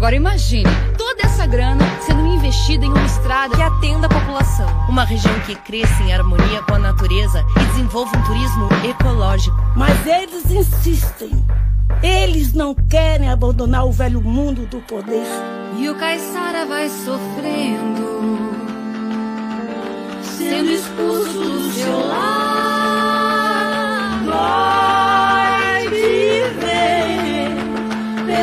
Agora 0.00 0.16
imagine 0.16 0.70
toda 0.96 1.26
essa 1.26 1.44
grana 1.44 1.84
sendo 2.00 2.26
investida 2.26 2.86
em 2.86 2.88
uma 2.88 3.04
estrada 3.04 3.54
que 3.54 3.60
atenda 3.60 4.06
a 4.06 4.08
população. 4.08 4.66
Uma 4.88 5.04
região 5.04 5.38
que 5.40 5.54
cresça 5.54 6.02
em 6.02 6.10
harmonia 6.10 6.62
com 6.62 6.72
a 6.72 6.78
natureza 6.78 7.44
e 7.54 7.64
desenvolva 7.66 8.16
um 8.16 8.22
turismo 8.22 8.66
ecológico. 8.82 9.54
Mas 9.76 10.06
eles 10.06 10.50
insistem. 10.50 11.44
Eles 12.02 12.54
não 12.54 12.74
querem 12.74 13.28
abandonar 13.28 13.84
o 13.84 13.92
velho 13.92 14.22
mundo 14.22 14.64
do 14.64 14.80
poder. 14.80 15.26
E 15.78 15.90
o 15.90 15.94
Caiçara 15.96 16.64
vai 16.64 16.88
sofrendo, 16.88 18.38
sendo 20.22 20.70
expulso 20.70 21.40
do 21.40 21.72
seu 21.72 22.08
lar. 22.08 22.60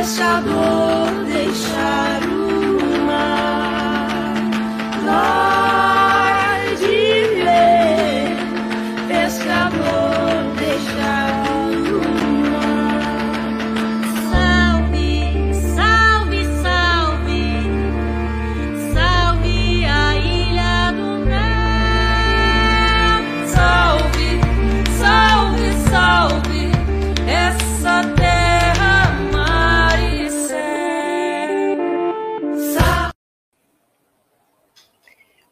Pescador, 0.07 1.11
deixar 1.25 2.21
o 2.23 3.05
mar. 3.05 4.35
Vai 5.03 5.86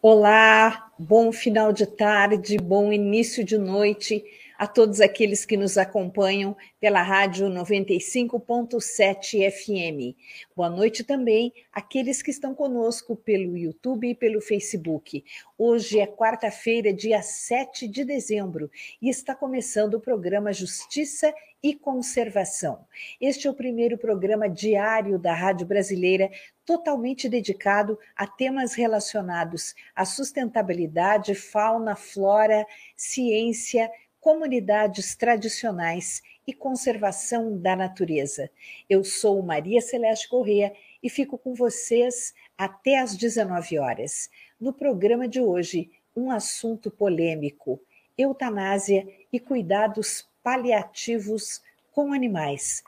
Olá, 0.07 0.91
bom 0.99 1.31
final 1.31 1.73
de 1.73 1.87
tarde, 1.87 2.57
bom 2.57 2.93
início 2.93 3.43
de 3.43 3.57
noite 3.57 4.23
a 4.57 4.67
todos 4.67 5.01
aqueles 5.01 5.45
que 5.45 5.57
nos 5.57 5.77
acompanham 5.77 6.55
pela 6.79 7.01
Rádio 7.01 7.47
95.7 7.47 9.51
FM. 9.51 10.15
Boa 10.55 10.69
noite 10.69 11.03
também 11.03 11.51
àqueles 11.71 12.21
que 12.21 12.31
estão 12.31 12.55
conosco 12.55 13.15
pelo 13.15 13.57
YouTube 13.57 14.09
e 14.09 14.15
pelo 14.15 14.39
Facebook. 14.39 15.23
Hoje 15.57 15.99
é 15.99 16.07
quarta-feira, 16.07 16.93
dia 16.93 17.21
7 17.21 17.87
de 17.87 18.03
dezembro, 18.03 18.69
e 19.01 19.09
está 19.09 19.35
começando 19.35 19.95
o 19.95 20.01
programa 20.01 20.53
Justiça 20.53 21.33
e 21.61 21.73
Conservação. 21.73 22.85
Este 23.19 23.47
é 23.47 23.49
o 23.49 23.53
primeiro 23.53 23.97
programa 23.97 24.47
diário 24.47 25.17
da 25.17 25.33
Rádio 25.33 25.65
Brasileira 25.65 26.29
totalmente 26.65 27.29
dedicado 27.29 27.97
a 28.15 28.27
temas 28.27 28.73
relacionados 28.73 29.75
à 29.95 30.05
sustentabilidade, 30.05 31.35
fauna, 31.35 31.95
flora, 31.95 32.65
ciência, 32.95 33.89
comunidades 34.25 35.15
tradicionais 35.15 36.23
e 36.47 36.51
conservação 36.51 37.55
da 37.55 37.75
natureza. 37.75 38.49
Eu 38.89 39.03
sou 39.03 39.39
Maria 39.43 39.79
Celeste 39.79 40.27
Corrêa 40.27 40.73
e 41.03 41.11
fico 41.11 41.37
com 41.37 41.53
vocês 41.53 42.33
até 42.57 42.97
às 42.97 43.15
19 43.15 43.77
horas. 43.77 44.27
No 44.59 44.73
programa 44.73 45.27
de 45.27 45.39
hoje, 45.39 45.91
um 46.15 46.31
assunto 46.31 46.89
polêmico: 46.89 47.79
eutanásia 48.17 49.07
e 49.31 49.39
cuidados 49.39 50.27
paliativos 50.41 51.61
com 51.91 52.11
animais. 52.11 52.83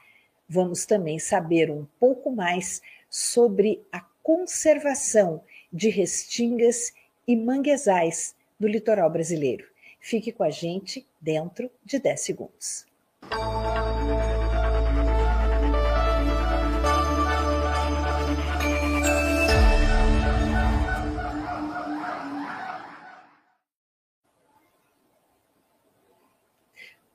Vamos 0.49 0.87
também 0.87 1.19
saber 1.19 1.69
um 1.69 1.85
pouco 1.99 2.31
mais 2.31 2.81
sobre 3.11 3.85
a 3.91 4.01
conservação 4.23 5.43
de 5.71 5.89
restingas 5.89 6.91
e 7.27 7.35
manguezais 7.35 8.35
do 8.59 8.67
litoral 8.67 9.11
brasileiro. 9.11 9.76
Fique 10.09 10.31
com 10.31 10.41
a 10.41 10.49
gente 10.49 11.05
dentro 11.19 11.69
de 11.83 11.99
10 11.99 12.21
segundos. 12.21 12.85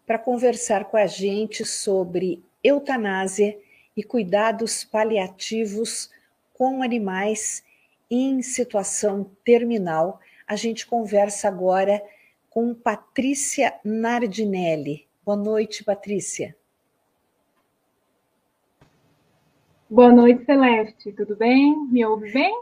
Para 0.06 0.18
conversar 0.18 0.84
com 0.84 0.98
a 0.98 1.06
gente 1.06 1.64
sobre 1.64 2.44
eutanásia 2.62 3.58
e 3.96 4.04
cuidados 4.04 4.84
paliativos 4.84 6.10
com 6.52 6.82
animais 6.82 7.64
em 8.10 8.42
situação 8.42 9.30
terminal, 9.42 10.20
a 10.46 10.56
gente 10.56 10.86
conversa 10.86 11.48
agora 11.48 12.02
com 12.52 12.74
Patrícia 12.74 13.80
Nardinelli. 13.82 15.08
Boa 15.24 15.38
noite, 15.38 15.82
Patrícia. 15.82 16.54
Boa 19.88 20.12
noite, 20.12 20.44
Celeste. 20.44 21.12
Tudo 21.12 21.34
bem? 21.34 21.74
Me 21.86 22.04
ouve 22.04 22.30
bem? 22.30 22.54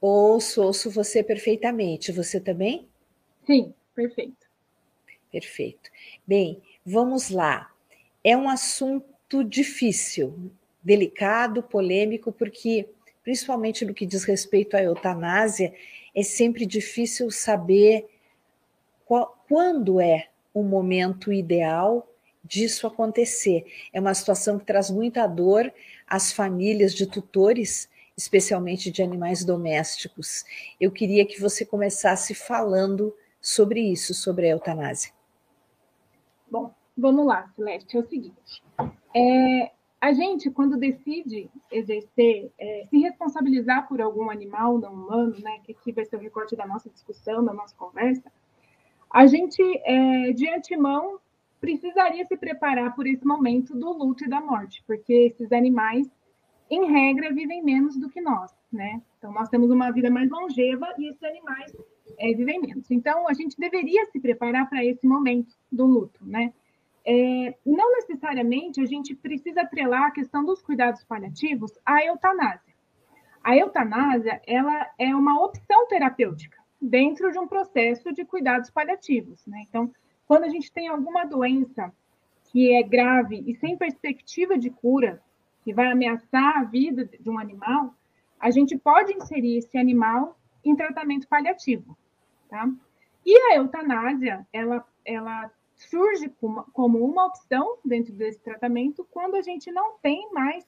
Ouço, 0.00 0.62
ouço 0.62 0.88
você 0.88 1.20
perfeitamente. 1.20 2.12
Você 2.12 2.38
também? 2.38 2.86
Sim, 3.44 3.74
perfeito. 3.92 4.46
Perfeito. 5.32 5.90
Bem, 6.24 6.62
vamos 6.86 7.28
lá. 7.28 7.72
É 8.22 8.36
um 8.36 8.48
assunto 8.48 9.42
difícil, 9.42 10.52
delicado, 10.80 11.60
polêmico, 11.60 12.30
porque, 12.30 12.88
principalmente 13.24 13.84
no 13.84 13.94
que 13.94 14.06
diz 14.06 14.22
respeito 14.22 14.76
à 14.76 14.82
eutanásia, 14.84 15.74
é 16.14 16.22
sempre 16.22 16.64
difícil 16.64 17.32
saber 17.32 18.13
quando 19.48 20.00
é 20.00 20.28
o 20.52 20.62
momento 20.62 21.32
ideal 21.32 22.08
disso 22.44 22.86
acontecer. 22.86 23.64
É 23.92 24.00
uma 24.00 24.14
situação 24.14 24.58
que 24.58 24.66
traz 24.66 24.90
muita 24.90 25.26
dor 25.26 25.72
às 26.06 26.32
famílias 26.32 26.94
de 26.94 27.06
tutores, 27.06 27.88
especialmente 28.16 28.90
de 28.90 29.02
animais 29.02 29.44
domésticos. 29.44 30.44
Eu 30.80 30.92
queria 30.92 31.26
que 31.26 31.40
você 31.40 31.64
começasse 31.64 32.34
falando 32.34 33.14
sobre 33.40 33.80
isso, 33.80 34.14
sobre 34.14 34.46
a 34.46 34.50
eutanásia. 34.50 35.12
Bom, 36.50 36.72
vamos 36.96 37.26
lá, 37.26 37.50
Celeste. 37.56 37.96
É 37.96 38.00
o 38.00 38.08
seguinte: 38.08 38.62
é, 39.14 39.70
a 40.00 40.12
gente, 40.12 40.50
quando 40.50 40.76
decide 40.76 41.50
exercer, 41.70 42.52
é, 42.58 42.86
se 42.90 42.98
responsabilizar 42.98 43.88
por 43.88 44.00
algum 44.00 44.30
animal 44.30 44.78
não 44.78 44.92
humano, 44.92 45.34
né, 45.40 45.60
que 45.64 45.72
aqui 45.72 45.92
vai 45.92 46.04
ser 46.04 46.16
o 46.16 46.20
recorte 46.20 46.54
da 46.54 46.66
nossa 46.66 46.90
discussão, 46.90 47.44
da 47.44 47.52
nossa 47.52 47.74
conversa, 47.74 48.30
a 49.14 49.26
gente, 49.28 49.62
é, 49.84 50.32
de 50.32 50.50
antemão, 50.50 51.20
precisaria 51.60 52.24
se 52.26 52.36
preparar 52.36 52.96
por 52.96 53.06
esse 53.06 53.24
momento 53.24 53.72
do 53.72 53.92
luto 53.92 54.24
e 54.24 54.28
da 54.28 54.40
morte, 54.40 54.82
porque 54.88 55.12
esses 55.12 55.52
animais, 55.52 56.10
em 56.68 56.90
regra, 56.90 57.32
vivem 57.32 57.62
menos 57.62 57.96
do 57.96 58.10
que 58.10 58.20
nós, 58.20 58.52
né? 58.72 59.00
Então, 59.16 59.32
nós 59.32 59.48
temos 59.48 59.70
uma 59.70 59.92
vida 59.92 60.10
mais 60.10 60.28
longeva 60.28 60.92
e 60.98 61.10
esses 61.10 61.22
animais 61.22 61.72
é, 62.18 62.34
vivem 62.34 62.60
menos. 62.60 62.90
Então, 62.90 63.28
a 63.28 63.32
gente 63.34 63.56
deveria 63.56 64.04
se 64.06 64.18
preparar 64.18 64.68
para 64.68 64.84
esse 64.84 65.06
momento 65.06 65.54
do 65.70 65.86
luto, 65.86 66.18
né? 66.26 66.52
É, 67.06 67.54
não 67.64 67.92
necessariamente 67.92 68.80
a 68.80 68.84
gente 68.84 69.14
precisa 69.14 69.60
atrelar 69.60 70.06
a 70.06 70.10
questão 70.10 70.44
dos 70.44 70.60
cuidados 70.60 71.04
paliativos 71.04 71.70
à 71.86 72.04
eutanásia. 72.04 72.74
A 73.44 73.56
eutanásia 73.56 74.42
ela 74.44 74.90
é 74.98 75.14
uma 75.14 75.40
opção 75.40 75.86
terapêutica 75.86 76.63
dentro 76.80 77.30
de 77.32 77.38
um 77.38 77.46
processo 77.46 78.12
de 78.12 78.24
cuidados 78.24 78.70
paliativos. 78.70 79.44
Né? 79.46 79.64
Então, 79.68 79.92
quando 80.26 80.44
a 80.44 80.48
gente 80.48 80.72
tem 80.72 80.88
alguma 80.88 81.24
doença 81.24 81.92
que 82.50 82.74
é 82.74 82.82
grave 82.82 83.42
e 83.46 83.54
sem 83.56 83.76
perspectiva 83.76 84.58
de 84.58 84.70
cura, 84.70 85.22
que 85.62 85.72
vai 85.72 85.90
ameaçar 85.90 86.58
a 86.58 86.64
vida 86.64 87.04
de 87.04 87.30
um 87.30 87.38
animal, 87.38 87.94
a 88.38 88.50
gente 88.50 88.76
pode 88.76 89.12
inserir 89.14 89.58
esse 89.58 89.78
animal 89.78 90.38
em 90.64 90.76
tratamento 90.76 91.26
paliativo. 91.26 91.96
Tá? 92.48 92.68
E 93.24 93.36
a 93.36 93.56
eutanásia, 93.56 94.46
ela, 94.52 94.86
ela 95.04 95.50
surge 95.76 96.28
como 96.72 97.04
uma 97.04 97.26
opção 97.26 97.78
dentro 97.84 98.12
desse 98.12 98.40
tratamento 98.40 99.06
quando 99.10 99.34
a 99.36 99.42
gente 99.42 99.72
não 99.72 99.98
tem 99.98 100.30
mais 100.32 100.64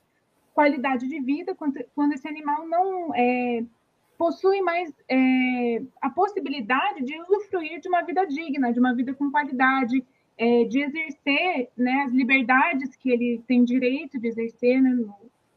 qualidade 0.54 1.06
de 1.06 1.20
vida, 1.20 1.54
quando, 1.54 1.84
quando 1.94 2.14
esse 2.14 2.26
animal 2.26 2.66
não 2.66 3.14
é, 3.14 3.62
possui 4.16 4.60
mais 4.62 4.92
é, 5.08 5.82
a 6.00 6.10
possibilidade 6.10 7.04
de 7.04 7.20
usufruir 7.22 7.80
de 7.80 7.88
uma 7.88 8.02
vida 8.02 8.26
digna, 8.26 8.72
de 8.72 8.80
uma 8.80 8.94
vida 8.94 9.14
com 9.14 9.30
qualidade, 9.30 10.04
é, 10.38 10.64
de 10.64 10.80
exercer 10.80 11.70
né, 11.76 12.02
as 12.06 12.12
liberdades 12.12 12.94
que 12.96 13.10
ele 13.10 13.42
tem 13.46 13.64
direito 13.64 14.18
de 14.18 14.28
exercer, 14.28 14.82
né, 14.82 14.96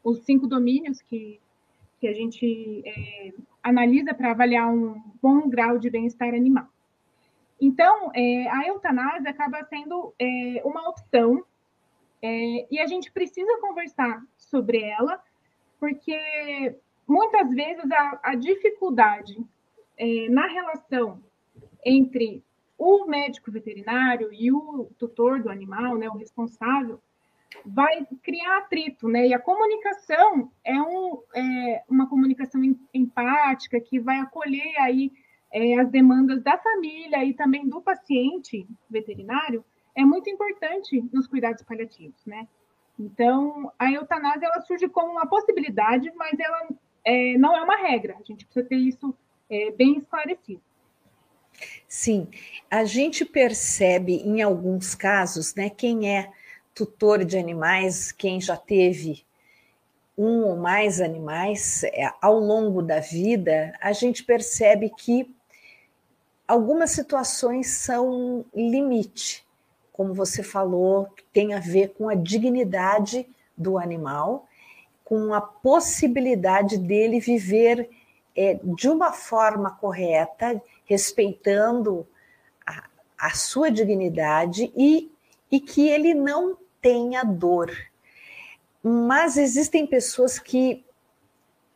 os 0.02 0.20
cinco 0.24 0.46
domínios 0.46 1.02
que, 1.02 1.38
que 2.00 2.08
a 2.08 2.12
gente 2.12 2.82
é, 2.86 3.32
analisa 3.62 4.14
para 4.14 4.30
avaliar 4.30 4.72
um 4.72 5.00
bom 5.22 5.48
grau 5.48 5.78
de 5.78 5.90
bem-estar 5.90 6.34
animal. 6.34 6.66
Então, 7.60 8.10
é, 8.14 8.48
a 8.48 8.66
eutanásia 8.68 9.30
acaba 9.30 9.62
sendo 9.64 10.14
é, 10.18 10.62
uma 10.64 10.88
opção 10.88 11.44
é, 12.22 12.66
e 12.70 12.78
a 12.78 12.86
gente 12.86 13.12
precisa 13.12 13.60
conversar 13.60 14.22
sobre 14.36 14.82
ela, 14.82 15.22
porque 15.78 16.74
muitas 17.10 17.50
vezes 17.50 17.90
a, 17.90 18.20
a 18.22 18.34
dificuldade 18.36 19.36
é, 19.98 20.28
na 20.28 20.46
relação 20.46 21.20
entre 21.84 22.42
o 22.78 23.04
médico 23.06 23.50
veterinário 23.50 24.32
e 24.32 24.50
o 24.52 24.88
tutor 24.96 25.42
do 25.42 25.50
animal, 25.50 25.98
né, 25.98 26.08
o 26.08 26.16
responsável, 26.16 27.00
vai 27.66 28.06
criar 28.22 28.58
atrito, 28.58 29.08
né? 29.08 29.26
E 29.26 29.34
a 29.34 29.38
comunicação 29.40 30.50
é, 30.64 30.80
um, 30.80 31.20
é 31.34 31.82
uma 31.88 32.08
comunicação 32.08 32.62
empática 32.94 33.80
que 33.80 33.98
vai 33.98 34.18
acolher 34.18 34.78
aí 34.78 35.12
é, 35.52 35.80
as 35.80 35.90
demandas 35.90 36.40
da 36.42 36.56
família 36.58 37.24
e 37.24 37.34
também 37.34 37.68
do 37.68 37.82
paciente 37.82 38.66
veterinário 38.88 39.64
é 39.96 40.04
muito 40.04 40.30
importante 40.30 41.04
nos 41.12 41.26
cuidados 41.26 41.62
paliativos, 41.64 42.24
né? 42.24 42.46
Então, 42.98 43.72
a 43.78 43.90
eutanásia 43.90 44.46
ela 44.46 44.60
surge 44.60 44.88
como 44.88 45.12
uma 45.12 45.26
possibilidade, 45.26 46.10
mas 46.14 46.38
ela 46.38 46.68
é, 47.04 47.36
não 47.38 47.56
é 47.56 47.62
uma 47.62 47.76
regra. 47.76 48.16
A 48.18 48.22
gente 48.22 48.44
precisa 48.44 48.66
ter 48.66 48.76
isso 48.76 49.14
é, 49.48 49.70
bem 49.72 49.98
esclarecido. 49.98 50.60
Sim, 51.86 52.28
a 52.70 52.84
gente 52.84 53.24
percebe 53.24 54.14
em 54.16 54.40
alguns 54.40 54.94
casos, 54.94 55.54
né, 55.54 55.68
quem 55.68 56.14
é 56.14 56.30
tutor 56.74 57.24
de 57.24 57.36
animais, 57.36 58.12
quem 58.12 58.40
já 58.40 58.56
teve 58.56 59.24
um 60.16 60.44
ou 60.44 60.56
mais 60.56 61.00
animais 61.00 61.82
é, 61.84 62.12
ao 62.20 62.38
longo 62.38 62.82
da 62.82 63.00
vida, 63.00 63.72
a 63.80 63.92
gente 63.92 64.22
percebe 64.22 64.90
que 64.90 65.34
algumas 66.46 66.90
situações 66.90 67.68
são 67.68 68.44
limite, 68.54 69.46
como 69.92 70.14
você 70.14 70.42
falou, 70.42 71.08
tem 71.32 71.54
a 71.54 71.60
ver 71.60 71.94
com 71.94 72.08
a 72.08 72.14
dignidade 72.14 73.26
do 73.56 73.78
animal 73.78 74.46
com 75.10 75.34
a 75.34 75.40
possibilidade 75.40 76.78
dele 76.78 77.18
viver 77.18 77.90
é, 78.36 78.60
de 78.62 78.88
uma 78.88 79.12
forma 79.12 79.72
correta, 79.72 80.62
respeitando 80.84 82.06
a, 82.64 82.84
a 83.18 83.30
sua 83.30 83.72
dignidade 83.72 84.72
e, 84.76 85.10
e 85.50 85.58
que 85.58 85.88
ele 85.88 86.14
não 86.14 86.56
tenha 86.80 87.24
dor. 87.24 87.72
Mas 88.80 89.36
existem 89.36 89.84
pessoas 89.84 90.38
que, 90.38 90.84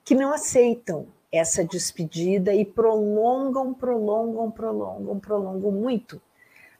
que 0.05 0.15
não 0.15 0.33
aceitam 0.33 1.09
essa 1.33 1.65
despedida 1.65 2.55
e 2.55 2.65
prolongam, 2.65 3.75
prolongam, 3.75 4.49
prolongam, 4.49 5.19
prolongam 5.19 5.73
muito 5.73 6.23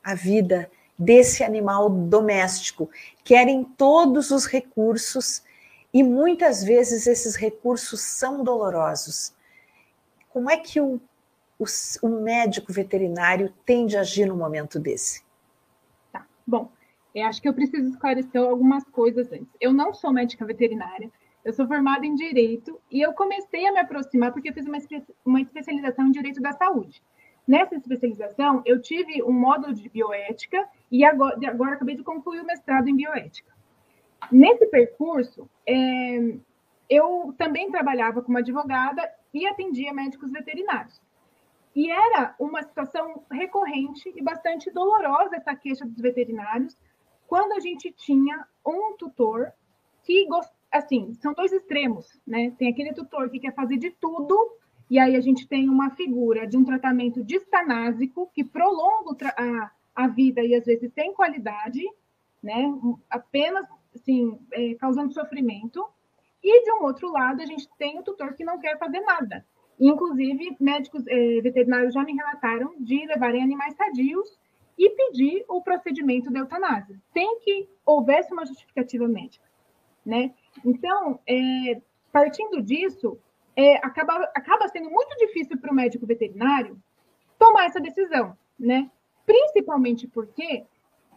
a 0.01 0.15
vida 0.15 0.71
desse 0.97 1.43
animal 1.43 1.89
doméstico. 1.89 2.89
Querem 3.25 3.61
todos 3.61 4.31
os 4.31 4.45
recursos 4.45 5.43
e 5.95 6.03
muitas 6.03 6.61
vezes 6.61 7.07
esses 7.07 7.37
recursos 7.37 8.01
são 8.01 8.43
dolorosos. 8.43 9.33
Como 10.27 10.51
é 10.51 10.57
que 10.57 10.81
o, 10.81 10.99
o, 11.57 11.63
o 12.01 12.09
médico 12.21 12.73
veterinário 12.73 13.53
tem 13.65 13.85
de 13.85 13.95
agir 13.95 14.25
no 14.25 14.35
momento 14.35 14.77
desse? 14.77 15.23
Tá, 16.11 16.27
bom, 16.45 16.69
eu 17.15 17.25
acho 17.25 17.41
que 17.41 17.47
eu 17.47 17.53
preciso 17.53 17.91
esclarecer 17.91 18.41
algumas 18.41 18.83
coisas 18.83 19.31
antes. 19.31 19.47
Eu 19.57 19.71
não 19.71 19.93
sou 19.93 20.11
médica 20.11 20.45
veterinária, 20.45 21.09
eu 21.45 21.53
sou 21.53 21.65
formada 21.65 22.05
em 22.05 22.13
Direito 22.13 22.77
e 22.91 22.99
eu 22.99 23.13
comecei 23.13 23.65
a 23.65 23.71
me 23.71 23.79
aproximar 23.79 24.33
porque 24.33 24.49
eu 24.49 24.53
fiz 24.53 24.65
uma, 24.65 24.79
uma 25.23 25.39
especialização 25.39 26.07
em 26.07 26.11
Direito 26.11 26.41
da 26.41 26.51
Saúde. 26.51 27.01
Nessa 27.47 27.73
especialização, 27.73 28.61
eu 28.65 28.81
tive 28.81 29.23
um 29.23 29.31
módulo 29.31 29.73
de 29.73 29.87
bioética 29.87 30.67
e 30.91 31.05
agora, 31.05 31.37
agora 31.47 31.75
acabei 31.75 31.95
de 31.95 32.03
concluir 32.03 32.41
o 32.41 32.45
mestrado 32.45 32.89
em 32.89 32.97
bioética. 32.97 33.54
Nesse 34.31 34.65
percurso, 34.67 35.49
é, 35.67 36.37
eu 36.89 37.33
também 37.37 37.71
trabalhava 37.71 38.21
como 38.21 38.37
advogada 38.37 39.09
e 39.33 39.47
atendia 39.47 39.93
médicos 39.93 40.31
veterinários. 40.31 41.01
E 41.75 41.91
era 41.91 42.33
uma 42.39 42.63
situação 42.63 43.23
recorrente 43.29 44.11
e 44.15 44.21
bastante 44.21 44.71
dolorosa 44.71 45.35
essa 45.35 45.55
queixa 45.55 45.85
dos 45.85 45.99
veterinários, 45.99 46.77
quando 47.27 47.53
a 47.53 47.59
gente 47.59 47.91
tinha 47.91 48.45
um 48.65 48.95
tutor 48.95 49.51
que, 50.03 50.27
assim, 50.71 51.13
são 51.15 51.33
dois 51.33 51.51
extremos, 51.51 52.19
né? 52.25 52.51
Tem 52.57 52.69
aquele 52.69 52.93
tutor 52.93 53.29
que 53.29 53.39
quer 53.39 53.53
fazer 53.53 53.77
de 53.77 53.91
tudo, 53.91 54.37
e 54.89 54.99
aí 54.99 55.15
a 55.15 55.21
gente 55.21 55.47
tem 55.47 55.67
uma 55.67 55.89
figura 55.89 56.47
de 56.47 56.55
um 56.55 56.63
tratamento 56.63 57.23
distanásico 57.23 58.29
que 58.33 58.43
prolonga 58.43 59.33
a, 59.35 59.71
a 59.95 60.07
vida 60.07 60.41
e 60.41 60.55
às 60.55 60.65
vezes 60.65 60.91
tem 60.93 61.13
qualidade, 61.13 61.83
né? 62.41 62.71
Apenas 63.09 63.67
assim, 63.95 64.39
é, 64.53 64.75
causando 64.75 65.13
sofrimento. 65.13 65.85
E, 66.43 66.63
de 66.63 66.71
um 66.73 66.83
outro 66.83 67.11
lado, 67.11 67.41
a 67.41 67.45
gente 67.45 67.67
tem 67.77 67.97
o 67.99 68.03
tutor 68.03 68.33
que 68.33 68.43
não 68.43 68.59
quer 68.59 68.77
fazer 68.77 68.99
nada. 69.01 69.45
Inclusive, 69.79 70.55
médicos 70.59 71.03
é, 71.07 71.41
veterinários 71.41 71.93
já 71.93 72.03
me 72.03 72.13
relataram 72.13 72.75
de 72.79 73.05
levarem 73.05 73.41
animais 73.41 73.75
sadios 73.75 74.37
e 74.77 74.89
pedir 74.89 75.43
o 75.47 75.61
procedimento 75.61 76.31
da 76.31 76.39
eutanásia, 76.39 76.99
sem 77.13 77.39
que 77.39 77.67
houvesse 77.85 78.31
uma 78.31 78.45
justificativa 78.45 79.07
médica. 79.07 79.45
Né? 80.05 80.33
Então, 80.63 81.19
é, 81.27 81.81
partindo 82.11 82.61
disso, 82.61 83.17
é, 83.55 83.77
acaba, 83.77 84.13
acaba 84.35 84.67
sendo 84.67 84.89
muito 84.89 85.15
difícil 85.17 85.57
para 85.57 85.71
o 85.71 85.75
médico 85.75 86.05
veterinário 86.05 86.77
tomar 87.39 87.65
essa 87.65 87.79
decisão, 87.79 88.37
né? 88.59 88.89
Principalmente 89.25 90.07
porque 90.07 90.65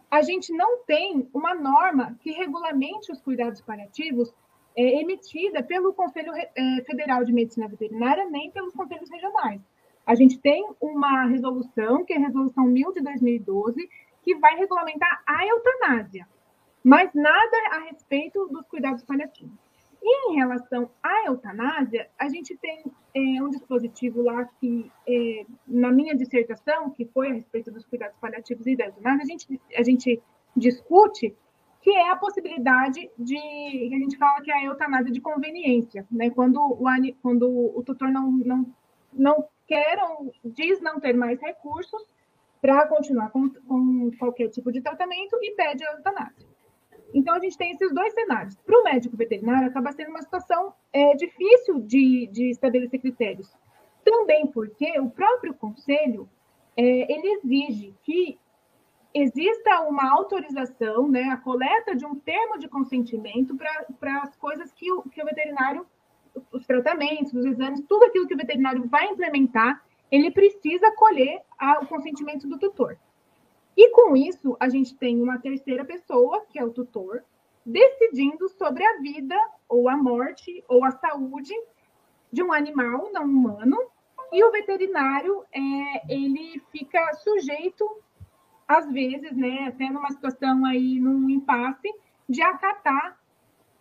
a 0.09 0.21
gente 0.21 0.51
não 0.51 0.83
tem 0.83 1.29
uma 1.33 1.53
norma 1.53 2.17
que 2.21 2.31
regulamente 2.31 3.11
os 3.11 3.21
cuidados 3.21 3.61
paliativos 3.61 4.33
é, 4.75 5.01
emitida 5.01 5.61
pelo 5.61 5.93
Conselho 5.93 6.31
é, 6.35 6.83
Federal 6.85 7.23
de 7.23 7.33
Medicina 7.33 7.67
Veterinária, 7.67 8.25
nem 8.29 8.49
pelos 8.49 8.73
conselhos 8.73 9.09
regionais. 9.09 9.61
A 10.05 10.15
gente 10.15 10.39
tem 10.39 10.67
uma 10.81 11.25
resolução, 11.25 12.03
que 12.03 12.13
é 12.13 12.17
a 12.17 12.19
Resolução 12.19 12.65
1000 12.65 12.93
de 12.93 13.01
2012, 13.01 13.89
que 14.23 14.35
vai 14.35 14.55
regulamentar 14.55 15.21
a 15.25 15.45
eutanásia, 15.45 16.27
mas 16.83 17.13
nada 17.13 17.57
a 17.71 17.79
respeito 17.91 18.47
dos 18.47 18.65
cuidados 18.67 19.03
paliativos. 19.03 19.68
Em 20.01 20.35
relação 20.35 20.89
à 21.03 21.27
eutanásia, 21.27 22.09
a 22.17 22.29
gente 22.29 22.55
tem 22.57 22.83
é, 23.13 23.43
um 23.43 23.49
dispositivo 23.49 24.21
lá 24.21 24.45
que, 24.59 24.91
é, 25.07 25.45
na 25.67 25.91
minha 25.91 26.15
dissertação, 26.15 26.89
que 26.89 27.05
foi 27.05 27.29
a 27.29 27.33
respeito 27.33 27.71
dos 27.71 27.85
cuidados 27.85 28.17
paliativos 28.19 28.65
e 28.65 28.75
da 28.75 28.85
eutanásia, 28.85 29.23
a 29.23 29.27
gente, 29.27 29.61
a 29.75 29.83
gente 29.83 30.21
discute 30.55 31.35
que 31.81 31.91
é 31.91 32.09
a 32.09 32.15
possibilidade 32.15 33.09
de, 33.17 33.37
a 33.37 33.97
gente 33.97 34.17
fala 34.17 34.41
que 34.41 34.51
é 34.51 34.55
a 34.55 34.65
eutanásia 34.65 35.11
de 35.11 35.21
conveniência, 35.21 36.05
né? 36.11 36.29
quando, 36.29 36.57
o, 36.57 36.79
quando 37.21 37.77
o 37.77 37.83
tutor 37.83 38.09
não, 38.09 38.31
não, 38.31 38.75
não 39.13 39.47
quer 39.67 39.97
ou 40.03 40.33
diz 40.43 40.81
não 40.81 40.99
ter 40.99 41.13
mais 41.13 41.39
recursos, 41.41 42.03
para 42.61 42.87
continuar 42.87 43.29
com, 43.29 43.49
com, 43.49 44.11
qualquer 44.17 44.49
tipo 44.49 44.71
de 44.71 44.81
tratamento 44.81 45.37
e 45.41 45.55
pede 45.55 45.85
a 45.85 45.93
eutanásia. 45.93 46.47
Então, 47.13 47.35
a 47.35 47.39
gente 47.39 47.57
tem 47.57 47.71
esses 47.71 47.93
dois 47.93 48.13
cenários. 48.13 48.55
Para 48.57 48.79
o 48.79 48.83
médico 48.83 49.17
veterinário, 49.17 49.67
acaba 49.67 49.91
sendo 49.91 50.09
uma 50.09 50.21
situação 50.21 50.73
é, 50.93 51.15
difícil 51.15 51.79
de, 51.79 52.27
de 52.27 52.49
estabelecer 52.49 52.99
critérios. 52.99 53.51
Também 54.03 54.47
porque 54.47 54.99
o 54.99 55.09
próprio 55.09 55.53
conselho 55.53 56.29
é, 56.77 57.11
ele 57.11 57.27
exige 57.33 57.93
que 58.03 58.39
exista 59.13 59.81
uma 59.81 60.11
autorização, 60.11 61.07
né, 61.07 61.23
a 61.23 61.37
coleta 61.37 61.95
de 61.95 62.05
um 62.05 62.15
termo 62.15 62.57
de 62.57 62.67
consentimento 62.67 63.55
para 63.99 64.21
as 64.21 64.35
coisas 64.35 64.71
que 64.71 64.91
o, 64.91 65.01
que 65.03 65.21
o 65.21 65.25
veterinário, 65.25 65.85
os 66.51 66.65
tratamentos, 66.65 67.33
os 67.33 67.45
exames, 67.45 67.81
tudo 67.87 68.05
aquilo 68.05 68.27
que 68.27 68.35
o 68.35 68.37
veterinário 68.37 68.87
vai 68.87 69.07
implementar, 69.07 69.83
ele 70.11 70.31
precisa 70.31 70.91
colher 70.95 71.41
a, 71.57 71.79
o 71.79 71.87
consentimento 71.87 72.47
do 72.47 72.57
tutor. 72.57 72.97
E 73.79 73.91
com 73.91 74.13
isso, 74.13 74.57
a 74.59 74.67
gente 74.67 74.93
tem 74.93 75.23
uma 75.23 75.39
terceira 75.39 75.85
pessoa, 75.85 76.45
que 76.49 76.59
é 76.59 76.65
o 76.65 76.69
tutor, 76.69 77.23
decidindo 77.65 78.49
sobre 78.49 78.85
a 78.85 78.97
vida 78.97 79.37
ou 79.69 79.87
a 79.87 79.95
morte 79.95 80.61
ou 80.67 80.83
a 80.83 80.91
saúde 80.91 81.53
de 82.29 82.43
um 82.43 82.51
animal 82.51 83.09
não 83.13 83.23
humano. 83.23 83.77
E 84.33 84.43
o 84.43 84.51
veterinário, 84.51 85.45
é, 85.53 86.13
ele 86.13 86.61
fica 86.73 87.13
sujeito, 87.13 87.89
às 88.67 88.91
vezes, 88.91 89.31
né, 89.31 89.69
até 89.69 89.89
numa 89.89 90.11
situação 90.11 90.65
aí, 90.65 90.99
num 90.99 91.29
impasse, 91.29 91.89
de 92.27 92.41
acatar 92.41 93.17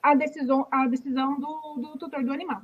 a 0.00 0.14
decisão, 0.14 0.69
a 0.71 0.87
decisão 0.87 1.40
do, 1.40 1.75
do 1.76 1.99
tutor 1.99 2.23
do 2.23 2.33
animal. 2.33 2.62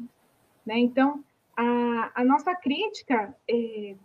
Né? 0.64 0.78
Então, 0.78 1.24
a, 1.56 2.12
a 2.14 2.24
nossa 2.24 2.54
crítica 2.54 3.36
é, 3.50 3.96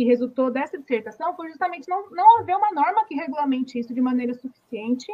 que 0.00 0.04
resultou 0.06 0.50
dessa 0.50 0.78
dissertação 0.78 1.36
foi 1.36 1.48
justamente 1.48 1.86
não, 1.86 2.08
não 2.10 2.40
haver 2.40 2.56
uma 2.56 2.72
norma 2.72 3.04
que 3.04 3.14
regulamente 3.14 3.78
isso 3.78 3.92
de 3.92 4.00
maneira 4.00 4.32
suficiente, 4.32 5.12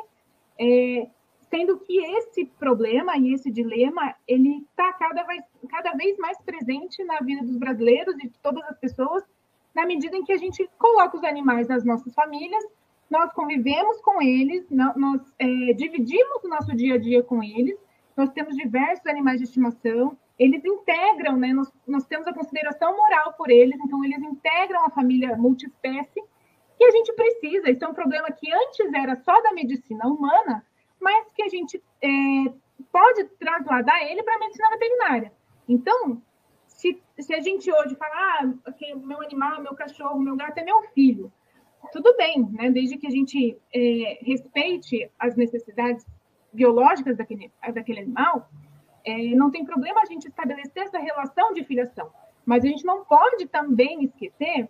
é, 0.57 1.09
sendo 1.51 1.77
que 1.81 1.99
esse 1.99 2.47
problema 2.57 3.17
e 3.17 3.35
esse 3.35 3.51
dilema 3.51 4.15
ele 4.29 4.65
está 4.71 4.93
cada 4.93 5.25
vez, 5.25 5.43
cada 5.69 5.91
vez 5.95 6.17
mais 6.19 6.41
presente 6.41 7.03
na 7.03 7.19
vida 7.19 7.45
dos 7.45 7.57
brasileiros 7.57 8.15
e 8.15 8.29
de 8.29 8.39
todas 8.41 8.63
as 8.69 8.79
pessoas, 8.79 9.25
na 9.75 9.85
medida 9.85 10.17
em 10.17 10.23
que 10.23 10.33
a 10.33 10.37
gente 10.37 10.71
coloca 10.79 11.17
os 11.17 11.25
animais 11.25 11.67
nas 11.67 11.85
nossas 11.85 12.15
famílias, 12.15 12.65
nós 13.11 13.33
convivemos 13.33 14.01
com 14.03 14.23
eles, 14.23 14.71
nós 14.71 15.21
é, 15.41 15.73
dividimos 15.73 16.45
o 16.45 16.49
nosso 16.49 16.77
dia 16.77 16.95
a 16.95 16.99
dia 16.99 17.25
com 17.25 17.43
eles, 17.43 17.77
nós 18.17 18.31
temos 18.31 18.55
diversos 18.55 19.05
animais 19.09 19.39
de 19.39 19.47
estimação, 19.47 20.17
eles 20.39 20.65
integram, 20.65 21.37
né? 21.37 21.53
Nós, 21.53 21.73
nós 21.87 22.07
temos 22.07 22.27
a 22.27 22.35
consideração 22.35 22.97
moral 22.97 23.33
por 23.35 23.51
eles, 23.51 23.79
então 23.81 24.05
eles 24.05 24.23
integram 24.23 24.85
a 24.85 24.91
família 24.91 25.37
multiespécie 25.37 26.23
e 26.79 26.85
a 26.85 26.91
gente 26.91 27.13
precisa. 27.15 27.71
Isso 27.71 27.85
é 27.85 27.89
um 27.89 27.95
problema 27.95 28.31
que 28.31 28.53
antes 28.53 28.93
era 28.93 29.17
só 29.17 29.41
da 29.43 29.53
medicina 29.53 30.07
humana, 30.07 30.65
mas 31.01 31.27
que 31.35 31.43
a 31.43 31.49
gente 31.49 31.83
é, 32.03 32.09
pode 32.93 33.25
trasladar 33.39 34.03
ele 34.03 34.23
para 34.23 34.35
a 34.35 34.39
medicina 34.39 34.71
veterinária. 34.71 35.33
Então, 35.69 36.23
se, 36.67 37.03
se 37.19 37.35
a 37.35 37.41
gente 37.41 37.73
hoje 37.73 37.97
falar, 37.97 38.41
ah, 38.43 38.71
okay, 38.71 38.95
meu 38.95 39.23
animal, 39.23 39.63
meu 39.63 39.75
cachorro, 39.75 40.21
meu 40.21 40.37
gato 40.37 40.59
é 40.59 40.65
meu 40.65 40.83
filho, 40.95 41.33
tudo 41.93 42.15
bem, 42.17 42.47
né? 42.53 42.71
Desde 42.71 42.99
que 42.99 43.07
a 43.07 43.11
gente 43.11 43.57
é, 43.75 44.19
respeite 44.23 45.11
as 45.19 45.37
necessidades 45.37 46.05
biológicas 46.53 47.17
daquele, 47.17 47.51
daquele 47.73 48.01
animal, 48.01 48.51
é, 49.07 49.35
não 49.37 49.51
tem 49.51 49.65
problema 49.65 50.03
a 50.03 50.05
gente 50.05 50.27
estabelecer 50.27 50.83
essa 50.83 50.99
relação 50.99 51.53
de 51.55 51.63
filiação, 51.63 52.11
mas 52.45 52.65
a 52.65 52.69
gente 52.69 52.85
não 52.85 53.05
pode 53.05 53.47
também 53.47 54.05
esquecer 54.05 54.69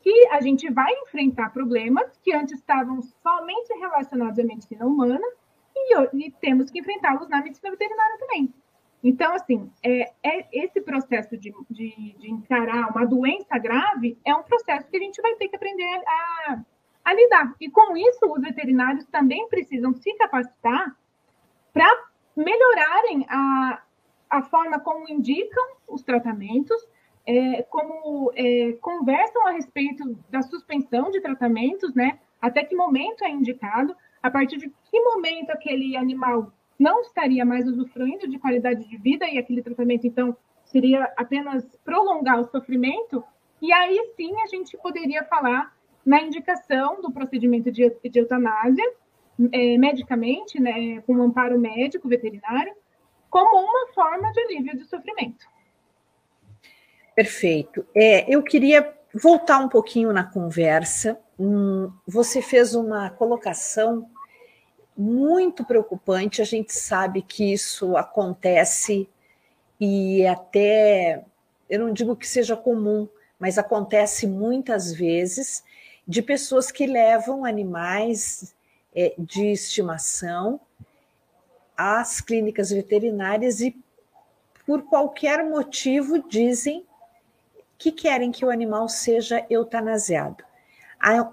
que 0.00 0.28
a 0.28 0.40
gente 0.40 0.70
vai 0.70 0.92
enfrentar 1.02 1.52
problemas 1.52 2.18
que 2.22 2.32
antes 2.32 2.58
estavam 2.58 3.00
somente 3.02 3.72
relacionados 3.78 4.38
à 4.38 4.44
medicina 4.44 4.86
humana 4.86 5.26
e, 5.74 6.26
e 6.26 6.30
temos 6.32 6.70
que 6.70 6.80
enfrentá-los 6.80 7.28
na 7.28 7.42
medicina 7.42 7.70
veterinária 7.70 8.18
também. 8.18 8.52
Então, 9.02 9.34
assim, 9.34 9.70
é, 9.82 10.12
é 10.22 10.46
esse 10.50 10.80
processo 10.80 11.36
de, 11.36 11.52
de, 11.68 12.16
de, 12.18 12.30
encarar 12.30 12.90
uma 12.90 13.04
doença 13.04 13.58
grave 13.58 14.18
é 14.24 14.34
um 14.34 14.42
processo 14.42 14.88
que 14.88 14.96
a 14.96 15.00
gente 15.00 15.20
vai 15.20 15.34
ter 15.34 15.48
que 15.48 15.56
aprender 15.56 16.02
a, 16.06 16.60
a 17.04 17.14
lidar. 17.14 17.54
E 17.60 17.70
com 17.70 17.94
isso, 17.96 18.20
os 18.26 18.40
veterinários 18.40 19.04
também 19.06 19.46
precisam 19.48 19.92
se 19.92 20.14
capacitar 20.14 20.96
para 21.70 21.86
melhorarem 22.36 23.26
a, 23.28 23.82
a 24.30 24.42
forma 24.42 24.80
como 24.80 25.08
indicam 25.08 25.64
os 25.88 26.02
tratamentos, 26.02 26.76
é, 27.26 27.62
como 27.62 28.30
é, 28.34 28.72
conversam 28.80 29.46
a 29.46 29.52
respeito 29.52 30.18
da 30.28 30.42
suspensão 30.42 31.10
de 31.10 31.20
tratamentos, 31.20 31.94
né? 31.94 32.18
Até 32.40 32.64
que 32.64 32.76
momento 32.76 33.24
é 33.24 33.30
indicado, 33.30 33.96
a 34.22 34.30
partir 34.30 34.58
de 34.58 34.68
que 34.90 35.00
momento 35.00 35.50
aquele 35.50 35.96
animal 35.96 36.52
não 36.78 37.00
estaria 37.00 37.44
mais 37.44 37.66
usufruindo 37.66 38.28
de 38.28 38.38
qualidade 38.38 38.88
de 38.88 38.96
vida 38.96 39.26
e 39.26 39.38
aquele 39.38 39.62
tratamento, 39.62 40.06
então, 40.06 40.36
seria 40.64 41.04
apenas 41.16 41.64
prolongar 41.84 42.40
o 42.40 42.44
sofrimento, 42.44 43.22
e 43.60 43.72
aí 43.72 43.98
sim 44.16 44.34
a 44.42 44.46
gente 44.46 44.76
poderia 44.78 45.24
falar 45.24 45.74
na 46.04 46.20
indicação 46.20 47.00
do 47.00 47.10
procedimento 47.10 47.70
de, 47.70 47.88
de 47.88 48.18
eutanásia, 48.18 48.84
é, 49.52 49.78
medicamente, 49.78 50.60
né, 50.60 51.00
com 51.02 51.14
um 51.14 51.22
amparo 51.22 51.58
médico 51.58 52.08
veterinário, 52.08 52.74
como 53.30 53.60
uma 53.60 53.92
forma 53.92 54.30
de 54.32 54.40
alívio 54.40 54.78
do 54.78 54.84
sofrimento. 54.84 55.46
Perfeito. 57.14 57.86
É, 57.94 58.32
eu 58.32 58.42
queria 58.42 58.92
voltar 59.12 59.58
um 59.58 59.68
pouquinho 59.68 60.12
na 60.12 60.24
conversa. 60.24 61.18
Hum, 61.38 61.92
você 62.06 62.42
fez 62.42 62.74
uma 62.74 63.10
colocação 63.10 64.08
muito 64.96 65.64
preocupante. 65.64 66.42
A 66.42 66.44
gente 66.44 66.72
sabe 66.72 67.22
que 67.22 67.52
isso 67.52 67.96
acontece 67.96 69.08
e 69.80 70.26
até, 70.26 71.24
eu 71.68 71.80
não 71.80 71.92
digo 71.92 72.16
que 72.16 72.26
seja 72.26 72.56
comum, 72.56 73.08
mas 73.38 73.58
acontece 73.58 74.26
muitas 74.26 74.92
vezes 74.92 75.64
de 76.06 76.22
pessoas 76.22 76.70
que 76.70 76.86
levam 76.86 77.44
animais 77.44 78.54
é, 78.94 79.14
de 79.18 79.52
estimação 79.52 80.60
às 81.76 82.20
clínicas 82.20 82.70
veterinárias 82.70 83.60
e, 83.60 83.76
por 84.66 84.82
qualquer 84.82 85.44
motivo, 85.44 86.22
dizem 86.28 86.86
que 87.76 87.90
querem 87.90 88.30
que 88.30 88.44
o 88.44 88.50
animal 88.50 88.88
seja 88.88 89.44
eutanasiado. 89.50 90.44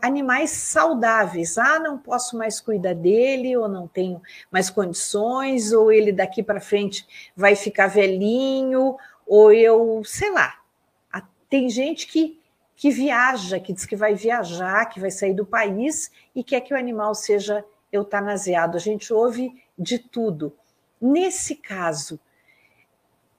Animais 0.02 0.50
saudáveis, 0.50 1.58
ah, 1.58 1.80
não 1.80 1.98
posso 1.98 2.38
mais 2.38 2.60
cuidar 2.60 2.94
dele, 2.94 3.56
ou 3.56 3.70
não 3.70 3.88
tenho 3.88 4.22
mais 4.52 4.70
condições, 4.70 5.72
ou 5.72 5.94
ele 5.94 6.12
daqui 6.12 6.44
para 6.44 6.60
frente 6.60 7.08
vai 7.38 7.56
ficar 7.56 7.88
velhinho, 7.88 8.98
ou 9.26 9.54
eu, 9.54 10.02
sei 10.04 10.30
lá. 10.30 10.60
Tem 11.48 11.70
gente 11.70 12.08
que 12.08 12.41
que 12.82 12.90
viaja, 12.90 13.60
que 13.60 13.72
diz 13.72 13.86
que 13.86 13.96
vai 13.96 14.16
viajar, 14.16 14.88
que 14.88 15.00
vai 15.00 15.12
sair 15.12 15.36
do 15.36 15.46
país 15.46 16.12
e 16.34 16.44
quer 16.44 16.62
que 16.62 16.74
o 16.74 16.78
animal 16.78 17.14
seja 17.14 17.64
eutanasiado. 17.94 18.76
A 18.76 18.80
gente 18.80 19.14
ouve 19.14 19.54
de 19.78 20.00
tudo. 20.00 20.52
Nesse 21.00 21.58
caso, 21.58 22.20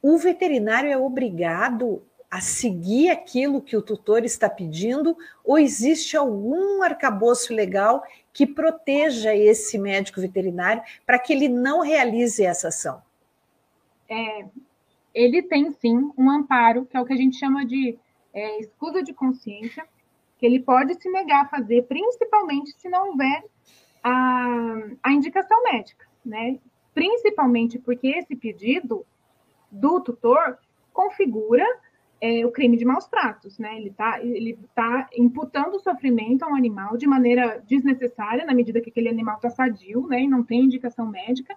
o 0.00 0.16
veterinário 0.16 0.92
é 0.92 0.96
obrigado 0.96 2.04
a 2.30 2.40
seguir 2.40 3.10
aquilo 3.10 3.60
que 3.60 3.76
o 3.76 3.82
tutor 3.82 4.24
está 4.24 4.48
pedindo 4.48 5.18
ou 5.44 5.58
existe 5.58 6.16
algum 6.16 6.80
arcabouço 6.80 7.52
legal 7.52 8.04
que 8.32 8.46
proteja 8.46 9.34
esse 9.34 9.76
médico 9.76 10.20
veterinário 10.20 10.84
para 11.04 11.18
que 11.18 11.32
ele 11.32 11.48
não 11.48 11.80
realize 11.80 12.44
essa 12.44 12.68
ação? 12.68 13.02
É, 14.08 14.44
ele 15.12 15.42
tem 15.42 15.72
sim 15.72 16.12
um 16.16 16.30
amparo, 16.30 16.86
que 16.86 16.96
é 16.96 17.00
o 17.00 17.04
que 17.04 17.12
a 17.12 17.16
gente 17.16 17.36
chama 17.36 17.66
de 17.66 17.98
é, 18.32 18.60
escusa 18.60 19.02
de 19.02 19.12
consciência, 19.12 19.86
que 20.38 20.46
ele 20.46 20.60
pode 20.60 21.00
se 21.00 21.08
negar 21.08 21.44
a 21.44 21.48
fazer, 21.48 21.82
principalmente 21.82 22.72
se 22.78 22.88
não 22.88 23.10
houver 23.10 23.44
a, 24.02 24.76
a 25.02 25.12
indicação 25.12 25.62
médica, 25.62 26.06
né? 26.24 26.58
Principalmente 26.92 27.78
porque 27.78 28.08
esse 28.08 28.34
pedido 28.34 29.06
do 29.70 30.00
tutor 30.00 30.58
configura 30.92 31.64
é, 32.20 32.46
o 32.46 32.52
crime 32.52 32.76
de 32.76 32.84
maus 32.84 33.06
tratos, 33.06 33.58
né? 33.58 33.76
Ele 33.76 33.88
está 33.88 34.20
ele 34.22 34.58
tá 34.74 35.08
imputando 35.16 35.80
sofrimento 35.80 36.44
a 36.44 36.48
um 36.48 36.54
animal 36.54 36.96
de 36.96 37.06
maneira 37.06 37.62
desnecessária, 37.66 38.44
na 38.44 38.54
medida 38.54 38.80
que 38.80 38.90
aquele 38.90 39.08
animal 39.08 39.36
está 39.36 39.50
sadio, 39.50 40.06
né? 40.06 40.22
E 40.22 40.28
não 40.28 40.42
tem 40.42 40.64
indicação 40.64 41.06
médica. 41.06 41.56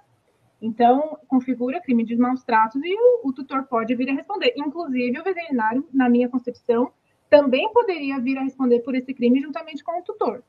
Então, 0.62 1.18
configura 1.28 1.82
crime 1.82 2.04
de 2.04 2.16
maus 2.16 2.44
tratos 2.44 2.82
e 2.84 2.96
o, 2.96 3.28
o, 3.30 3.34
tutor 3.34 3.64
pode 3.64 3.94
vir 3.96 4.10
a 4.10 4.14
responder. 4.14 4.54
Inclusive, 4.56 5.20
o 5.20 5.24
veterinário, 5.24 5.88
na 5.94 6.10
minha 6.10 6.30
concepção, 6.30 6.92
também 7.30 7.72
poderia 7.72 8.20
vir 8.20 8.38
a 8.38 8.44
responder 8.44 8.80
por 8.80 8.96
esse 8.96 9.14
crime 9.14 9.42
juntamente 9.42 9.84
com 9.84 10.00
o 10.00 10.04
tutor. 10.04 10.44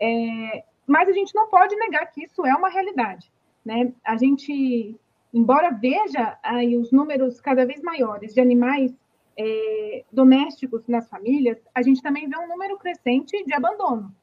É, 0.00 0.64
mas 0.86 1.08
a 1.08 1.12
gente 1.12 1.34
não 1.34 1.48
pode 1.48 1.76
negar 1.76 2.06
que 2.06 2.24
isso 2.24 2.44
é 2.44 2.54
uma 2.54 2.68
realidade. 2.68 3.30
Né? 3.64 3.92
A 4.04 4.16
gente, 4.16 4.98
embora 5.32 5.70
veja 5.70 6.38
aí 6.42 6.76
os 6.76 6.92
números 6.92 7.40
cada 7.40 7.64
vez 7.64 7.80
maiores 7.82 8.34
de 8.34 8.40
animais 8.40 8.94
é, 9.38 10.04
domésticos 10.10 10.86
nas 10.86 11.08
famílias, 11.08 11.58
a 11.74 11.82
gente 11.82 12.02
também 12.02 12.28
vê 12.28 12.36
um 12.36 12.48
número 12.48 12.78
crescente 12.78 13.44
de 13.44 13.54
abandono. 13.54 14.14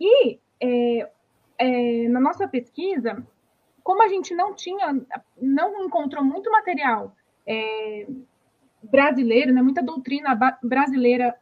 E 0.00 0.38
é, 0.60 1.10
é, 1.58 2.08
na 2.08 2.20
nossa 2.20 2.48
pesquisa, 2.48 3.24
como 3.90 4.04
a 4.04 4.08
gente 4.08 4.32
não 4.36 4.54
tinha, 4.54 5.04
não 5.42 5.84
encontrou 5.84 6.22
muito 6.22 6.48
material 6.48 7.12
é, 7.44 8.06
brasileiro, 8.84 9.52
né, 9.52 9.60
muita 9.60 9.82
doutrina 9.82 10.32
brasileira 10.62 11.34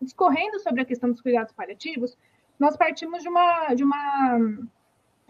discorrendo 0.00 0.58
sobre 0.60 0.80
a 0.80 0.86
questão 0.86 1.10
dos 1.10 1.20
cuidados 1.20 1.52
paliativos, 1.52 2.16
nós 2.58 2.74
partimos 2.74 3.22
de 3.22 3.28
uma, 3.28 3.74
de 3.74 3.84
uma 3.84 4.38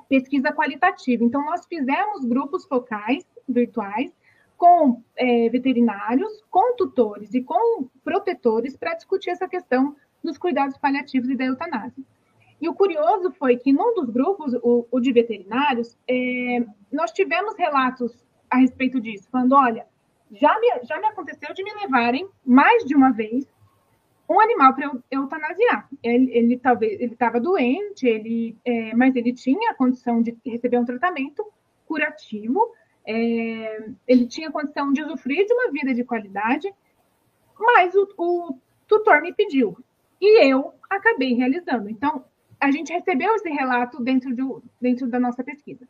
pesquisa 0.09 0.53
qualitativa. 0.53 1.25
Então, 1.25 1.45
nós 1.45 1.67
fizemos 1.67 2.25
grupos 2.25 2.65
focais 2.65 3.27
virtuais 3.49 4.17
com 4.57 5.03
é, 5.17 5.49
veterinários, 5.49 6.41
com 6.49 6.77
tutores 6.77 7.35
e 7.35 7.43
com 7.43 7.89
protetores 8.05 8.77
para 8.77 8.95
discutir 8.95 9.31
essa 9.31 9.49
questão 9.49 9.97
dos 10.23 10.39
cuidados 10.39 10.79
paliativos 10.79 11.31
e 11.31 11.35
da 11.35 11.47
eutanásia. 11.47 12.05
E 12.61 12.69
o 12.69 12.75
curioso 12.75 13.33
foi 13.33 13.57
que 13.57 13.73
num 13.73 13.95
dos 13.95 14.11
grupos, 14.11 14.53
o, 14.63 14.87
o 14.91 15.01
de 15.01 15.13
veterinários, 15.13 15.97
é, 16.07 16.65
nós 16.93 17.11
tivemos 17.11 17.57
relatos 17.57 18.25
a 18.51 18.59
respeito 18.59 19.01
disso, 19.01 19.29
falando, 19.31 19.55
olha, 19.55 19.87
já 20.33 20.59
me, 20.61 20.85
já 20.85 20.99
me 21.01 21.07
aconteceu 21.07 21.55
de 21.55 21.65
me 21.65 21.73
levarem 21.75 22.29
mais 22.45 22.85
de 22.85 22.95
uma 22.95 23.13
vez 23.13 23.47
um 24.29 24.39
animal 24.39 24.75
para 24.75 24.93
eutanasiar. 25.11 25.89
Ele, 26.03 26.31
ele 26.33 26.59
talvez 26.59 27.01
ele 27.01 27.15
estava 27.15 27.41
doente, 27.41 28.07
ele, 28.07 28.57
é, 28.65 28.95
mas 28.95 29.17
ele 29.17 29.33
tinha 29.33 29.71
a 29.71 29.75
condição 29.75 30.23
de 30.23 30.37
receber 30.47 30.79
um 30.79 30.85
tratamento 30.85 31.45
curativo, 31.87 32.73
é, 33.05 33.89
ele 34.07 34.27
tinha 34.27 34.51
condição 34.51 34.93
de 34.93 35.03
usufruir 35.03 35.47
de 35.47 35.53
uma 35.53 35.73
vida 35.73 35.93
de 35.93 36.05
qualidade, 36.05 36.73
mas 37.59 37.95
o, 37.95 38.09
o 38.17 38.59
tutor 38.87 39.21
me 39.21 39.33
pediu 39.33 39.77
e 40.21 40.45
eu 40.45 40.75
acabei 40.89 41.35
realizando. 41.35 41.89
Então, 41.89 42.25
a 42.61 42.71
gente 42.71 42.93
recebeu 42.93 43.35
esse 43.35 43.49
relato 43.49 44.03
dentro, 44.03 44.35
de, 44.35 44.43
dentro 44.81 45.09
da 45.09 45.19
nossa 45.19 45.43
pesquisa. 45.43 45.89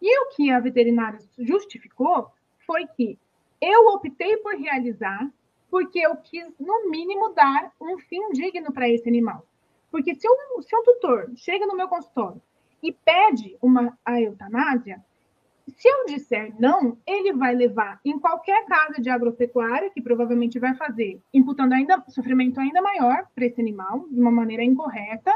E 0.00 0.20
o 0.20 0.28
que 0.28 0.50
a 0.50 0.60
veterinária 0.60 1.18
justificou 1.38 2.30
foi 2.66 2.86
que 2.86 3.18
eu 3.60 3.88
optei 3.88 4.36
por 4.38 4.54
realizar 4.54 5.30
porque 5.70 5.98
eu 5.98 6.14
quis, 6.16 6.46
no 6.60 6.88
mínimo, 6.88 7.34
dar 7.34 7.72
um 7.80 7.98
fim 7.98 8.30
digno 8.30 8.72
para 8.72 8.88
esse 8.88 9.08
animal. 9.08 9.44
Porque 9.90 10.14
se 10.14 10.28
um, 10.28 10.62
se 10.62 10.76
um 10.76 10.84
tutor 10.84 11.32
chega 11.34 11.66
no 11.66 11.76
meu 11.76 11.88
consultório 11.88 12.40
e 12.80 12.92
pede 12.92 13.56
uma 13.60 13.98
a 14.04 14.20
eutanásia, 14.20 15.04
se 15.66 15.88
eu 15.88 16.06
disser 16.06 16.54
não, 16.60 16.98
ele 17.06 17.32
vai 17.32 17.54
levar 17.54 17.98
em 18.04 18.18
qualquer 18.18 18.64
casa 18.66 19.00
de 19.00 19.08
agropecuária, 19.10 19.90
que 19.90 20.02
provavelmente 20.02 20.58
vai 20.58 20.74
fazer, 20.74 21.20
imputando 21.32 21.72
ainda 21.72 22.04
sofrimento 22.08 22.60
ainda 22.60 22.82
maior 22.82 23.26
para 23.34 23.46
esse 23.46 23.60
animal, 23.60 24.06
de 24.10 24.20
uma 24.20 24.30
maneira 24.30 24.62
incorreta. 24.62 25.32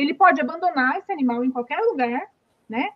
Ele 0.00 0.14
pode 0.14 0.40
abandonar 0.40 0.98
esse 0.98 1.12
animal 1.12 1.44
em 1.44 1.50
qualquer 1.50 1.78
lugar, 1.80 2.30
né? 2.68 2.90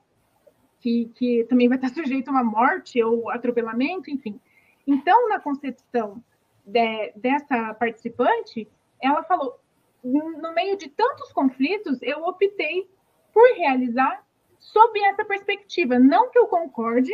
Que, 0.80 1.10
que 1.14 1.44
também 1.44 1.68
vai 1.68 1.78
estar 1.78 1.88
sujeito 1.94 2.28
a 2.28 2.32
uma 2.32 2.44
morte 2.44 3.02
ou 3.02 3.30
atropelamento, 3.30 4.10
enfim. 4.10 4.40
Então, 4.86 5.28
na 5.28 5.40
concepção 5.40 6.22
de, 6.64 7.12
dessa 7.16 7.74
participante, 7.74 8.68
ela 9.00 9.22
falou: 9.22 9.58
no 10.02 10.52
meio 10.54 10.76
de 10.76 10.88
tantos 10.88 11.32
conflitos, 11.32 12.02
eu 12.02 12.24
optei 12.24 12.88
por 13.32 13.46
realizar 13.56 14.24
sob 14.58 14.98
essa 15.04 15.24
perspectiva. 15.24 15.98
Não 15.98 16.30
que 16.30 16.38
eu 16.38 16.46
concorde, 16.46 17.12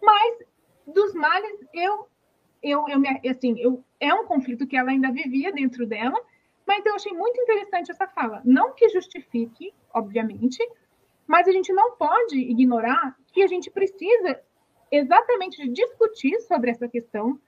mas 0.00 0.38
dos 0.86 1.14
males 1.14 1.66
eu 1.72 2.08
eu, 2.62 2.88
eu 2.88 2.98
me, 2.98 3.08
assim, 3.28 3.54
eu, 3.60 3.84
é 4.00 4.12
um 4.12 4.26
conflito 4.26 4.66
que 4.66 4.76
ela 4.76 4.90
ainda 4.90 5.12
vivia 5.12 5.52
dentro 5.52 5.86
dela, 5.86 6.18
mas 6.66 6.84
eu 6.84 6.94
achei 6.94 7.12
muito 7.12 7.40
interessante 7.40 7.90
essa 7.90 8.06
fala. 8.08 8.42
Não 8.44 8.74
que 8.74 8.88
justifique, 8.88 9.72
obviamente, 9.94 10.58
mas 11.26 11.46
a 11.48 11.52
gente 11.52 11.72
não 11.72 11.96
pode 11.96 12.36
ignorar 12.36 13.16
que 13.32 13.42
a 13.42 13.46
gente 13.46 13.70
precisa 13.70 14.40
exatamente 14.90 15.68
discutir 15.68 16.38
sobre 16.42 16.70
essa 16.70 16.88
questão, 16.88 17.38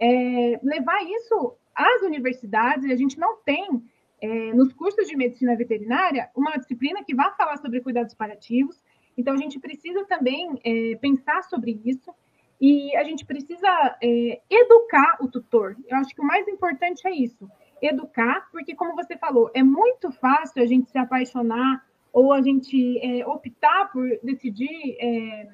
é, 0.00 0.60
levar 0.62 1.02
isso 1.04 1.56
às 1.74 2.02
universidades. 2.02 2.90
A 2.90 2.96
gente 2.96 3.18
não 3.18 3.36
tem, 3.42 3.82
é, 4.20 4.52
nos 4.52 4.72
cursos 4.72 5.06
de 5.06 5.16
medicina 5.16 5.56
veterinária, 5.56 6.30
uma 6.36 6.56
disciplina 6.56 7.04
que 7.04 7.14
vá 7.14 7.30
falar 7.32 7.56
sobre 7.58 7.80
cuidados 7.80 8.14
paliativos. 8.14 8.82
Então, 9.16 9.34
a 9.34 9.38
gente 9.38 9.58
precisa 9.58 10.04
também 10.04 10.60
é, 10.64 10.96
pensar 10.96 11.42
sobre 11.44 11.80
isso 11.84 12.12
e 12.60 12.94
a 12.96 13.04
gente 13.04 13.24
precisa 13.24 13.96
é, 14.02 14.40
educar 14.50 15.18
o 15.20 15.28
tutor. 15.28 15.76
Eu 15.86 15.96
acho 15.98 16.14
que 16.14 16.20
o 16.20 16.26
mais 16.26 16.46
importante 16.48 17.06
é 17.06 17.12
isso, 17.12 17.48
educar, 17.82 18.48
porque, 18.50 18.74
como 18.74 18.94
você 18.94 19.16
falou, 19.16 19.50
é 19.54 19.62
muito 19.62 20.10
fácil 20.12 20.62
a 20.62 20.66
gente 20.66 20.90
se 20.90 20.98
apaixonar 20.98 21.84
ou 22.12 22.32
a 22.32 22.40
gente 22.40 22.98
é, 23.00 23.26
optar 23.26 23.90
por 23.92 24.08
decidir 24.22 24.96
é, 24.98 25.48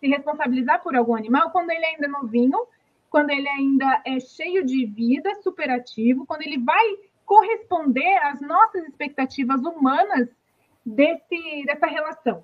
se 0.00 0.08
responsabilizar 0.08 0.82
por 0.82 0.96
algum 0.96 1.14
animal 1.14 1.50
quando 1.50 1.70
ele 1.70 1.84
é 1.84 1.94
ainda 1.94 2.08
novinho, 2.08 2.58
quando 3.10 3.30
ele 3.30 3.48
ainda 3.48 4.02
é 4.04 4.18
cheio 4.20 4.64
de 4.64 4.86
vida, 4.86 5.34
superativo, 5.42 6.26
quando 6.26 6.42
ele 6.42 6.58
vai 6.58 6.96
corresponder 7.24 8.16
às 8.24 8.40
nossas 8.40 8.84
expectativas 8.86 9.60
humanas 9.62 10.28
desse, 10.84 11.64
dessa 11.66 11.86
relação. 11.86 12.42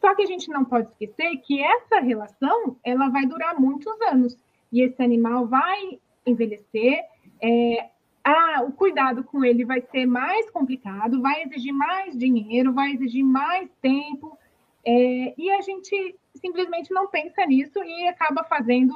Só 0.00 0.14
que 0.14 0.22
a 0.22 0.26
gente 0.26 0.48
não 0.48 0.64
pode 0.64 0.88
esquecer 0.88 1.36
que 1.38 1.62
essa 1.62 2.00
relação 2.00 2.76
ela 2.84 3.08
vai 3.08 3.26
durar 3.26 3.58
muitos 3.58 4.00
anos 4.02 4.38
e 4.72 4.82
esse 4.82 5.02
animal 5.02 5.46
vai 5.46 5.98
envelhecer. 6.24 7.00
É, 7.42 7.90
a, 8.28 8.62
o 8.62 8.72
cuidado 8.72 9.24
com 9.24 9.44
ele 9.44 9.64
vai 9.64 9.80
ser 9.80 10.04
mais 10.06 10.50
complicado, 10.50 11.22
vai 11.22 11.42
exigir 11.42 11.72
mais 11.72 12.16
dinheiro, 12.16 12.72
vai 12.72 12.92
exigir 12.92 13.24
mais 13.24 13.70
tempo, 13.80 14.36
é, 14.84 15.34
e 15.36 15.50
a 15.50 15.60
gente 15.62 16.16
simplesmente 16.34 16.92
não 16.92 17.08
pensa 17.08 17.44
nisso 17.46 17.82
e 17.82 18.06
acaba 18.06 18.44
fazendo, 18.44 18.94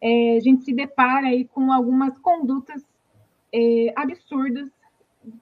é, 0.00 0.36
a 0.36 0.40
gente 0.40 0.64
se 0.64 0.72
depara 0.72 1.28
aí 1.28 1.44
com 1.44 1.70
algumas 1.70 2.18
condutas 2.18 2.82
é, 3.52 3.92
absurdas 3.96 4.70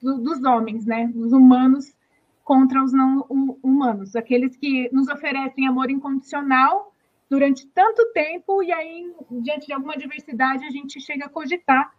do, 0.02 0.18
dos 0.18 0.42
homens, 0.44 0.84
né, 0.84 1.06
dos 1.06 1.32
humanos, 1.32 1.94
contra 2.42 2.82
os 2.82 2.92
não 2.92 3.26
humanos, 3.62 4.16
aqueles 4.16 4.56
que 4.56 4.88
nos 4.90 5.06
oferecem 5.08 5.68
amor 5.68 5.90
incondicional 5.90 6.94
durante 7.28 7.66
tanto 7.68 8.10
tempo 8.12 8.62
e 8.62 8.72
aí, 8.72 9.12
diante 9.30 9.66
de 9.66 9.72
alguma 9.74 9.96
diversidade, 9.96 10.64
a 10.64 10.70
gente 10.70 10.98
chega 10.98 11.26
a 11.26 11.28
cogitar 11.28 11.92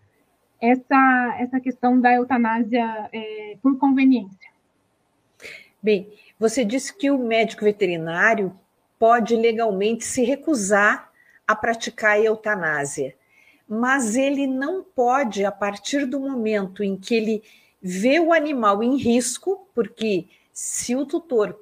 essa, 0.61 1.37
essa 1.39 1.59
questão 1.59 1.99
da 1.99 2.13
eutanásia 2.13 3.09
é, 3.13 3.57
por 3.61 3.77
conveniência. 3.77 4.49
Bem, 5.81 6.11
você 6.37 6.65
disse 6.65 6.95
que 6.95 7.09
o 7.09 7.17
médico 7.17 7.63
veterinário 7.63 8.53
pode 8.97 9.35
legalmente 9.35 10.03
se 10.03 10.23
recusar 10.23 11.09
a 11.47 11.55
praticar 11.55 12.11
a 12.11 12.19
eutanásia, 12.19 13.15
mas 13.67 14.15
ele 14.15 14.45
não 14.45 14.83
pode, 14.83 15.45
a 15.45 15.51
partir 15.51 16.05
do 16.05 16.19
momento 16.19 16.83
em 16.83 16.97
que 16.97 17.15
ele 17.15 17.43
vê 17.81 18.19
o 18.19 18.33
animal 18.33 18.83
em 18.83 18.97
risco, 18.97 19.67
porque 19.73 20.27
se 20.51 20.95
o 20.95 21.05
tutor 21.05 21.57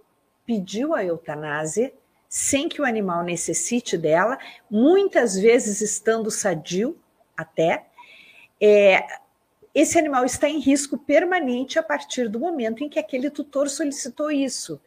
pediu 0.45 0.95
a 0.95 1.03
eutanásia, 1.03 1.93
sem 2.27 2.67
que 2.67 2.81
o 2.81 2.85
animal 2.85 3.23
necessite 3.23 3.97
dela, 3.97 4.37
muitas 4.69 5.35
vezes 5.37 5.81
estando 5.81 6.31
sadio 6.31 6.97
até, 7.35 7.85
é, 8.61 9.05
esse 9.73 9.97
animal 9.97 10.25
está 10.25 10.49
em 10.49 10.59
risco 10.59 10.97
permanente 10.97 11.77
a 11.77 11.83
partir 11.83 12.27
do 12.27 12.39
momento 12.39 12.83
em 12.83 12.89
que 12.89 12.99
aquele 12.99 13.29
tutor 13.29 13.69
solicitou 13.69 14.31
isso. 14.31 14.81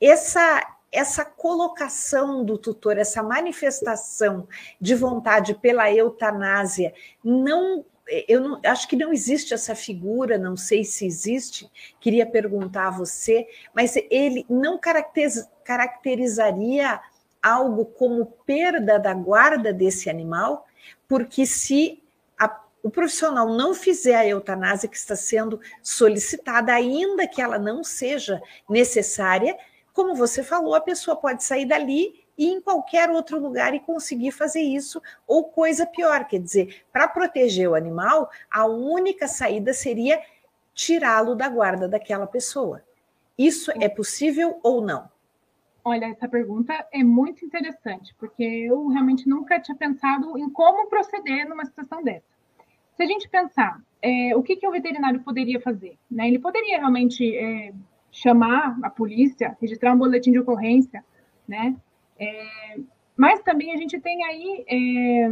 Essa, 0.00 0.76
essa 0.90 1.24
colocação 1.24 2.44
do 2.44 2.58
tutor, 2.58 2.98
essa 2.98 3.22
manifestação 3.22 4.48
de 4.80 4.94
vontade 4.94 5.54
pela 5.54 5.92
eutanásia, 5.92 6.92
não 7.22 7.84
eu 8.28 8.40
não, 8.40 8.60
acho 8.66 8.86
que 8.86 8.96
não 8.96 9.12
existe 9.12 9.54
essa 9.54 9.74
figura, 9.74 10.36
não 10.36 10.58
sei 10.58 10.84
se 10.84 11.06
existe, 11.06 11.70
queria 11.98 12.26
perguntar 12.26 12.88
a 12.88 12.90
você, 12.90 13.48
mas 13.74 13.96
ele 14.10 14.44
não 14.48 14.78
caracteriza, 14.78 15.50
caracterizaria 15.64 17.00
algo 17.42 17.86
como 17.86 18.26
perda 18.44 18.98
da 18.98 19.14
guarda 19.14 19.72
desse 19.72 20.10
animal, 20.10 20.66
porque 21.08 21.46
se 21.46 22.02
o 22.84 22.90
profissional 22.90 23.48
não 23.48 23.72
fizer 23.72 24.14
a 24.14 24.26
eutanásia 24.26 24.86
que 24.86 24.96
está 24.96 25.16
sendo 25.16 25.58
solicitada, 25.82 26.74
ainda 26.74 27.26
que 27.26 27.40
ela 27.40 27.58
não 27.58 27.82
seja 27.82 28.42
necessária, 28.68 29.56
como 29.94 30.14
você 30.14 30.42
falou, 30.42 30.74
a 30.74 30.82
pessoa 30.82 31.16
pode 31.16 31.42
sair 31.42 31.64
dali 31.64 32.22
ir 32.36 32.48
em 32.48 32.60
qualquer 32.60 33.08
outro 33.08 33.40
lugar 33.40 33.74
e 33.74 33.80
conseguir 33.80 34.32
fazer 34.32 34.60
isso, 34.60 35.00
ou 35.26 35.44
coisa 35.44 35.86
pior, 35.86 36.26
quer 36.26 36.40
dizer, 36.40 36.84
para 36.92 37.08
proteger 37.08 37.70
o 37.70 37.74
animal, 37.74 38.30
a 38.50 38.66
única 38.66 39.26
saída 39.26 39.72
seria 39.72 40.20
tirá-lo 40.74 41.34
da 41.34 41.48
guarda 41.48 41.88
daquela 41.88 42.26
pessoa. 42.26 42.84
Isso 43.38 43.72
é 43.80 43.88
possível 43.88 44.60
ou 44.62 44.82
não? 44.82 45.08
Olha, 45.82 46.06
essa 46.06 46.28
pergunta 46.28 46.86
é 46.92 47.02
muito 47.02 47.46
interessante, 47.46 48.14
porque 48.18 48.42
eu 48.42 48.88
realmente 48.88 49.26
nunca 49.26 49.58
tinha 49.58 49.76
pensado 49.76 50.36
em 50.36 50.50
como 50.50 50.86
proceder 50.90 51.48
numa 51.48 51.64
situação 51.64 52.02
dessa. 52.02 52.33
Se 52.96 53.02
a 53.02 53.06
gente 53.06 53.28
pensar, 53.28 53.80
é, 54.00 54.36
o 54.36 54.42
que, 54.42 54.56
que 54.56 54.66
o 54.66 54.70
veterinário 54.70 55.20
poderia 55.20 55.60
fazer? 55.60 55.98
Né? 56.10 56.28
Ele 56.28 56.38
poderia 56.38 56.78
realmente 56.78 57.36
é, 57.36 57.72
chamar 58.10 58.78
a 58.82 58.90
polícia, 58.90 59.56
registrar 59.60 59.92
um 59.92 59.98
boletim 59.98 60.30
de 60.30 60.38
ocorrência, 60.38 61.04
né? 61.46 61.74
É, 62.18 62.78
mas 63.16 63.42
também 63.42 63.72
a 63.72 63.76
gente 63.76 64.00
tem 64.00 64.24
aí 64.24 64.64
é, 64.68 65.28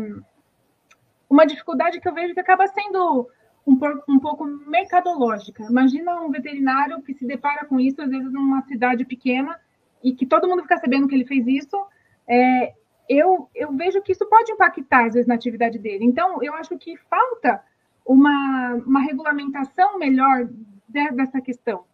uma 1.31 1.47
dificuldade 1.47 2.01
que 2.01 2.09
eu 2.09 2.15
vejo 2.15 2.35
que 2.35 2.41
acaba 2.41 2.67
sendo 2.67 3.29
um, 3.67 3.79
um, 4.09 4.19
pouco 4.19 4.45
mercadológica. 4.45 5.65
Imagina 5.65 6.21
um 6.21 6.31
veterinário 6.31 7.01
que 7.03 7.15
se 7.15 7.27
depara 7.27 7.65
com 7.65 7.79
isso, 7.79 8.03
às 8.03 8.11
vezes, 8.11 8.33
numa 8.33 8.63
cidade 8.63 9.05
pequena, 9.05 9.59
e 10.03 10.13
que 10.13 10.27
todo 10.27 10.49
mundo 10.49 10.63
fica 10.63 10.79
sabendo 10.79 11.07
que 11.07 11.15
ele 11.15 11.27
fez 11.27 11.47
isso. 11.47 11.77
É, 12.29 12.75
eu, 13.13 13.49
eu 13.55 13.73
vejo 13.73 14.01
que 14.01 14.13
isso 14.13 14.27
pode 14.27 14.51
impactar, 14.53 15.07
às 15.07 15.15
vezes, 15.15 15.27
na 15.27 15.35
atividade 15.35 15.79
dele. 15.79 16.05
Então, 16.05 16.43
eu 16.43 16.55
acho 16.55 16.77
que 16.79 16.97
falta 16.97 17.63
uma, 18.07 18.75
uma 18.87 19.01
regulamentação 19.01 19.99
melhor 19.99 20.49
dessa 20.89 21.41
questão. 21.41 21.85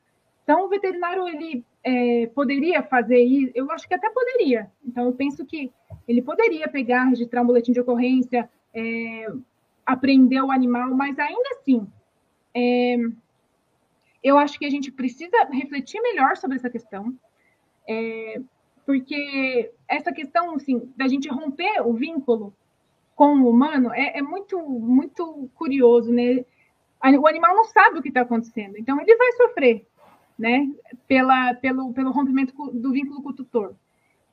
Então, 0.44 0.64
o 0.64 0.68
veterinário, 0.68 1.28
ele 1.28 1.64
é, 1.84 2.26
poderia 2.34 2.82
fazer 2.82 3.18
isso? 3.18 3.52
Eu 3.54 3.70
acho 3.70 3.86
que 3.86 3.94
até 3.94 4.08
poderia. 4.10 4.70
Então, 4.86 5.06
eu 5.06 5.12
penso 5.12 5.44
que 5.44 5.72
ele 6.06 6.22
poderia 6.22 6.68
pegar, 6.68 7.04
registrar 7.04 7.42
um 7.42 7.46
boletim 7.46 7.72
de 7.72 7.80
ocorrência, 7.80 8.48
é, 8.72 9.26
apreender 9.84 10.42
o 10.42 10.50
animal, 10.50 10.94
mas 10.94 11.18
ainda 11.18 11.48
assim, 11.52 11.86
é, 12.54 12.96
eu 14.22 14.38
acho 14.38 14.58
que 14.58 14.66
a 14.66 14.70
gente 14.70 14.90
precisa 14.90 15.36
refletir 15.50 16.00
melhor 16.00 16.36
sobre 16.36 16.56
essa 16.56 16.70
questão, 16.70 17.14
é, 17.88 18.40
porque 18.88 19.70
essa 19.86 20.10
questão, 20.10 20.54
assim, 20.54 20.90
da 20.96 21.06
gente 21.06 21.28
romper 21.28 21.86
o 21.86 21.92
vínculo 21.92 22.54
com 23.14 23.36
o 23.36 23.50
humano 23.50 23.92
é, 23.92 24.16
é 24.16 24.22
muito, 24.22 24.58
muito 24.58 25.50
curioso, 25.54 26.10
né? 26.10 26.42
O 27.20 27.26
animal 27.28 27.54
não 27.54 27.64
sabe 27.64 27.98
o 27.98 28.02
que 28.02 28.08
está 28.08 28.22
acontecendo, 28.22 28.78
então 28.78 28.98
ele 28.98 29.14
vai 29.14 29.32
sofrer, 29.32 29.86
né? 30.38 30.66
Pela, 31.06 31.52
pelo, 31.56 31.92
pelo 31.92 32.10
rompimento 32.10 32.54
do 32.72 32.90
vínculo 32.90 33.22
com 33.22 33.28
o 33.28 33.34
tutor. 33.34 33.74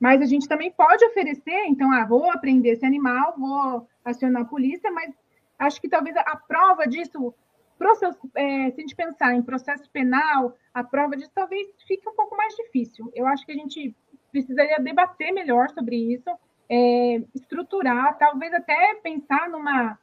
Mas 0.00 0.22
a 0.22 0.24
gente 0.24 0.48
também 0.48 0.72
pode 0.72 1.04
oferecer, 1.04 1.66
então, 1.66 1.92
ah, 1.92 2.06
vou 2.06 2.30
aprender 2.30 2.70
esse 2.70 2.86
animal, 2.86 3.34
vou 3.36 3.86
acionar 4.02 4.40
a 4.40 4.46
polícia, 4.46 4.90
mas 4.90 5.14
acho 5.58 5.78
que 5.82 5.88
talvez 5.88 6.16
a 6.16 6.34
prova 6.34 6.86
disso, 6.86 7.34
processo, 7.76 8.18
é, 8.34 8.70
se 8.70 8.78
a 8.78 8.80
gente 8.80 8.96
pensar 8.96 9.34
em 9.34 9.42
processo 9.42 9.90
penal, 9.90 10.56
a 10.72 10.82
prova 10.82 11.14
disso 11.14 11.30
talvez 11.34 11.68
fique 11.86 12.08
um 12.08 12.14
pouco 12.14 12.34
mais 12.34 12.54
difícil. 12.56 13.12
Eu 13.14 13.26
acho 13.26 13.44
que 13.44 13.52
a 13.52 13.56
gente 13.56 13.94
precisaria 14.36 14.78
debater 14.78 15.32
melhor 15.32 15.70
sobre 15.70 15.96
isso, 15.96 16.28
é, 16.68 17.22
estruturar, 17.34 18.18
talvez 18.18 18.52
até 18.52 18.94
pensar 18.96 19.48
numa 19.48 19.98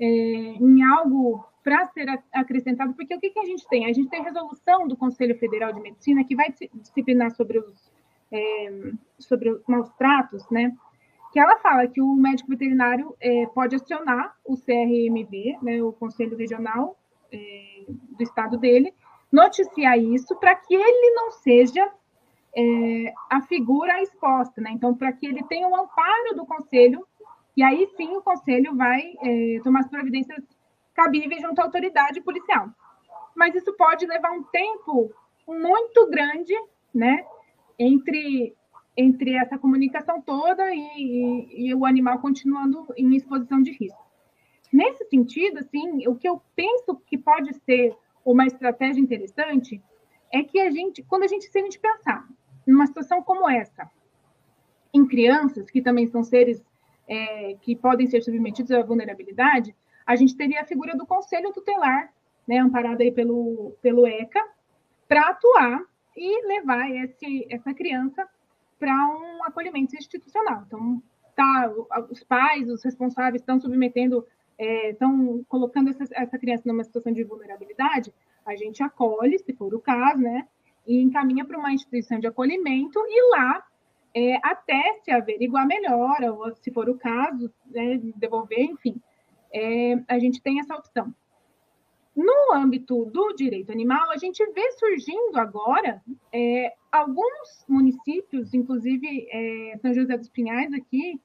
é, 0.00 0.06
em 0.06 0.82
algo 0.82 1.44
para 1.62 1.84
ser 1.88 2.06
acrescentado, 2.32 2.94
porque 2.94 3.14
o 3.14 3.20
que, 3.20 3.30
que 3.30 3.40
a 3.40 3.44
gente 3.44 3.68
tem? 3.68 3.84
A 3.84 3.92
gente 3.92 4.08
tem 4.08 4.22
resolução 4.22 4.88
do 4.88 4.96
Conselho 4.96 5.36
Federal 5.38 5.72
de 5.72 5.80
Medicina 5.80 6.24
que 6.24 6.34
vai 6.34 6.54
disciplinar 6.74 7.32
sobre 7.32 7.58
os, 7.58 7.92
é, 8.32 8.92
sobre 9.18 9.50
os 9.50 9.66
maus 9.66 9.90
tratos, 9.98 10.48
né? 10.50 10.72
que 11.32 11.40
ela 11.40 11.58
fala 11.58 11.86
que 11.86 12.00
o 12.00 12.14
médico 12.14 12.48
veterinário 12.48 13.14
é, 13.20 13.44
pode 13.46 13.74
acionar 13.76 14.34
o 14.42 14.56
CRMV, 14.56 15.58
né, 15.60 15.82
o 15.82 15.92
Conselho 15.92 16.34
Regional 16.34 16.96
é, 17.30 17.84
do 17.88 18.22
estado 18.22 18.56
dele, 18.56 18.94
noticiar 19.30 19.98
isso 19.98 20.34
para 20.36 20.54
que 20.54 20.74
ele 20.74 21.10
não 21.14 21.30
seja 21.32 21.86
é, 22.56 23.12
a 23.28 23.42
figura 23.42 24.00
exposta, 24.00 24.60
né? 24.60 24.70
Então, 24.72 24.94
para 24.94 25.12
que 25.12 25.26
ele 25.26 25.42
tenha 25.44 25.68
o 25.68 25.72
um 25.72 25.76
amparo 25.76 26.34
do 26.34 26.46
conselho, 26.46 27.06
e 27.54 27.62
aí 27.62 27.86
sim 27.96 28.16
o 28.16 28.22
conselho 28.22 28.74
vai 28.74 29.14
é, 29.22 29.60
tomar 29.62 29.80
as 29.80 29.88
providências 29.88 30.42
cabíveis 30.94 31.42
junto 31.42 31.60
à 31.60 31.64
autoridade 31.64 32.20
policial. 32.22 32.70
Mas 33.34 33.54
isso 33.54 33.72
pode 33.74 34.06
levar 34.06 34.30
um 34.30 34.42
tempo 34.44 35.12
muito 35.46 36.08
grande, 36.08 36.54
né? 36.94 37.24
Entre 37.78 38.54
entre 38.98 39.34
essa 39.34 39.58
comunicação 39.58 40.22
toda 40.22 40.74
e, 40.74 40.78
e, 40.78 41.68
e, 41.68 41.74
o 41.74 41.84
animal 41.84 42.18
continuando 42.18 42.86
em 42.96 43.14
exposição 43.14 43.60
de 43.60 43.70
risco. 43.72 44.02
Nesse 44.72 45.04
sentido, 45.04 45.58
assim, 45.58 46.08
o 46.08 46.16
que 46.16 46.26
eu 46.26 46.40
penso 46.54 46.96
que 47.06 47.18
pode 47.18 47.52
ser 47.52 47.94
uma 48.24 48.46
estratégia 48.46 48.98
interessante 48.98 49.82
é 50.32 50.42
que 50.42 50.58
a 50.58 50.70
gente, 50.70 51.02
quando 51.02 51.24
a 51.24 51.26
gente, 51.26 51.44
se 51.44 51.58
a 51.58 51.62
gente 51.62 51.78
pensar 51.78 52.26
numa 52.66 52.86
situação 52.86 53.22
como 53.22 53.48
essa, 53.48 53.90
em 54.92 55.06
crianças, 55.06 55.70
que 55.70 55.82
também 55.82 56.06
são 56.06 56.22
seres 56.22 56.62
é, 57.08 57.54
que 57.60 57.76
podem 57.76 58.06
ser 58.06 58.22
submetidos 58.22 58.72
à 58.72 58.82
vulnerabilidade, 58.82 59.74
a 60.06 60.16
gente 60.16 60.36
teria 60.36 60.60
a 60.60 60.66
figura 60.66 60.96
do 60.96 61.06
conselho 61.06 61.52
tutelar, 61.52 62.12
né, 62.46 62.58
amparado 62.58 63.02
aí 63.02 63.10
pelo, 63.10 63.76
pelo 63.82 64.06
ECA, 64.06 64.42
para 65.08 65.30
atuar 65.30 65.82
e 66.16 66.46
levar 66.46 66.90
esse, 66.90 67.46
essa 67.50 67.74
criança 67.74 68.26
para 68.78 68.94
um 68.94 69.44
acolhimento 69.44 69.96
institucional. 69.96 70.64
Então, 70.66 71.02
tá, 71.34 71.70
os 72.10 72.22
pais, 72.22 72.68
os 72.68 72.82
responsáveis 72.84 73.42
estão 73.42 73.60
submetendo, 73.60 74.26
é, 74.58 74.90
estão 74.90 75.44
colocando 75.48 75.90
essa, 75.90 76.04
essa 76.12 76.38
criança 76.38 76.62
numa 76.66 76.84
situação 76.84 77.12
de 77.12 77.24
vulnerabilidade, 77.24 78.12
a 78.44 78.54
gente 78.54 78.82
acolhe, 78.82 79.38
se 79.38 79.52
for 79.52 79.74
o 79.74 79.80
caso, 79.80 80.22
né? 80.22 80.46
E 80.86 81.00
encaminha 81.00 81.44
para 81.44 81.58
uma 81.58 81.72
instituição 81.72 82.18
de 82.18 82.26
acolhimento 82.26 82.98
e 82.98 83.30
lá, 83.30 83.64
é, 84.14 84.36
até 84.42 84.94
se 85.02 85.10
averiguar 85.10 85.66
melhor, 85.66 86.16
ou 86.22 86.54
se 86.54 86.70
for 86.72 86.88
o 86.88 86.96
caso, 86.96 87.52
né, 87.66 88.00
devolver, 88.16 88.60
enfim, 88.60 89.00
é, 89.52 89.94
a 90.08 90.18
gente 90.18 90.40
tem 90.40 90.60
essa 90.60 90.74
opção. 90.74 91.14
No 92.14 92.54
âmbito 92.54 93.04
do 93.04 93.34
direito 93.34 93.70
animal, 93.70 94.10
a 94.10 94.16
gente 94.16 94.42
vê 94.52 94.72
surgindo 94.72 95.36
agora 95.38 96.02
é, 96.32 96.72
alguns 96.90 97.66
municípios, 97.68 98.54
inclusive 98.54 99.28
é, 99.30 99.76
São 99.82 99.92
José 99.92 100.16
dos 100.16 100.30
Pinhais 100.30 100.72
aqui, 100.72 101.20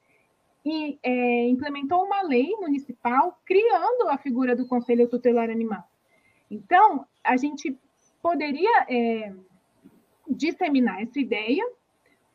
e 0.65 0.99
é, 1.01 1.47
implementou 1.47 2.03
uma 2.03 2.21
lei 2.21 2.49
municipal 2.57 3.39
criando 3.45 4.09
a 4.09 4.17
figura 4.17 4.55
do 4.55 4.67
Conselho 4.67 5.07
Tutelar 5.07 5.49
Animal. 5.49 5.83
Então, 6.49 7.05
a 7.23 7.37
gente 7.37 7.75
poderia 8.21 8.85
é, 8.89 9.33
disseminar 10.33 11.01
essa 11.01 11.19
ideia 11.19 11.63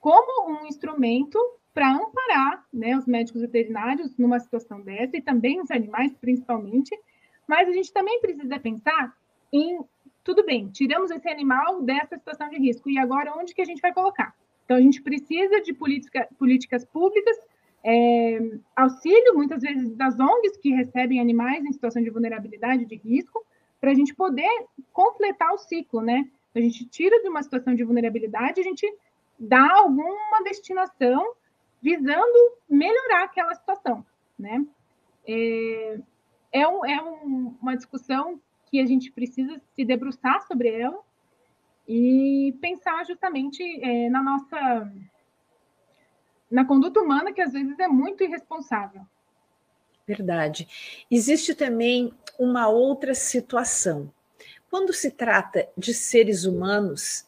como 0.00 0.50
um 0.50 0.66
instrumento 0.66 1.38
para 1.74 1.92
amparar 1.92 2.64
né, 2.72 2.96
os 2.96 3.06
médicos 3.06 3.42
veterinários 3.42 4.16
numa 4.16 4.40
situação 4.40 4.80
dessa, 4.80 5.16
e 5.16 5.20
também 5.20 5.60
os 5.60 5.70
animais, 5.70 6.12
principalmente, 6.20 6.98
mas 7.46 7.68
a 7.68 7.72
gente 7.72 7.92
também 7.92 8.20
precisa 8.20 8.58
pensar 8.58 9.14
em, 9.52 9.80
tudo 10.24 10.44
bem, 10.44 10.68
tiramos 10.68 11.10
esse 11.10 11.28
animal 11.28 11.82
dessa 11.82 12.16
situação 12.16 12.48
de 12.48 12.56
risco, 12.56 12.88
e 12.88 12.98
agora 12.98 13.34
onde 13.36 13.54
que 13.54 13.60
a 13.60 13.64
gente 13.64 13.82
vai 13.82 13.92
colocar? 13.92 14.34
Então, 14.64 14.76
a 14.76 14.80
gente 14.80 15.02
precisa 15.02 15.60
de 15.60 15.72
política, 15.72 16.28
políticas 16.38 16.84
públicas, 16.84 17.36
é, 17.84 18.38
auxílio, 18.74 19.34
muitas 19.34 19.62
vezes, 19.62 19.94
das 19.94 20.18
ONGs 20.18 20.56
que 20.56 20.70
recebem 20.70 21.20
animais 21.20 21.64
em 21.64 21.72
situação 21.72 22.02
de 22.02 22.10
vulnerabilidade, 22.10 22.84
de 22.84 22.96
risco, 22.96 23.44
para 23.80 23.90
a 23.90 23.94
gente 23.94 24.14
poder 24.14 24.48
completar 24.92 25.52
o 25.52 25.58
ciclo, 25.58 26.00
né? 26.00 26.28
A 26.56 26.60
gente 26.60 26.86
tira 26.86 27.20
de 27.20 27.28
uma 27.28 27.42
situação 27.42 27.74
de 27.74 27.84
vulnerabilidade, 27.84 28.60
a 28.60 28.64
gente 28.64 28.90
dá 29.38 29.74
alguma 29.74 30.42
destinação 30.42 31.34
visando 31.82 32.56
melhorar 32.66 33.24
aquela 33.24 33.54
situação, 33.54 34.04
né? 34.38 34.64
É, 35.28 35.98
é, 36.50 36.66
um, 36.66 36.86
é 36.86 37.02
um, 37.02 37.54
uma 37.60 37.76
discussão 37.76 38.40
que 38.70 38.80
a 38.80 38.86
gente 38.86 39.12
precisa 39.12 39.60
se 39.74 39.84
debruçar 39.84 40.46
sobre 40.46 40.70
ela 40.70 40.98
e 41.86 42.56
pensar 42.58 43.04
justamente 43.04 43.62
é, 43.82 44.08
na 44.08 44.22
nossa 44.22 44.92
na 46.50 46.64
conduta 46.64 47.00
humana 47.00 47.32
que 47.32 47.42
às 47.42 47.52
vezes 47.52 47.78
é 47.78 47.86
muito 47.86 48.24
irresponsável. 48.24 49.02
Verdade. 50.06 51.04
Existe 51.10 51.54
também 51.54 52.14
uma 52.38 52.68
outra 52.68 53.14
situação. 53.14 54.10
Quando 54.76 54.92
se 54.92 55.10
trata 55.10 55.66
de 55.74 55.94
seres 55.94 56.44
humanos, 56.44 57.24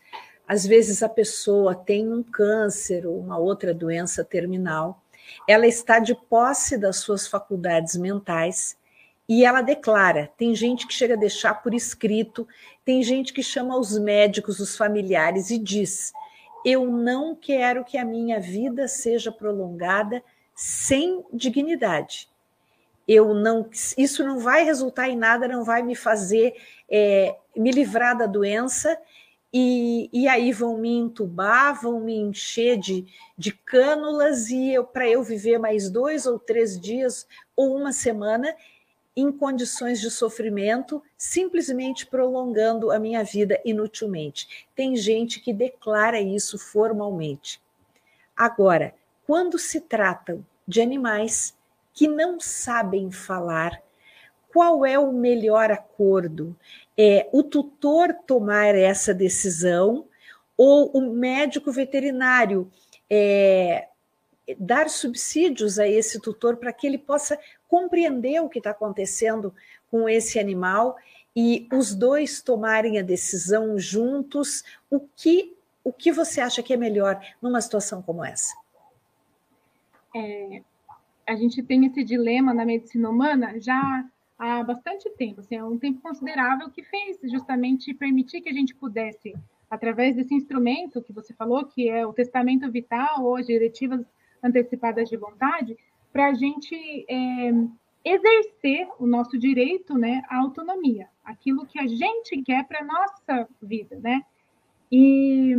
às 0.47 0.67
vezes 0.67 1.03
a 1.03 1.09
pessoa 1.09 1.75
tem 1.75 2.07
um 2.13 2.23
câncer 2.23 3.07
ou 3.07 3.19
uma 3.19 3.39
outra 3.39 3.73
doença 3.73 4.23
terminal, 4.23 5.03
ela 5.49 5.67
está 5.67 5.99
de 5.99 6.15
posse 6.15 6.77
das 6.77 6.99
suas 6.99 7.27
faculdades 7.27 7.97
mentais 7.97 8.77
e 9.27 9.47
ela 9.47 9.63
declara: 9.63 10.31
tem 10.37 10.55
gente 10.55 10.87
que 10.87 10.93
chega 10.93 11.15
a 11.15 11.17
deixar 11.17 11.55
por 11.63 11.73
escrito, 11.73 12.47
tem 12.85 13.03
gente 13.03 13.33
que 13.33 13.43
chama 13.43 13.79
os 13.79 13.99
médicos, 13.99 14.61
os 14.61 14.77
familiares 14.77 15.49
e 15.49 15.59
diz: 15.59 16.13
eu 16.67 16.87
não 16.87 17.35
quero 17.35 17.83
que 17.83 17.97
a 17.97 18.05
minha 18.05 18.39
vida 18.39 18.87
seja 18.87 19.33
prolongada 19.33 20.23
sem 20.55 21.25
dignidade. 21.33 22.29
Eu 23.09 23.33
não, 23.33 23.69
isso 23.97 24.23
não 24.23 24.39
vai 24.39 24.65
resultar 24.65 25.09
em 25.09 25.17
nada, 25.17 25.49
não 25.49 25.65
vai 25.65 25.83
me 25.83 25.97
fazer 25.97 26.55
é, 26.89 27.35
me 27.57 27.71
livrar 27.71 28.17
da 28.17 28.27
doença. 28.27 28.97
E, 29.51 30.11
e 30.13 30.29
aí 30.29 30.53
vão 30.53 30.77
me 30.77 30.95
entubar, 30.95 31.81
vão 31.81 32.01
me 32.01 32.15
encher 32.15 32.77
de, 32.77 33.07
de 33.37 33.51
cânulas 33.51 34.51
e 34.51 34.75
para 34.93 35.09
eu 35.09 35.23
viver 35.23 35.59
mais 35.59 35.89
dois 35.89 36.27
ou 36.27 36.39
três 36.39 36.79
dias 36.79 37.27
ou 37.57 37.75
uma 37.75 37.91
semana 37.91 38.55
em 39.17 39.33
condições 39.33 40.01
de 40.01 40.11
sofrimento, 40.11 41.03
simplesmente 41.17 42.07
prolongando 42.07 42.93
a 42.93 43.01
minha 43.01 43.25
vida 43.25 43.61
inutilmente. 43.65 44.69
Tem 44.77 44.95
gente 44.95 45.41
que 45.41 45.53
declara 45.53 46.21
isso 46.21 46.57
formalmente. 46.57 47.61
Agora, 48.37 48.95
quando 49.27 49.59
se 49.59 49.81
tratam 49.81 50.47
de 50.67 50.81
animais 50.81 51.58
que 51.99 52.07
não 52.07 52.39
sabem 52.39 53.11
falar, 53.11 53.83
qual 54.53 54.87
é 54.87 54.97
o 54.97 55.13
melhor 55.13 55.73
acordo? 55.73 56.57
É 56.97 57.29
o 57.33 57.43
tutor 57.43 58.15
tomar 58.25 58.77
essa 58.77 59.13
decisão 59.13 60.07
ou 60.57 60.93
o 60.93 61.13
médico 61.13 61.73
veterinário 61.73 62.71
é, 63.11 63.89
dar 64.57 64.89
subsídios 64.89 65.77
a 65.81 65.89
esse 65.89 66.21
tutor 66.21 66.57
para 66.57 66.73
que 66.73 66.87
ele 66.87 66.99
possa 66.99 67.37
compreender 67.67 68.41
o 68.41 68.49
que 68.49 68.59
está 68.59 68.71
acontecendo 68.71 69.53
com 69.91 70.09
esse 70.09 70.39
animal 70.39 70.97
e 71.35 71.67
os 71.73 71.97
dois 71.97 72.41
tomarem 72.41 73.01
a 73.01 73.03
decisão 73.03 73.77
juntos. 73.77 74.63
O 74.89 75.01
que, 75.17 75.53
o 75.83 75.93
que 75.93 76.13
você 76.13 76.41
acha 76.41 76.63
que 76.63 76.73
é 76.73 76.77
melhor 76.77 77.21
numa 77.43 77.61
situação 77.61 78.01
como 78.01 78.25
essa? 78.25 78.55
É, 80.15 80.63
a 81.29 81.37
gente 81.37 81.63
tem 81.63 81.85
esse 81.85 82.03
dilema 82.03 82.55
na 82.55 82.65
medicina 82.65 83.11
humana 83.11 83.61
já 83.61 84.05
há 84.39 84.63
bastante 84.63 85.11
tempo, 85.11 85.41
assim, 85.41 85.57
é 85.57 85.65
um 85.65 85.79
tempo 85.79 86.01
considerável 86.01 86.71
que 86.71 86.83
fez 86.83 87.19
justamente 87.25 87.93
permitir 87.93 88.41
que 88.41 88.49
a 88.49 88.53
gente 88.53 88.75
pudesse, 88.75 89.35
através 89.69 90.17
desse 90.17 90.35
instrumento 90.35 91.03
que 91.03 91.13
você 91.13 91.35
falou, 91.35 91.67
que 91.67 91.89
é 91.89 92.07
o 92.07 92.13
testamento 92.13 92.71
vital 92.71 93.25
ou 93.25 93.37
as 93.37 93.47
diretivas 93.47 94.07
antecipadas 94.43 95.09
de 95.09 95.17
vontade, 95.17 95.77
para 96.13 96.29
a 96.29 96.35
gente 96.35 96.75
é, 97.09 97.51
exercer 98.05 98.89
o 98.99 99.07
nosso 99.07 99.39
direito 99.39 99.99
né, 99.99 100.23
à 100.31 100.39
autonomia, 100.39 101.09
aquilo 101.25 101.67
que 101.67 101.79
a 101.79 101.87
gente 101.87 102.41
quer 102.43 102.67
para 102.67 102.81
a 102.81 102.85
nossa 102.85 103.49
vida. 103.61 103.99
Né? 104.01 104.23
E, 104.91 105.55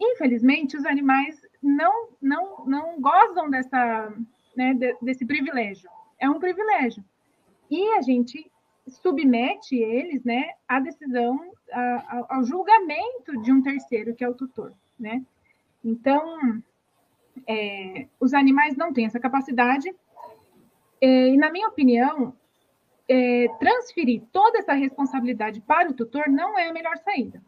infelizmente, 0.00 0.76
os 0.76 0.84
animais 0.84 1.40
não, 1.62 2.08
não, 2.20 2.66
não 2.66 3.00
gozam 3.00 3.48
dessa, 3.48 4.12
né, 4.56 4.74
desse 5.02 5.24
privilégio. 5.26 5.88
É 6.18 6.28
um 6.28 6.38
privilégio. 6.38 7.04
E 7.70 7.88
a 7.94 8.02
gente 8.02 8.50
submete 8.88 9.76
eles 9.76 10.24
né, 10.24 10.50
à 10.66 10.80
decisão, 10.80 11.52
a, 11.72 12.36
ao 12.36 12.44
julgamento 12.44 13.40
de 13.42 13.52
um 13.52 13.62
terceiro, 13.62 14.14
que 14.14 14.24
é 14.24 14.28
o 14.28 14.34
tutor. 14.34 14.72
Né? 14.98 15.22
Então, 15.84 16.62
é, 17.46 18.06
os 18.18 18.32
animais 18.32 18.76
não 18.76 18.92
têm 18.92 19.06
essa 19.06 19.20
capacidade. 19.20 19.94
É, 21.00 21.28
e, 21.28 21.36
na 21.36 21.50
minha 21.50 21.68
opinião, 21.68 22.34
é, 23.08 23.46
transferir 23.58 24.22
toda 24.32 24.58
essa 24.58 24.72
responsabilidade 24.72 25.60
para 25.60 25.90
o 25.90 25.94
tutor 25.94 26.28
não 26.28 26.58
é 26.58 26.68
a 26.68 26.72
melhor 26.72 26.96
saída. 26.98 27.42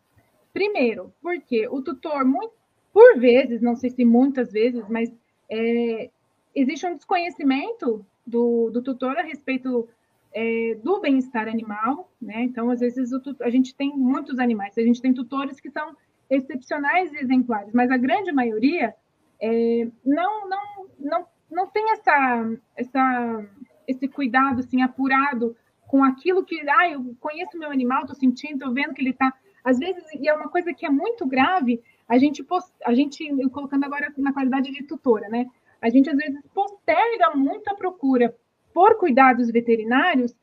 Primeiro, 0.53 1.13
porque 1.23 1.69
o 1.69 1.83
tutor, 1.83 2.25
muito, 2.25 2.53
por 2.93 3.19
vezes, 3.19 3.61
não 3.61 3.77
sei 3.77 3.91
se 3.91 4.05
muitas 4.05 4.51
vezes, 4.51 4.89
mas 4.89 5.13
é, 5.49 6.11
existe 6.55 6.87
um 6.87 6.95
desconhecimento 6.95 8.05
do, 8.27 8.71
do 8.71 8.83
tutor 8.83 9.17
a 9.17 9.23
respeito 9.23 9.89
é, 10.33 10.79
do 10.83 11.01
bem-estar 11.01 11.49
animal, 11.49 12.11
né? 12.21 12.43
Então, 12.43 12.71
às 12.71 12.81
vezes, 12.81 13.13
o, 13.13 13.21
a 13.41 13.51
gente 13.51 13.75
tem 13.75 13.97
muitos 13.97 14.39
animais, 14.39 14.77
a 14.77 14.83
gente 14.83 15.01
tem 15.01 15.13
tutores 15.13 15.61
que 15.61 15.71
são 15.71 15.97
excepcionais 16.29 17.13
e 17.13 17.19
exemplares, 17.19 17.73
mas 17.73 17.91
a 17.91 17.97
grande 17.97 18.31
maioria 18.33 18.95
é, 19.41 19.89
não, 20.05 20.49
não, 20.49 20.87
não, 20.99 21.27
não 21.51 21.67
tem 21.69 21.91
essa, 21.93 22.51
essa, 22.77 23.47
esse 23.87 24.07
cuidado 24.09 24.61
assim, 24.61 24.83
apurado 24.83 25.57
com 25.87 26.05
aquilo 26.05 26.45
que, 26.45 26.61
ah, 26.69 26.91
eu 26.91 27.17
conheço 27.19 27.59
meu 27.59 27.71
animal, 27.71 28.03
estou 28.03 28.15
sentindo, 28.15 28.55
estou 28.55 28.75
vendo 28.75 28.93
que 28.93 29.01
ele 29.01 29.11
está. 29.11 29.33
Às 29.65 29.79
vezes, 29.79 30.05
e 30.15 30.29
é 30.29 30.35
uma 30.35 30.49
coisa 30.49 30.75
que 30.75 30.85
é 30.85 30.91
muito 30.91 31.27
grave, 31.27 31.83
a 32.07 32.19
gente, 32.19 32.47
a 32.85 32.95
gente, 32.95 33.49
colocando 33.49 33.85
agora 33.85 34.13
na 34.17 34.33
qualidade 34.33 34.71
de 34.71 34.85
tutora, 34.85 35.29
né? 35.29 35.47
A 35.81 35.89
gente 35.89 36.11
às 36.11 36.17
vezes 36.17 36.41
posterga 36.55 37.31
muito 37.35 37.69
a 37.69 37.75
procura 37.75 38.35
por 38.73 38.97
cuidados 38.97 39.51
veterinários, 39.51 40.35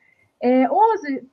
é, 0.41 0.69
ou 0.69 0.81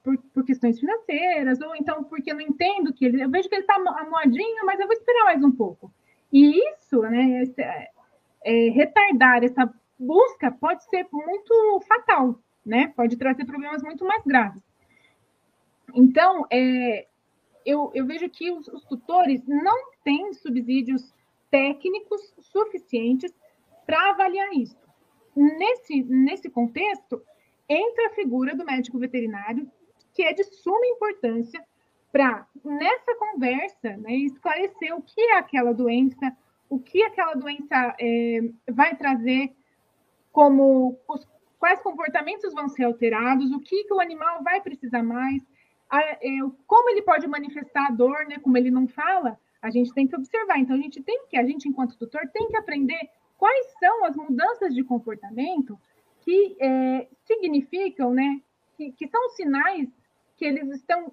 por, 0.03 0.19
por, 0.33 0.45
questões 0.45 0.79
financeiras, 0.79 1.61
ou 1.61 1.75
então 1.75 2.05
porque 2.05 2.31
eu 2.31 2.37
não 2.37 2.43
entendo 2.43 2.93
que 2.93 3.05
ele. 3.05 3.23
Eu 3.23 3.31
vejo 3.31 3.49
que 3.49 3.55
ele 3.55 3.63
está 3.63 3.75
amoadinho, 3.75 4.65
mas 4.65 4.79
eu 4.79 4.87
vou 4.87 4.97
esperar 4.97 5.25
mais 5.25 5.43
um 5.43 5.51
pouco. 5.51 5.93
E 6.33 6.59
isso, 6.71 7.01
né, 7.03 7.43
esse, 7.43 7.61
é, 7.61 7.89
é, 8.45 8.71
retardar 8.71 9.45
essa 9.45 9.73
busca 9.99 10.51
pode 10.51 10.85
ser 10.85 11.07
muito 11.13 11.81
fatal, 11.87 12.39
né? 12.65 12.93
Pode 12.97 13.17
trazer 13.17 13.45
problemas 13.45 13.83
muito 13.83 14.05
mais 14.05 14.25
graves. 14.25 14.63
Então, 15.95 16.47
é, 16.51 17.07
eu, 17.67 17.91
eu, 17.95 18.07
vejo 18.07 18.29
que 18.29 18.51
os, 18.51 18.67
os, 18.69 18.85
tutores 18.85 19.47
não 19.47 19.93
têm 20.03 20.33
subsídios 20.33 21.13
técnicos 21.51 22.35
suficientes 22.41 23.33
para 23.87 24.11
avaliar 24.11 24.53
isso. 24.55 24.77
Nesse, 25.35 26.03
nesse 26.05 26.51
contexto, 26.51 27.23
entra 27.69 28.07
a 28.09 28.15
figura 28.15 28.55
do 28.55 28.65
médico 28.65 28.99
veterinário, 28.99 29.71
que 30.13 30.23
é 30.23 30.33
de 30.33 30.45
suma 30.45 30.87
importância 30.87 31.65
para, 32.13 32.47
nessa 32.63 33.15
conversa, 33.17 33.97
né, 33.97 34.15
esclarecer 34.17 34.95
o 34.95 35.01
que 35.01 35.21
é 35.21 35.39
aquela 35.39 35.73
doença, 35.73 36.37
o 36.69 36.79
que 36.79 37.03
aquela 37.03 37.35
doença 37.35 37.97
é, 37.99 38.41
vai 38.71 38.95
trazer, 38.95 39.55
como 40.31 40.99
os, 41.09 41.27
quais 41.59 41.81
comportamentos 41.81 42.53
vão 42.53 42.69
ser 42.69 42.85
alterados, 42.85 43.51
o 43.53 43.61
que, 43.61 43.85
que 43.85 43.95
o 43.95 44.01
animal 44.01 44.43
vai 44.43 44.61
precisar 44.61 45.03
mais, 45.03 45.43
a, 45.89 46.01
é, 46.03 46.19
como 46.67 46.91
ele 46.91 47.03
pode 47.03 47.27
manifestar 47.27 47.87
a 47.87 47.93
dor, 47.93 48.27
né, 48.27 48.39
como 48.39 48.59
ele 48.59 48.71
não 48.71 48.87
fala, 48.87 49.39
a 49.63 49.71
gente 49.71 49.95
tem 49.95 50.07
que 50.07 50.17
observar. 50.17 50.59
Então, 50.59 50.75
a 50.77 50.81
gente 50.81 51.01
tem 51.03 51.27
que, 51.29 51.37
a 51.37 51.47
gente, 51.47 51.69
enquanto 51.69 51.97
tutor, 51.97 52.23
tem 52.33 52.49
que 52.49 52.57
aprender 52.57 52.99
quais 53.43 53.67
são 53.81 54.05
as 54.05 54.15
mudanças 54.15 54.73
de 54.73 54.85
comportamento 54.85 55.77
que 56.21 56.57
é, 56.61 57.09
significam, 57.25 58.15
né, 58.15 58.41
que, 58.77 58.93
que 58.93 59.09
são 59.09 59.31
sinais 59.31 59.89
que 60.37 60.45
eles 60.45 60.71
estão 60.71 61.13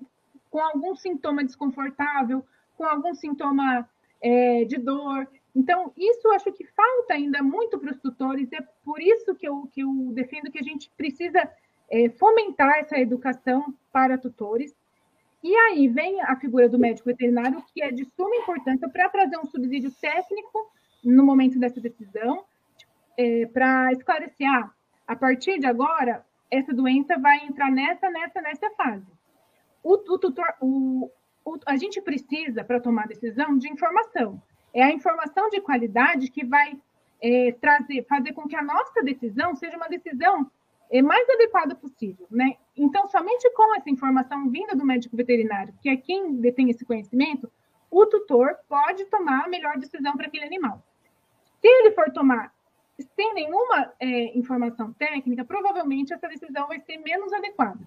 com 0.51 0.59
algum 0.59 0.95
sintoma 0.95 1.43
desconfortável, 1.43 2.45
com 2.77 2.85
algum 2.85 3.15
sintoma 3.15 3.89
é, 4.21 4.63
de 4.65 4.77
dor. 4.77 5.27
Então, 5.55 5.91
isso 5.97 6.29
acho 6.29 6.51
que 6.51 6.67
falta 6.67 7.15
ainda 7.15 7.41
muito 7.41 7.79
para 7.79 7.93
os 7.93 7.99
tutores, 7.99 8.47
é 8.53 8.61
por 8.85 9.01
isso 9.01 9.33
que 9.33 9.47
eu, 9.47 9.67
que 9.73 9.81
eu 9.81 9.91
defendo 10.13 10.51
que 10.51 10.59
a 10.59 10.63
gente 10.63 10.87
precisa 10.95 11.51
é, 11.89 12.11
fomentar 12.11 12.77
essa 12.77 12.99
educação 12.99 13.73
para 13.91 14.19
tutores. 14.19 14.71
E 15.43 15.55
aí 15.55 15.87
vem 15.87 16.21
a 16.21 16.35
figura 16.35 16.69
do 16.69 16.77
médico 16.77 17.09
veterinário, 17.09 17.63
que 17.73 17.81
é 17.81 17.91
de 17.91 18.05
suma 18.15 18.35
importância 18.35 18.87
para 18.87 19.09
trazer 19.09 19.39
um 19.39 19.47
subsídio 19.47 19.91
técnico 19.99 20.69
no 21.03 21.25
momento 21.25 21.59
dessa 21.59 21.79
decisão, 21.79 22.43
é, 23.17 23.45
para 23.47 23.91
esclarecer, 23.91 24.47
ah, 24.47 24.71
a 25.07 25.15
partir 25.15 25.59
de 25.59 25.65
agora, 25.65 26.25
essa 26.49 26.73
doença 26.73 27.17
vai 27.17 27.45
entrar 27.45 27.71
nessa, 27.71 28.09
nessa, 28.09 28.41
nessa 28.41 28.69
fase 28.71 29.19
o, 29.83 29.93
o 29.93 30.17
tutor, 30.17 30.53
o, 30.61 31.09
o, 31.45 31.57
a 31.65 31.77
gente 31.77 32.01
precisa, 32.01 32.63
para 32.63 32.79
tomar 32.79 33.07
decisão, 33.07 33.57
de 33.57 33.69
informação. 33.69 34.41
É 34.73 34.83
a 34.83 34.91
informação 34.91 35.49
de 35.49 35.61
qualidade 35.61 36.29
que 36.29 36.45
vai 36.45 36.79
é, 37.21 37.51
trazer, 37.53 38.05
fazer 38.07 38.33
com 38.33 38.47
que 38.47 38.55
a 38.55 38.61
nossa 38.61 39.01
decisão 39.01 39.55
seja 39.55 39.77
uma 39.77 39.87
decisão 39.87 40.49
é, 40.91 41.01
mais 41.01 41.27
adequada 41.29 41.75
possível, 41.75 42.27
né? 42.29 42.55
Então, 42.75 43.07
somente 43.07 43.49
com 43.51 43.75
essa 43.75 43.89
informação 43.89 44.49
vinda 44.49 44.75
do 44.75 44.85
médico 44.85 45.15
veterinário, 45.15 45.73
que 45.81 45.89
é 45.89 45.97
quem 45.97 46.35
detém 46.35 46.69
esse 46.69 46.85
conhecimento, 46.85 47.51
o 47.91 48.05
tutor 48.05 48.55
pode 48.67 49.05
tomar 49.05 49.45
a 49.45 49.49
melhor 49.49 49.77
decisão 49.77 50.15
para 50.15 50.27
aquele 50.27 50.45
animal. 50.45 50.83
Se 51.61 51.67
ele 51.67 51.91
for 51.91 52.11
tomar 52.11 52.53
sem 53.15 53.33
nenhuma 53.33 53.93
é, 53.99 54.37
informação 54.37 54.91
técnica, 54.93 55.45
provavelmente 55.45 56.13
essa 56.13 56.27
decisão 56.27 56.67
vai 56.67 56.79
ser 56.81 56.97
menos 56.97 57.31
adequada. 57.31 57.79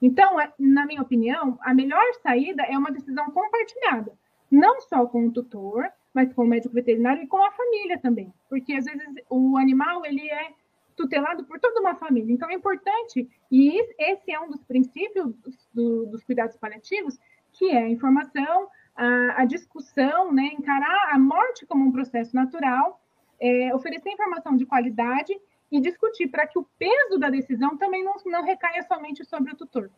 Então, 0.00 0.40
é, 0.40 0.52
na 0.58 0.86
minha 0.86 1.02
opinião, 1.02 1.58
a 1.62 1.74
melhor 1.74 2.04
saída 2.22 2.62
é 2.62 2.76
uma 2.76 2.90
decisão 2.90 3.30
compartilhada, 3.30 4.12
não 4.50 4.80
só 4.80 5.06
com 5.06 5.26
o 5.26 5.32
tutor, 5.32 5.90
mas 6.12 6.32
com 6.32 6.44
o 6.44 6.46
médico 6.46 6.74
veterinário 6.74 7.22
e 7.22 7.26
com 7.26 7.42
a 7.44 7.50
família 7.50 7.98
também, 7.98 8.32
porque 8.48 8.72
às 8.74 8.84
vezes 8.84 9.06
o 9.28 9.56
animal 9.56 10.06
ele 10.06 10.30
é 10.30 10.52
tutelado 10.96 11.44
por 11.44 11.58
toda 11.58 11.80
uma 11.80 11.96
família. 11.96 12.32
Então 12.32 12.48
é 12.48 12.54
importante 12.54 13.28
e 13.50 13.80
esse 13.98 14.30
é 14.30 14.38
um 14.38 14.48
dos 14.48 14.62
princípios 14.62 15.34
do, 15.72 16.06
dos 16.06 16.22
cuidados 16.22 16.56
paliativos, 16.56 17.18
que 17.52 17.70
é 17.70 17.78
a 17.78 17.88
informação, 17.88 18.68
a, 18.94 19.42
a, 19.42 19.44
discussão, 19.44 20.32
né, 20.32 20.50
encarar 20.56 21.10
a 21.12 21.18
morte 21.18 21.66
como 21.66 21.84
um 21.84 21.92
processo 21.92 22.34
natural, 22.34 23.00
é, 23.44 23.74
oferecer 23.74 24.08
informação 24.08 24.56
de 24.56 24.64
qualidade 24.64 25.38
e 25.70 25.78
discutir 25.78 26.28
para 26.28 26.46
que 26.46 26.58
o 26.58 26.66
peso 26.78 27.18
da 27.18 27.28
decisão 27.28 27.76
também 27.76 28.02
não, 28.02 28.14
não 28.24 28.42
recaia 28.42 28.82
somente 28.82 29.22
sobre 29.22 29.52
o 29.52 29.56
tutor. 29.56 29.90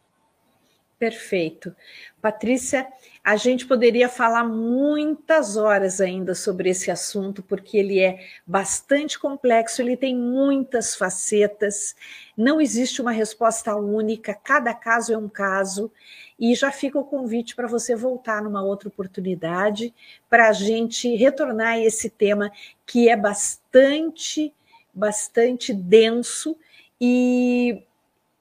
Perfeito. 0.99 1.77
Patrícia, 2.23 2.89
a 3.23 3.37
gente 3.37 3.67
poderia 3.67 4.09
falar 4.09 4.45
muitas 4.45 5.55
horas 5.55 6.01
ainda 6.01 6.35
sobre 6.35 6.71
esse 6.71 6.91
assunto, 6.91 7.43
porque 7.43 7.77
ele 7.77 8.01
é 8.01 8.19
bastante 8.47 9.19
complexo, 9.19 9.83
ele 9.83 9.95
tem 9.95 10.17
muitas 10.17 10.97
facetas, 10.97 11.95
não 12.35 12.61
existe 12.63 13.03
uma 13.03 13.13
resposta 13.13 13.77
única, 13.77 14.33
cada 14.33 14.73
caso 14.73 15.13
é 15.13 15.19
um 15.19 15.29
caso, 15.29 15.93
e 16.39 16.55
já 16.55 16.71
fica 16.71 16.99
o 16.99 17.05
convite 17.05 17.57
para 17.57 17.67
você 17.67 17.97
voltar 17.97 18.43
numa 18.43 18.63
outra 18.63 18.89
oportunidade, 18.89 19.95
para 20.29 20.49
a 20.49 20.53
gente 20.53 21.15
retornar 21.17 21.75
a 21.75 21.79
esse 21.81 22.11
tema 22.11 22.51
que 22.87 23.09
é 23.09 23.17
bastante, 23.17 24.53
bastante 24.95 25.73
denso 25.73 26.57
e 27.01 27.83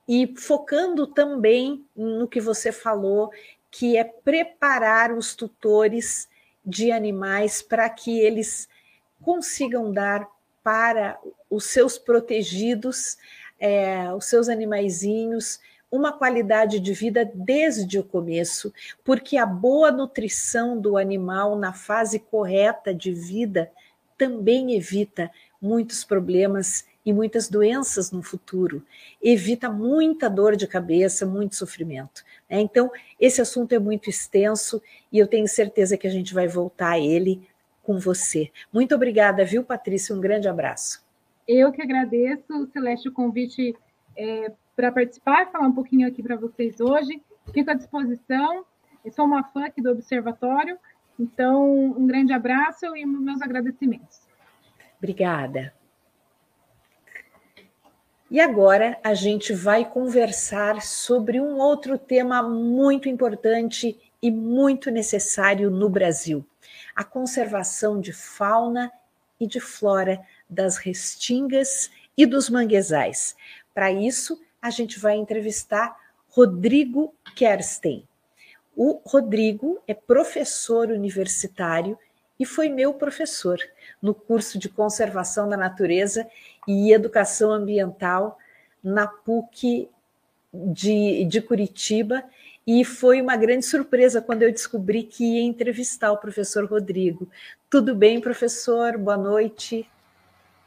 e 0.08 0.34
focando 0.38 1.08
também 1.08 1.84
no 1.96 2.28
que 2.28 2.40
você 2.40 2.72
falou, 2.72 3.32
que 3.72 3.98
é 3.98 4.04
preparar 4.04 5.12
os 5.12 5.36
tutores 5.36 6.30
de 6.64 6.92
animais 6.92 7.62
para 7.62 7.90
que 7.90 8.20
eles 8.20 8.70
consigam 9.22 9.92
dar 9.92 10.28
para 10.64 11.20
os 11.50 11.66
seus 11.66 11.98
protegidos, 11.98 13.18
é, 13.60 14.14
os 14.14 14.26
seus 14.26 14.50
animaizinhos, 14.50 15.60
uma 15.96 16.12
qualidade 16.12 16.80
de 16.80 16.94
vida 16.94 17.30
desde 17.34 17.98
o 17.98 18.04
começo, 18.04 18.74
porque 19.04 19.38
a 19.38 19.46
boa 19.46 19.92
nutrição 19.92 20.80
do 20.80 20.98
animal 20.98 21.58
na 21.58 21.74
fase 21.74 22.20
correta 22.20 22.94
de 22.94 23.12
vida 23.12 23.72
também 24.18 24.76
evita 24.76 25.32
muitos 25.62 26.04
problemas 26.04 26.86
e 27.06 27.14
muitas 27.14 27.48
doenças 27.48 28.12
no 28.12 28.24
futuro, 28.24 28.84
evita 29.22 29.70
muita 29.70 30.28
dor 30.28 30.56
de 30.56 30.66
cabeça, 30.66 31.26
muito 31.26 31.56
sofrimento. 31.56 32.24
Né? 32.50 32.60
Então, 32.60 32.92
esse 33.20 33.40
assunto 33.42 33.74
é 33.74 33.80
muito 33.80 34.10
extenso 34.10 34.82
e 35.12 35.20
eu 35.20 35.28
tenho 35.28 35.48
certeza 35.48 35.98
que 35.98 36.08
a 36.08 36.10
gente 36.12 36.34
vai 36.34 36.48
voltar 36.48 36.92
a 36.92 37.00
ele 37.00 37.48
com 37.84 38.00
você. 38.00 38.52
Muito 38.74 38.96
obrigada, 38.96 39.46
viu, 39.46 39.64
Patrícia? 39.64 40.16
Um 40.16 40.20
grande 40.20 40.48
abraço. 40.48 41.06
Eu 41.48 41.72
que 41.72 41.82
agradeço, 41.82 42.68
Celeste, 42.74 43.08
o 43.08 43.14
convite 43.14 43.76
é, 44.18 44.52
para 44.76 44.92
participar, 44.92 45.52
falar 45.52 45.68
um 45.68 45.74
pouquinho 45.74 46.08
aqui 46.08 46.22
para 46.22 46.36
vocês 46.36 46.80
hoje. 46.80 47.22
Fico 47.54 47.72
à 47.72 47.74
disposição. 47.74 48.66
Eu 49.04 49.12
sou 49.12 49.26
uma 49.26 49.44
fã 49.44 49.66
aqui 49.66 49.82
do 49.82 49.92
Observatório, 49.92 50.78
então 51.20 51.92
um 51.92 52.08
grande 52.08 52.34
abraço 52.34 52.96
e 52.96 53.06
meus 53.06 53.42
agradecimentos. 53.42 54.22
Obrigada. 54.98 55.74
E 58.30 58.40
agora 58.40 59.00
a 59.04 59.14
gente 59.14 59.54
vai 59.54 59.86
conversar 59.86 60.82
sobre 60.82 61.40
um 61.40 61.58
outro 61.60 61.98
tema 61.98 62.42
muito 62.42 63.08
importante 63.08 63.98
e 64.22 64.32
muito 64.32 64.90
necessário 64.90 65.70
no 65.70 65.88
Brasil: 65.88 66.44
a 66.96 67.04
conservação 67.04 68.02
de 68.02 68.12
fauna 68.12 68.92
e 69.40 69.46
de 69.46 69.60
flora 69.60 70.20
das 70.50 70.78
restingas 70.78 71.92
e 72.18 72.26
dos 72.26 72.50
manguezais. 72.50 73.36
Para 73.74 73.92
isso, 73.92 74.42
a 74.66 74.72
gente 74.72 74.98
vai 75.00 75.16
entrevistar 75.16 75.96
Rodrigo 76.28 77.14
Kersten. 77.36 78.04
O 78.76 79.00
Rodrigo 79.06 79.80
é 79.88 79.94
professor 79.94 80.90
universitário 80.90 81.96
e 82.40 82.48
foi 82.48 82.68
meu 82.68 82.92
professor 82.92 83.60
no 84.02 84.12
curso 84.12 84.58
de 84.58 84.68
Conservação 84.68 85.48
da 85.48 85.56
Natureza 85.56 86.28
e 86.68 86.92
Educação 86.92 87.52
Ambiental 87.52 88.40
na 88.84 89.06
PUC 89.06 89.88
de, 90.52 91.26
de 91.26 91.42
Curitiba. 91.42 92.24
E 92.66 92.84
foi 92.84 93.22
uma 93.22 93.38
grande 93.38 93.68
surpresa 93.68 94.20
quando 94.20 94.42
eu 94.42 94.52
descobri 94.52 95.04
que 95.04 95.24
ia 95.24 95.44
entrevistar 95.44 96.12
o 96.12 96.18
professor 96.18 96.66
Rodrigo. 96.66 97.30
Tudo 97.70 97.94
bem, 97.94 98.20
professor? 98.20 98.98
Boa 98.98 99.16
noite. 99.16 99.88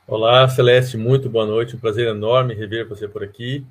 Olá, 0.07 0.49
Celeste, 0.49 0.97
muito 0.97 1.29
boa 1.29 1.45
noite. 1.45 1.75
Um 1.75 1.81
prazer 1.81 2.07
enorme 2.07 2.55
rever 2.55 2.89
você 2.89 3.09
por 3.09 3.25
aqui. 3.25 3.67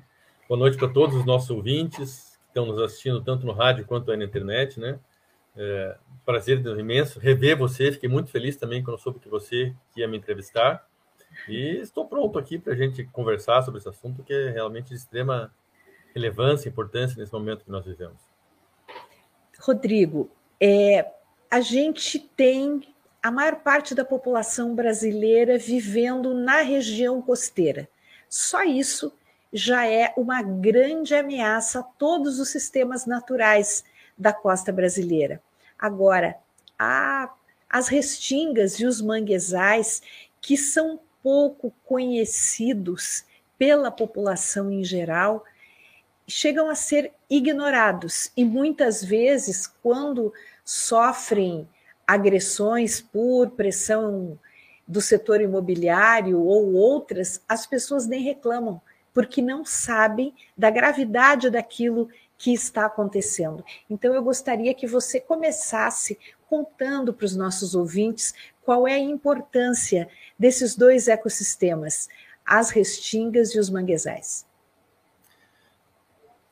Boa 0.48 0.58
noite 0.58 0.78
para 0.78 0.88
todos 0.88 1.14
os 1.14 1.26
nossos 1.26 1.50
ouvintes 1.50 2.38
que 2.40 2.48
estão 2.48 2.64
nos 2.64 2.80
assistindo 2.80 3.22
tanto 3.22 3.44
no 3.44 3.52
rádio 3.52 3.84
quanto 3.84 4.16
na 4.16 4.24
internet, 4.24 4.80
né? 4.80 4.98
É, 5.54 5.94
prazer 6.24 6.64
imenso 6.78 7.20
rever 7.20 7.54
você. 7.54 7.92
Fiquei 7.92 8.08
muito 8.08 8.30
feliz 8.30 8.56
também 8.56 8.82
quando 8.82 8.98
soube 8.98 9.18
que 9.18 9.28
você 9.28 9.74
ia 9.94 10.08
me 10.08 10.16
entrevistar. 10.16 10.88
E 11.46 11.76
estou 11.82 12.06
pronto 12.06 12.38
aqui 12.38 12.58
para 12.58 12.72
a 12.72 12.76
gente 12.76 13.04
conversar 13.04 13.60
sobre 13.60 13.78
esse 13.78 13.90
assunto 13.90 14.22
que 14.22 14.32
é 14.32 14.50
realmente 14.50 14.88
de 14.88 14.94
extrema 14.94 15.52
relevância 16.14 16.66
e 16.66 16.72
importância 16.72 17.18
nesse 17.18 17.32
momento 17.34 17.66
que 17.66 17.70
nós 17.70 17.84
vivemos. 17.84 18.22
Rodrigo, 19.60 20.30
é, 20.58 21.10
a 21.50 21.60
gente 21.60 22.18
tem 22.18 22.88
a 23.22 23.30
maior 23.30 23.56
parte 23.56 23.94
da 23.94 24.02
população 24.02 24.74
brasileira 24.74 25.58
vivendo 25.58 26.32
na 26.32 26.62
região 26.62 27.20
costeira. 27.20 27.86
Só 28.30 28.64
isso 28.64 29.12
já 29.52 29.86
é 29.86 30.12
uma 30.16 30.42
grande 30.42 31.14
ameaça 31.14 31.80
a 31.80 31.82
todos 31.82 32.38
os 32.38 32.50
sistemas 32.50 33.06
naturais 33.06 33.84
da 34.16 34.32
costa 34.32 34.72
brasileira. 34.72 35.40
Agora, 35.78 36.36
a, 36.78 37.32
as 37.68 37.88
restingas 37.88 38.80
e 38.80 38.86
os 38.86 39.00
manguezais, 39.00 40.02
que 40.40 40.56
são 40.56 41.00
pouco 41.22 41.72
conhecidos 41.84 43.24
pela 43.58 43.90
população 43.90 44.70
em 44.70 44.84
geral, 44.84 45.44
chegam 46.26 46.68
a 46.68 46.74
ser 46.74 47.12
ignorados 47.28 48.30
e 48.36 48.44
muitas 48.44 49.02
vezes, 49.02 49.66
quando 49.66 50.32
sofrem 50.64 51.68
agressões 52.06 53.00
por 53.00 53.50
pressão 53.50 54.38
do 54.86 55.00
setor 55.00 55.40
imobiliário 55.40 56.40
ou 56.40 56.72
outras, 56.74 57.42
as 57.48 57.66
pessoas 57.66 58.06
nem 58.06 58.22
reclamam, 58.22 58.80
porque 59.18 59.42
não 59.42 59.64
sabem 59.64 60.32
da 60.56 60.70
gravidade 60.70 61.50
daquilo 61.50 62.08
que 62.38 62.52
está 62.52 62.86
acontecendo. 62.86 63.64
Então, 63.90 64.14
eu 64.14 64.22
gostaria 64.22 64.72
que 64.72 64.86
você 64.86 65.18
começasse 65.18 66.16
contando 66.48 67.12
para 67.12 67.24
os 67.24 67.34
nossos 67.34 67.74
ouvintes 67.74 68.32
qual 68.62 68.86
é 68.86 68.94
a 68.94 68.98
importância 69.00 70.08
desses 70.38 70.76
dois 70.76 71.08
ecossistemas, 71.08 72.08
as 72.46 72.70
restingas 72.70 73.56
e 73.56 73.58
os 73.58 73.68
manguezais. 73.68 74.46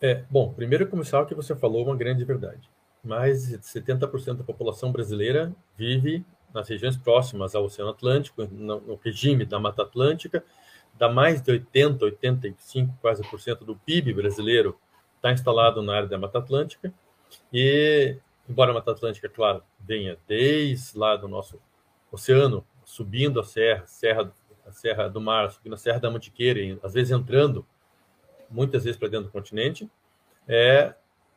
É, 0.01 0.25
bom, 0.29 0.53
primeiro 0.53 0.89
começar 0.89 1.21
o 1.21 1.27
que 1.27 1.37
você 1.37 1.55
falou, 1.55 1.85
uma 1.85 1.95
grande 1.95 2.25
verdade. 2.25 2.69
Mais 3.01 3.47
de 3.47 3.59
70% 3.59 4.39
da 4.39 4.43
população 4.43 4.91
brasileira 4.91 5.55
vive 5.77 6.27
nas 6.53 6.69
regiões 6.69 6.97
próximas 6.97 7.55
ao 7.55 7.67
Oceano 7.67 7.93
Atlântico, 7.93 8.45
no 8.51 8.99
regime 9.05 9.45
da 9.47 9.61
Mata 9.61 9.83
Atlântica, 9.83 10.43
dá 10.99 11.09
mais 11.09 11.41
de 11.41 11.51
80, 11.51 12.05
85 12.05 12.99
quase 13.01 13.23
por 13.29 13.41
cento 13.41 13.65
do 13.65 13.77
PIB 13.77 14.13
brasileiro 14.15 14.79
está 15.17 15.33
instalado 15.33 15.83
na 15.83 15.97
área 15.97 16.09
da 16.09 16.19
Mata 16.19 16.39
Atlântica. 16.39 16.93
E, 17.53 18.17
embora 18.49 18.71
a 18.71 18.75
Mata 18.75 18.93
Atlântica, 18.93 19.29
claro, 19.29 19.63
venha 19.81 20.17
desde 20.27 20.97
lá 20.99 21.17
do 21.17 21.29
nosso 21.29 21.61
oceano, 22.11 22.65
subindo 22.85 23.41
a 23.41 23.45
serra, 23.45 23.87
serra 23.87 24.33
a 24.67 24.73
Serra 24.73 25.09
do 25.09 25.21
Mar, 25.21 25.51
subindo 25.51 25.75
a 25.75 25.79
Serra 25.79 26.01
da 26.01 26.11
Mantiqueira, 26.11 26.59
e 26.59 26.79
às 26.83 26.93
vezes 26.93 27.13
entrando 27.13 27.65
muitas 28.51 28.85
vezes 28.85 28.99
para 28.99 29.09
dentro 29.09 29.27
do 29.27 29.33
continente, 29.33 29.89
é, 30.47 30.95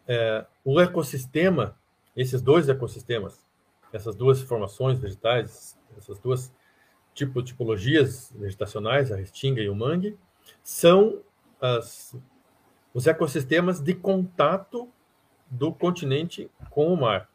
é, 0.08 0.46
o 0.66 0.80
ecossistema, 0.80 1.78
esses 2.16 2.42
dois 2.42 2.68
ecossistemas, 2.68 3.46
essas 3.94 4.16
duas 4.16 4.42
formações 4.42 5.00
vegetais, 5.00 5.80
essas 5.98 6.20
duas 6.20 6.52
tipo, 7.20 7.44
tipologias 7.44 8.34
vegetacionais, 8.34 9.12
a 9.12 9.18
restinga 9.18 9.62
e 9.62 9.70
o 9.70 9.76
mangue, 9.76 10.18
são 10.64 11.22
as 11.60 12.16
os 12.92 13.06
ecossistemas 13.06 13.80
de 13.80 13.94
contato 13.94 14.90
do 15.50 15.72
continente 15.72 16.50
com 16.72 16.92
o 16.92 16.98
mar. 16.98 17.30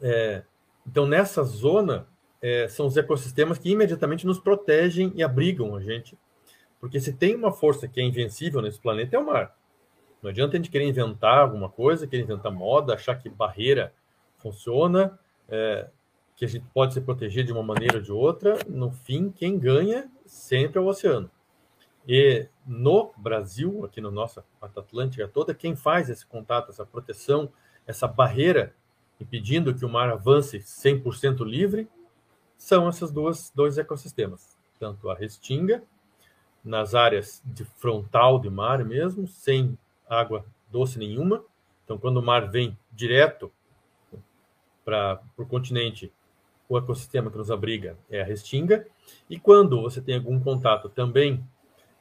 É, 0.00 0.44
então, 0.86 1.06
nessa 1.06 1.42
zona, 1.42 2.06
é, 2.40 2.68
são 2.68 2.86
os 2.86 2.96
ecossistemas 2.96 3.58
que 3.58 3.68
imediatamente 3.68 4.24
nos 4.24 4.38
protegem 4.38 5.12
e 5.16 5.24
abrigam 5.24 5.74
a 5.74 5.80
gente. 5.80 6.16
Porque 6.78 7.00
se 7.00 7.12
tem 7.12 7.34
uma 7.34 7.52
força 7.52 7.88
que 7.88 8.00
é 8.00 8.04
invencível 8.04 8.62
nesse 8.62 8.80
planeta, 8.80 9.16
é 9.16 9.18
o 9.18 9.26
mar. 9.26 9.56
Não 10.22 10.30
adianta 10.30 10.54
a 10.54 10.56
gente 10.56 10.70
querer 10.70 10.84
inventar 10.84 11.38
alguma 11.38 11.68
coisa, 11.68 12.06
querer 12.06 12.22
inventar 12.22 12.52
moda, 12.52 12.94
achar 12.94 13.16
que 13.16 13.28
barreira 13.28 13.92
funciona, 14.38 15.18
é, 15.48 15.88
que 16.40 16.46
a 16.46 16.48
gente 16.48 16.64
pode 16.72 16.94
se 16.94 17.02
proteger 17.02 17.44
de 17.44 17.52
uma 17.52 17.62
maneira 17.62 17.98
ou 17.98 18.02
de 18.02 18.10
outra. 18.10 18.56
No 18.66 18.90
fim, 18.90 19.30
quem 19.30 19.58
ganha 19.58 20.10
sempre 20.24 20.78
é 20.78 20.80
o 20.80 20.86
oceano. 20.86 21.30
E 22.08 22.48
no 22.66 23.12
Brasil, 23.14 23.84
aqui 23.84 24.00
na 24.00 24.10
nossa 24.10 24.42
Mata 24.58 24.80
Atlântica 24.80 25.28
toda, 25.28 25.54
quem 25.54 25.76
faz 25.76 26.08
esse 26.08 26.24
contato, 26.24 26.70
essa 26.70 26.86
proteção, 26.86 27.52
essa 27.86 28.08
barreira, 28.08 28.74
impedindo 29.20 29.74
que 29.74 29.84
o 29.84 29.88
mar 29.88 30.08
avance 30.08 30.60
100% 30.60 31.44
livre, 31.44 31.86
são 32.56 32.88
esses 32.88 33.10
dois, 33.10 33.52
dois 33.54 33.76
ecossistemas. 33.76 34.56
Tanto 34.78 35.10
a 35.10 35.14
restinga, 35.14 35.82
nas 36.64 36.94
áreas 36.94 37.42
de 37.44 37.66
frontal 37.66 38.40
de 38.40 38.48
mar 38.48 38.82
mesmo, 38.82 39.26
sem 39.26 39.76
água 40.08 40.46
doce 40.70 40.98
nenhuma. 40.98 41.44
Então, 41.84 41.98
quando 41.98 42.16
o 42.16 42.22
mar 42.22 42.50
vem 42.50 42.78
direto 42.90 43.52
para 44.82 45.20
o 45.36 45.44
continente, 45.44 46.10
o 46.70 46.78
ecossistema 46.78 47.30
que 47.30 47.36
nos 47.36 47.50
abriga 47.50 47.98
é 48.08 48.22
a 48.22 48.24
restinga. 48.24 48.86
E 49.28 49.38
quando 49.38 49.82
você 49.82 50.00
tem 50.00 50.14
algum 50.14 50.38
contato 50.38 50.88
também 50.88 51.44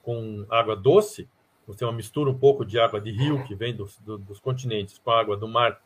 com 0.04 0.46
água 0.48 0.76
doce, 0.76 1.28
você 1.66 1.80
tem 1.80 1.88
uma 1.88 1.94
mistura 1.98 2.30
um 2.30 2.38
pouco 2.38 2.64
de 2.64 2.80
água 2.80 3.02
de 3.02 3.12
rio 3.12 3.44
que 3.46 3.56
vem 3.56 3.76
dos, 3.76 3.98
do, 4.00 4.18
dos 4.20 4.40
continentes 4.40 5.00
com 5.00 5.10
a 5.10 5.20
água 5.20 5.36
do 5.36 5.48
mar 5.48 5.82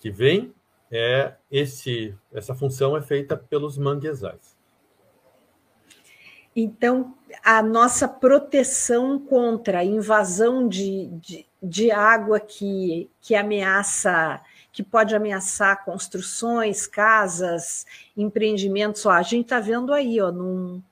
que 0.00 0.10
vem, 0.10 0.52
é 0.90 1.34
esse, 1.50 2.14
essa 2.32 2.54
função 2.56 2.96
é 2.96 3.00
feita 3.00 3.36
pelos 3.36 3.78
manguezais. 3.78 4.56
Então, 6.54 7.14
a 7.42 7.62
nossa 7.62 8.06
proteção 8.06 9.18
contra 9.18 9.78
a 9.78 9.84
invasão 9.84 10.68
de, 10.68 11.06
de, 11.06 11.46
de, 11.62 11.90
água 11.90 12.38
que, 12.38 13.08
que 13.22 13.34
ameaça, 13.34 14.42
que 14.72 14.82
pode 14.82 15.14
ameaçar 15.14 15.84
construções, 15.84 16.86
casas, 16.86 17.86
empreendimentos. 18.16 19.04
Ó, 19.04 19.10
a 19.10 19.22
gente 19.22 19.44
está 19.44 19.60
vendo 19.60 19.92
aí, 19.92 20.20
ó, 20.20 20.32
num, 20.32 20.82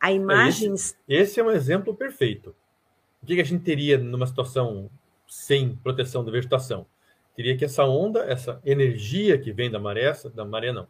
a 0.00 0.12
imagens. 0.12 0.96
Esse, 1.08 1.22
esse, 1.22 1.40
é 1.40 1.44
um 1.44 1.50
exemplo 1.50 1.94
perfeito. 1.94 2.54
O 3.22 3.26
que 3.26 3.40
a 3.40 3.44
gente 3.44 3.64
teria 3.64 3.98
numa 3.98 4.26
situação 4.26 4.88
sem 5.26 5.74
proteção 5.76 6.24
da 6.24 6.30
vegetação? 6.30 6.86
Teria 7.34 7.56
que 7.56 7.64
essa 7.64 7.84
onda, 7.84 8.20
essa 8.20 8.60
energia 8.64 9.36
que 9.36 9.52
vem 9.52 9.70
da 9.70 9.78
maré, 9.78 10.12
da 10.32 10.44
maré 10.44 10.72
não, 10.72 10.86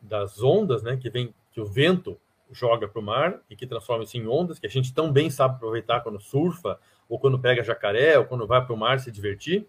das 0.00 0.42
ondas, 0.42 0.82
né, 0.82 0.96
que 0.96 1.10
vem, 1.10 1.34
que 1.50 1.60
o 1.60 1.66
vento 1.66 2.16
joga 2.50 2.86
para 2.86 3.00
o 3.00 3.02
mar 3.02 3.40
e 3.50 3.56
que 3.56 3.66
transforma 3.66 4.04
isso 4.04 4.16
em 4.16 4.26
ondas, 4.26 4.58
que 4.58 4.66
a 4.66 4.70
gente 4.70 4.94
tão 4.94 5.12
bem 5.12 5.28
sabe 5.30 5.56
aproveitar 5.56 6.00
quando 6.00 6.20
surfa, 6.20 6.78
ou 7.08 7.18
quando 7.18 7.38
pega 7.38 7.64
jacaré, 7.64 8.18
ou 8.18 8.24
quando 8.24 8.46
vai 8.46 8.64
para 8.64 8.72
o 8.72 8.76
mar 8.76 9.00
se 9.00 9.10
divertir. 9.10 9.66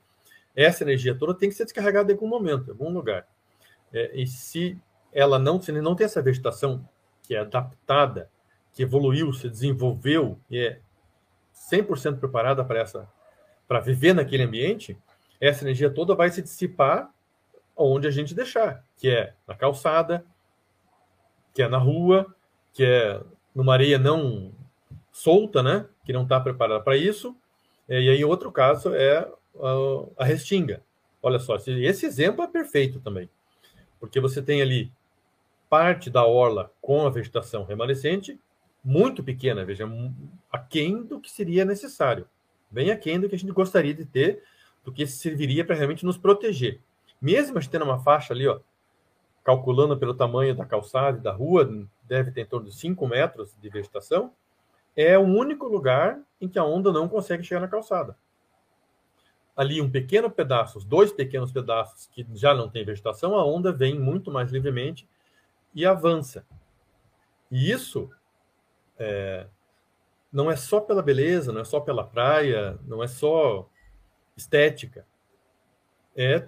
Essa 0.56 0.84
energia 0.84 1.16
toda 1.16 1.34
tem 1.34 1.50
que 1.50 1.56
ser 1.56 1.64
descarregada 1.64 2.12
em 2.12 2.16
algum 2.16 2.28
momento, 2.28 2.68
em 2.68 2.72
algum 2.72 2.92
lugar. 2.92 3.28
É, 3.92 4.12
e 4.14 4.28
se 4.28 4.80
ela 5.12 5.38
não, 5.38 5.62
se 5.62 5.72
não 5.72 5.96
tem 5.96 6.06
essa 6.06 6.22
vegetação 6.22 6.88
que 7.22 7.36
é 7.36 7.40
adaptada, 7.40 8.30
que 8.74 8.84
evoluiu, 8.84 9.32
se 9.34 9.50
desenvolveu 9.50 10.40
e 10.50 10.60
é 10.60 10.80
100% 11.72 12.20
preparada 12.20 12.64
para 12.64 12.80
essa 12.80 13.10
para 13.68 13.80
viver 13.80 14.14
naquele 14.14 14.44
ambiente, 14.44 14.98
essa 15.40 15.64
energia 15.64 15.90
toda 15.90 16.14
vai 16.14 16.30
se 16.30 16.42
dissipar 16.42 17.10
onde 17.76 18.08
a 18.08 18.12
gente 18.12 18.36
deixar, 18.36 18.84
que 18.98 19.10
é 19.10 19.34
na 19.48 19.56
calçada, 19.56 20.26
que 21.54 21.62
é 21.62 21.68
na 21.68 21.78
rua, 21.78 22.36
que 22.74 22.84
é 22.84 23.22
numa 23.56 23.74
areia 23.74 23.98
não 23.98 24.52
solta, 25.12 25.64
né? 25.64 25.86
Que 26.04 26.12
não 26.12 26.24
está 26.24 26.40
preparada 26.40 26.84
para 26.84 26.98
isso. 26.98 27.36
É, 27.88 28.02
e 28.02 28.10
aí, 28.10 28.26
outro 28.26 28.52
caso 28.52 28.94
é 28.94 29.28
a 30.18 30.24
restinga. 30.24 30.82
Olha 31.22 31.40
só, 31.40 31.56
esse 31.56 32.06
exemplo 32.06 32.44
é 32.44 32.48
perfeito 32.48 33.00
também, 33.00 33.30
porque 34.00 34.20
você 34.20 34.42
tem 34.42 34.62
ali 34.62 34.92
parte 35.70 36.10
da 36.10 36.26
orla 36.26 36.72
com 36.82 37.06
a 37.06 37.10
vegetação 37.10 37.64
remanescente, 37.64 38.40
muito 38.84 39.24
pequena, 39.24 39.64
veja, 39.64 39.90
aquém 40.52 41.02
do 41.04 41.20
que 41.20 41.32
seria 41.32 41.64
necessário, 41.64 42.28
bem 42.70 42.92
aquém 42.92 43.20
do 43.20 43.30
que 43.30 43.36
a 43.36 43.40
gente 43.40 43.54
gostaria 43.54 43.94
de 43.94 44.06
ter, 44.06 44.44
do 44.84 44.92
que 44.92 45.08
serviria 45.08 45.64
para 45.64 45.76
realmente 45.76 46.06
nos 46.06 46.18
proteger. 46.18 46.82
Mesmo 47.22 47.58
a 47.58 47.62
gente 47.62 47.72
tendo 47.72 47.86
uma 47.86 48.00
faixa 48.00 48.34
ali, 48.34 48.46
ó, 48.46 48.60
calculando 49.44 49.98
pelo 49.98 50.14
tamanho 50.14 50.54
da 50.54 50.66
calçada 50.66 51.18
e 51.18 51.22
da 51.22 51.32
rua, 51.32 51.88
deve 52.04 52.32
ter 52.32 52.42
em 52.42 52.46
torno 52.46 52.68
de 52.68 52.76
5 52.76 53.08
metros 53.08 53.56
de 53.62 53.70
vegetação, 53.70 54.34
é 54.96 55.18
o 55.18 55.24
único 55.24 55.68
lugar 55.68 56.20
em 56.42 56.50
que 56.50 56.60
a 56.60 56.66
onda 56.66 56.92
não 56.92 57.08
consegue 57.08 57.44
chegar 57.44 57.62
na 57.62 57.68
calçada. 57.68 58.18
Ali 59.56 59.82
um 59.82 59.90
pequeno 59.90 60.32
pedaço, 60.32 60.80
dois 60.80 61.12
pequenos 61.12 61.52
pedaços 61.52 62.08
que 62.08 62.26
já 62.34 62.54
não 62.54 62.70
tem 62.70 62.84
vegetação, 62.84 63.36
a 63.36 63.46
onda 63.46 63.72
vem 63.72 64.00
muito 64.00 64.32
mais 64.32 64.52
livremente 64.52 65.08
e 65.76 65.86
avança. 65.86 66.46
E 67.52 67.72
isso 67.72 68.10
é, 68.98 69.48
não 70.32 70.50
é 70.50 70.56
só 70.56 70.80
pela 70.80 71.04
beleza, 71.04 71.52
não 71.52 71.62
é 71.62 71.66
só 71.66 71.80
pela 71.80 72.04
praia, 72.04 72.80
não 72.88 73.04
é 73.04 73.08
só 73.08 73.70
estética. 74.36 75.06
É 76.16 76.48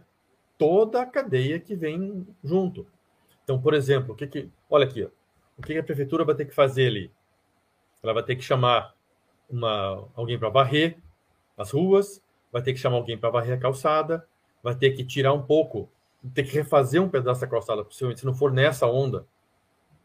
toda 0.58 1.02
a 1.02 1.06
cadeia 1.06 1.60
que 1.60 1.76
vem 1.76 2.26
junto. 2.44 2.88
Então, 3.44 3.62
por 3.62 3.76
exemplo, 3.76 4.14
o 4.14 4.16
que, 4.16 4.26
que 4.26 4.50
olha 4.70 4.86
aqui, 4.86 5.08
o 5.58 5.62
que 5.62 5.78
a 5.78 5.84
prefeitura 5.84 6.26
vai 6.26 6.34
ter 6.34 6.46
que 6.46 6.56
fazer 6.56 6.88
ali? 6.88 7.12
Ela 8.02 8.14
vai 8.14 8.24
ter 8.24 8.36
que 8.36 8.42
chamar 8.42 8.96
uma, 9.50 10.08
alguém 10.16 10.38
para 10.38 10.50
varrer 10.50 10.98
as 11.58 11.72
ruas, 11.72 12.22
vai 12.56 12.62
ter 12.62 12.72
que 12.72 12.80
chamar 12.80 12.96
alguém 12.96 13.18
para 13.18 13.30
varrer 13.30 13.58
a 13.58 13.60
calçada, 13.60 14.26
vai 14.64 14.74
ter 14.74 14.92
que 14.92 15.04
tirar 15.04 15.34
um 15.34 15.42
pouco, 15.42 15.90
ter 16.34 16.44
que 16.44 16.54
refazer 16.54 17.02
um 17.02 17.10
pedaço 17.10 17.42
da 17.42 17.48
calçada, 17.48 17.84
possivelmente, 17.84 18.22
se 18.22 18.26
não 18.26 18.34
for 18.34 18.50
nessa 18.50 18.88
onda, 18.88 19.28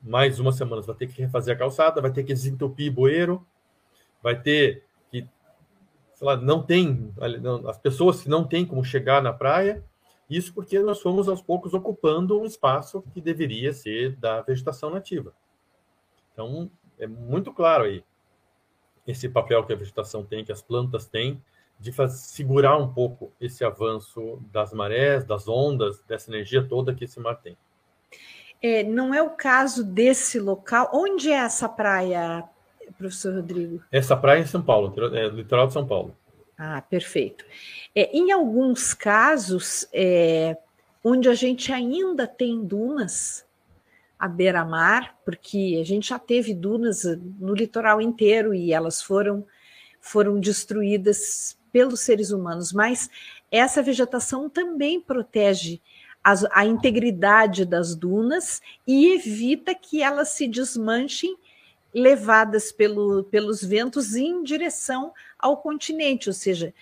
mais 0.03 0.41
uma 0.41 0.51
semana, 0.51 0.83
vai 0.83 0.97
ter 0.97 1.07
que 1.07 1.23
refazer 1.23 1.55
a 1.55 1.59
calçada, 1.59 2.01
vai 2.01 2.11
ter 2.11 2.25
que 2.25 2.35
desentupir 2.35 2.93
bueiro, 2.93 3.47
vai 4.21 4.37
ter 4.37 4.85
que, 5.13 5.29
sei 6.13 6.27
lá, 6.27 6.37
não 6.37 6.61
tem, 6.61 7.15
as 7.69 7.79
pessoas 7.79 8.21
que 8.21 8.29
não 8.29 8.43
têm 8.43 8.67
como 8.67 8.83
chegar 8.83 9.23
na 9.23 9.33
praia, 9.33 9.85
isso 10.29 10.53
porque 10.53 10.81
nós 10.81 11.01
fomos 11.01 11.29
aos 11.29 11.41
poucos 11.41 11.73
ocupando 11.73 12.41
um 12.41 12.45
espaço 12.45 13.01
que 13.15 13.21
deveria 13.21 13.73
ser 13.73 14.17
da 14.17 14.43
vegetação 14.43 14.91
nativa. 14.91 15.33
Então, 16.33 16.69
é 16.99 17.07
muito 17.07 17.53
claro 17.53 17.85
aí 17.85 18.03
esse 19.07 19.29
papel 19.29 19.65
que 19.65 19.73
a 19.73 19.77
vegetação 19.77 20.25
tem, 20.25 20.45
que 20.45 20.51
as 20.51 20.61
plantas 20.61 21.07
têm, 21.07 21.41
de 21.81 21.93
segurar 22.11 22.77
um 22.77 22.93
pouco 22.93 23.33
esse 23.41 23.65
avanço 23.65 24.39
das 24.53 24.73
marés, 24.73 25.25
das 25.25 25.49
ondas, 25.49 25.99
dessa 26.03 26.31
energia 26.31 26.63
toda 26.63 26.95
que 26.95 27.05
esse 27.05 27.19
mar 27.19 27.37
tem. 27.37 27.57
É, 28.63 28.83
não 28.83 29.15
é 29.15 29.23
o 29.23 29.31
caso 29.31 29.83
desse 29.83 30.39
local. 30.39 30.91
Onde 30.93 31.31
é 31.31 31.37
essa 31.37 31.67
praia, 31.67 32.45
professor 32.99 33.35
Rodrigo? 33.35 33.83
Essa 33.91 34.15
praia 34.15 34.41
é 34.41 34.43
em 34.43 34.47
São 34.47 34.61
Paulo, 34.61 34.95
é 35.17 35.29
litoral 35.29 35.67
de 35.69 35.73
São 35.73 35.87
Paulo. 35.87 36.15
Ah, 36.59 36.83
perfeito. 36.83 37.47
É, 37.95 38.15
em 38.15 38.31
alguns 38.31 38.93
casos, 38.93 39.89
é, 39.95 40.59
onde 41.03 41.31
a 41.31 41.35
gente 41.35 41.73
ainda 41.73 42.27
tem 42.27 42.63
dunas 42.63 43.47
à 44.19 44.29
beira-mar, 44.29 45.19
porque 45.25 45.79
a 45.81 45.85
gente 45.85 46.11
já 46.11 46.19
teve 46.19 46.53
dunas 46.53 47.05
no 47.39 47.55
litoral 47.55 48.03
inteiro 48.03 48.53
e 48.53 48.75
elas 48.75 49.01
foram, 49.01 49.47
foram 49.99 50.39
destruídas 50.39 51.59
pelos 51.73 52.01
seres 52.01 52.31
humanos, 52.31 52.73
mas 52.73 53.11
essa 53.51 53.83
vegetação 53.83 54.49
também 54.49 55.01
protege 55.01 55.81
as, 56.23 56.45
a 56.51 56.65
integridade 56.65 57.65
das 57.65 57.95
dunas 57.95 58.61
e 58.87 59.13
evita 59.15 59.75
que 59.75 60.03
elas 60.03 60.31
se 60.31 60.47
desmanchem 60.47 61.37
levadas 61.93 62.71
pelo, 62.71 63.25
pelos 63.25 63.63
ventos 63.63 64.15
em 64.15 64.43
direção 64.43 65.13
ao 65.39 65.57
continente, 65.57 66.29
ou 66.29 66.33
seja, 66.35 66.73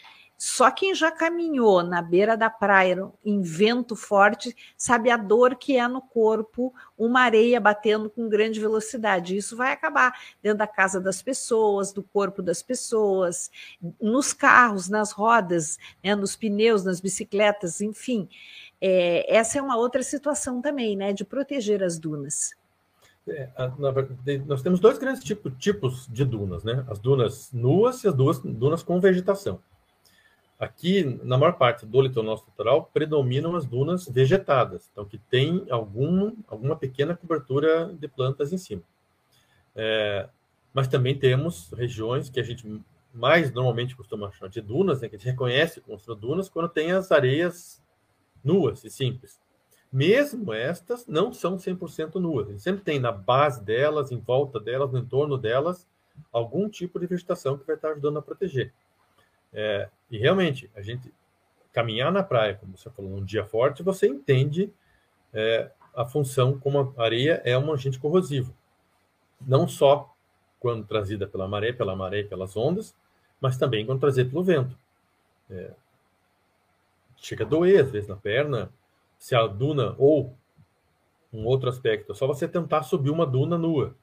só 0.41 0.71
quem 0.71 0.95
já 0.95 1.11
caminhou 1.11 1.83
na 1.83 2.01
beira 2.01 2.37
da 2.37 2.49
praia 2.49 3.11
em 3.25 3.43
vento 3.43 3.97
forte 3.97 4.55
sabe 4.77 5.11
a 5.11 5.17
dor 5.17 5.57
que 5.57 5.77
é 5.77 5.89
no 5.89 6.01
corpo 6.01 6.73
uma 6.97 7.23
areia 7.23 7.61
batendo 7.61 8.09
com 8.09 8.29
grande 8.29 8.61
velocidade. 8.61 9.37
Isso 9.37 9.57
vai 9.57 9.73
acabar 9.73 10.17
dentro 10.41 10.59
da 10.59 10.67
casa 10.69 11.01
das 11.01 11.21
pessoas, 11.21 11.93
do 11.93 12.05
corpo 12.05 12.41
das 12.41 12.63
pessoas, 12.63 13.51
nos 14.01 14.33
carros, 14.33 14.89
nas 14.89 15.11
rodas, 15.11 15.77
né, 16.05 16.15
nos 16.15 16.37
pneus, 16.37 16.85
nas 16.85 17.01
bicicletas, 17.01 17.81
enfim. 17.81 18.29
É, 18.81 19.37
essa 19.37 19.59
é 19.59 19.63
uma 19.63 19.77
outra 19.77 20.05
situação 20.05 20.63
também, 20.63 20.97
né, 20.97 21.13
de 21.13 21.25
proteger 21.25 21.83
as 21.83 21.99
dunas. 21.99 22.55
É, 23.27 23.51
nós 24.47 24.63
temos 24.63 24.79
dois 24.79 24.99
grandes 24.99 25.25
tipo, 25.25 25.51
tipos 25.51 26.07
de 26.07 26.25
dunas, 26.25 26.63
né? 26.63 26.85
As 26.89 26.99
dunas 26.99 27.53
nuas 27.53 28.03
e 28.05 28.09
as 28.09 28.15
duas, 28.15 28.39
dunas 28.39 28.83
com 28.83 29.01
vegetação. 29.01 29.61
Aqui, 30.59 31.05
na 31.23 31.39
maior 31.39 31.53
parte 31.53 31.87
do 31.87 32.01
litoral 32.01 32.35
litoral, 32.35 32.91
predominam 32.93 33.55
as 33.55 33.65
dunas 33.65 34.09
vegetadas, 34.09 34.89
então 34.91 35.05
que 35.05 35.17
tem 35.17 35.65
algum, 35.71 36.33
alguma 36.49 36.75
pequena 36.75 37.17
cobertura 37.17 37.93
de 37.93 38.09
plantas 38.09 38.53
em 38.53 38.59
cima. 38.59 38.83
É, 39.77 40.29
mas 40.75 40.89
também 40.89 41.17
temos 41.17 41.71
regiões 41.71 42.29
que 42.29 42.41
a 42.41 42.43
gente 42.43 42.83
mais 43.15 43.53
normalmente 43.53 43.95
costuma 43.95 44.33
chamar 44.33 44.51
de 44.51 44.61
dunas, 44.61 45.01
né, 45.01 45.09
que 45.09 45.15
a 45.15 45.19
gente 45.19 45.31
reconhece 45.31 45.81
como 45.81 45.97
dunas, 46.17 46.49
quando 46.49 46.69
tem 46.69 46.91
as 46.91 47.13
areias 47.13 47.81
nuas 48.43 48.83
e 48.85 48.91
simples. 48.91 49.39
Mesmo 49.93 50.53
estas 50.53 51.07
não 51.07 51.33
são 51.33 51.57
100% 51.57 52.17
nuas. 52.17 52.49
A 52.49 52.51
gente 52.51 52.63
sempre 52.63 52.83
tem 52.83 52.99
na 52.99 53.11
base 53.13 53.63
delas, 53.65 54.13
em 54.13 54.19
volta 54.19 54.61
delas, 54.61 54.93
no 54.93 54.99
entorno 54.99 55.39
delas, 55.39 55.87
algum 56.33 56.69
tipo 56.69 56.99
de 56.99 57.07
vegetação 57.07 57.57
que 57.57 57.67
vai 57.67 57.77
estar 57.77 57.91
ajudando 57.91 58.19
a 58.19 58.23
proteger. 58.23 58.73
É, 59.53 59.89
e 60.11 60.19
realmente, 60.19 60.71
a 60.75 60.83
gente 60.83 61.13
caminhar 61.73 62.11
na 62.11 62.23
praia, 62.23 62.55
como 62.55 62.77
você 62.77 62.91
falou, 62.91 63.11
num 63.11 63.25
dia 63.25 63.45
forte, 63.45 63.83
você 63.83 64.07
entende 64.07 64.73
é, 65.33 65.71
a 65.95 66.05
função 66.05 66.59
como 66.59 66.95
a 66.97 67.03
areia 67.03 67.43
é 67.45 67.57
um 67.59 67.73
agente 67.73 67.99
corrosivo. 67.99 68.55
Não 69.41 69.69
só 69.69 70.15
quando 70.59 70.87
trazida 70.87 71.27
pela 71.27 71.47
maré, 71.47 71.73
pela 71.73 71.95
maré 71.95 72.23
pelas 72.23 72.57
ondas, 72.57 72.95
mas 73.41 73.57
também 73.57 73.87
quando 73.87 74.01
trazida 74.01 74.29
pelo 74.29 74.43
vento. 74.43 74.77
É, 75.51 75.73
chega 77.17 77.45
a 77.45 77.49
doer, 77.49 77.85
às 77.85 77.91
vezes, 77.91 78.09
na 78.09 78.17
perna, 78.17 78.71
se 79.19 79.35
a 79.35 79.47
duna 79.47 79.95
ou 79.99 80.35
um 81.33 81.45
outro 81.45 81.69
aspecto, 81.69 82.13
é 82.13 82.15
só 82.15 82.27
você 82.27 82.49
tentar 82.49 82.83
subir 82.83 83.11
uma 83.11 83.27
duna 83.27 83.59
nua. 83.59 83.95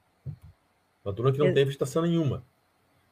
Uma 1.04 1.12
duna 1.12 1.32
que 1.32 1.38
não 1.38 1.52
tem 1.52 1.64
vegetação 1.64 2.02
nenhuma. 2.02 2.44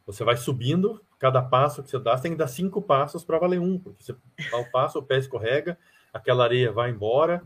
Você 0.07 0.24
vai 0.24 0.37
subindo, 0.37 1.01
cada 1.24 1.40
passo 1.40 1.82
que 1.82 1.88
você 1.88 1.98
dá, 1.98 2.14
você 2.14 2.24
tem 2.24 2.32
que 2.32 2.36
dar 2.36 2.48
cinco 2.48 2.82
passos 2.82 3.24
para 3.24 3.38
valer 3.38 3.58
um, 3.58 3.78
porque 3.78 4.04
você 4.04 4.14
dá 4.50 4.58
um 4.58 4.70
passo, 4.70 4.98
o 4.98 5.02
pé 5.02 5.16
escorrega, 5.16 5.78
aquela 6.12 6.44
areia 6.44 6.70
vai 6.70 6.90
embora. 6.90 7.42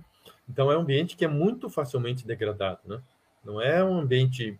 Então 0.48 0.72
é 0.72 0.76
um 0.76 0.80
ambiente 0.80 1.16
que 1.16 1.24
é 1.24 1.28
muito 1.28 1.70
facilmente 1.70 2.26
degradado, 2.26 2.80
né? 2.86 3.00
Não 3.44 3.62
é 3.62 3.84
um 3.84 4.00
ambiente, 4.00 4.58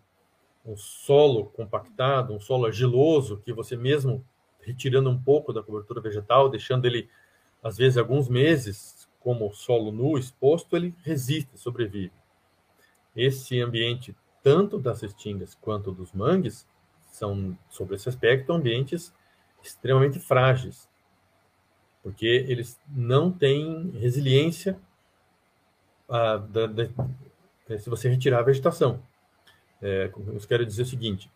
um 0.65 0.77
solo 0.77 1.47
compactado, 1.47 2.33
um 2.33 2.39
solo 2.39 2.67
argiloso, 2.67 3.41
que 3.43 3.51
você 3.51 3.75
mesmo 3.75 4.25
retirando 4.61 5.09
um 5.09 5.21
pouco 5.21 5.51
da 5.51 5.61
cobertura 5.61 5.99
vegetal, 5.99 6.47
deixando 6.47 6.85
ele, 6.85 7.09
às 7.61 7.75
vezes, 7.75 7.97
alguns 7.97 8.29
meses 8.29 9.05
como 9.19 9.53
solo 9.53 9.91
nu, 9.91 10.17
exposto, 10.17 10.77
ele 10.77 10.95
resiste, 11.03 11.57
sobrevive. 11.57 12.13
Esse 13.13 13.59
ambiente, 13.59 14.15
tanto 14.41 14.79
das 14.79 15.01
restingas 15.01 15.55
quanto 15.55 15.91
dos 15.91 16.13
mangues, 16.13 16.65
são, 17.19 17.57
sobre 17.69 17.95
esse 17.95 18.07
aspecto, 18.09 18.53
ambientes 18.53 19.13
extremamente 19.61 20.19
frágeis, 20.19 20.89
porque 22.01 22.25
eles 22.25 22.79
não 22.87 23.31
têm 23.31 23.91
resiliência 23.91 24.79
a, 26.07 26.37
da, 26.37 26.65
da, 26.65 26.87
se 27.77 27.89
você 27.89 28.09
retirar 28.09 28.39
a 28.39 28.43
vegetação. 28.43 29.03
É, 29.81 30.09
eu 30.15 30.39
quero 30.47 30.65
dizer 30.65 30.83
o 30.83 30.85
seguinte: 30.85 31.29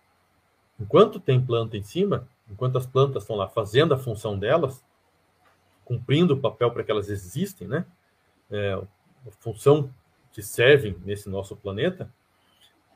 enquanto 0.79 1.19
tem 1.19 1.45
planta 1.45 1.77
em 1.77 1.83
cima, 1.83 2.27
enquanto 2.49 2.77
as 2.77 2.85
plantas 2.85 3.23
estão 3.23 3.35
lá 3.35 3.47
fazendo 3.47 3.93
a 3.93 3.97
função 3.97 4.39
delas, 4.39 4.83
cumprindo 5.83 6.33
o 6.33 6.39
papel 6.39 6.71
para 6.71 6.83
que 6.83 6.91
elas 6.91 7.09
existem, 7.09 7.67
né? 7.67 7.85
É, 8.49 8.73
a 8.73 9.31
função 9.39 9.93
que 10.31 10.41
servem 10.41 10.97
nesse 11.05 11.29
nosso 11.29 11.55
planeta, 11.55 12.11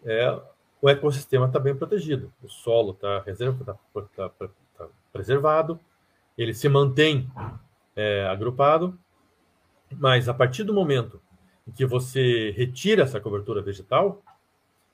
é, 0.03 0.41
o 0.81 0.89
ecossistema 0.89 1.47
está 1.47 1.59
bem 1.59 1.75
protegido. 1.75 2.31
O 2.41 2.49
solo 2.49 2.91
está 2.91 3.21
tá, 3.21 4.29
tá, 4.29 4.49
tá 4.77 4.87
preservado, 5.11 5.79
ele 6.37 6.53
se 6.53 6.69
mantém 6.69 7.29
é, 7.95 8.27
agrupado, 8.27 8.97
mas 9.91 10.29
a 10.29 10.33
partir 10.33 10.63
do 10.63 10.73
momento 10.73 11.21
em 11.67 11.71
que 11.71 11.85
você 11.85 12.51
retira 12.51 13.03
essa 13.03 13.19
cobertura 13.19 13.61
vegetal, 13.61 14.23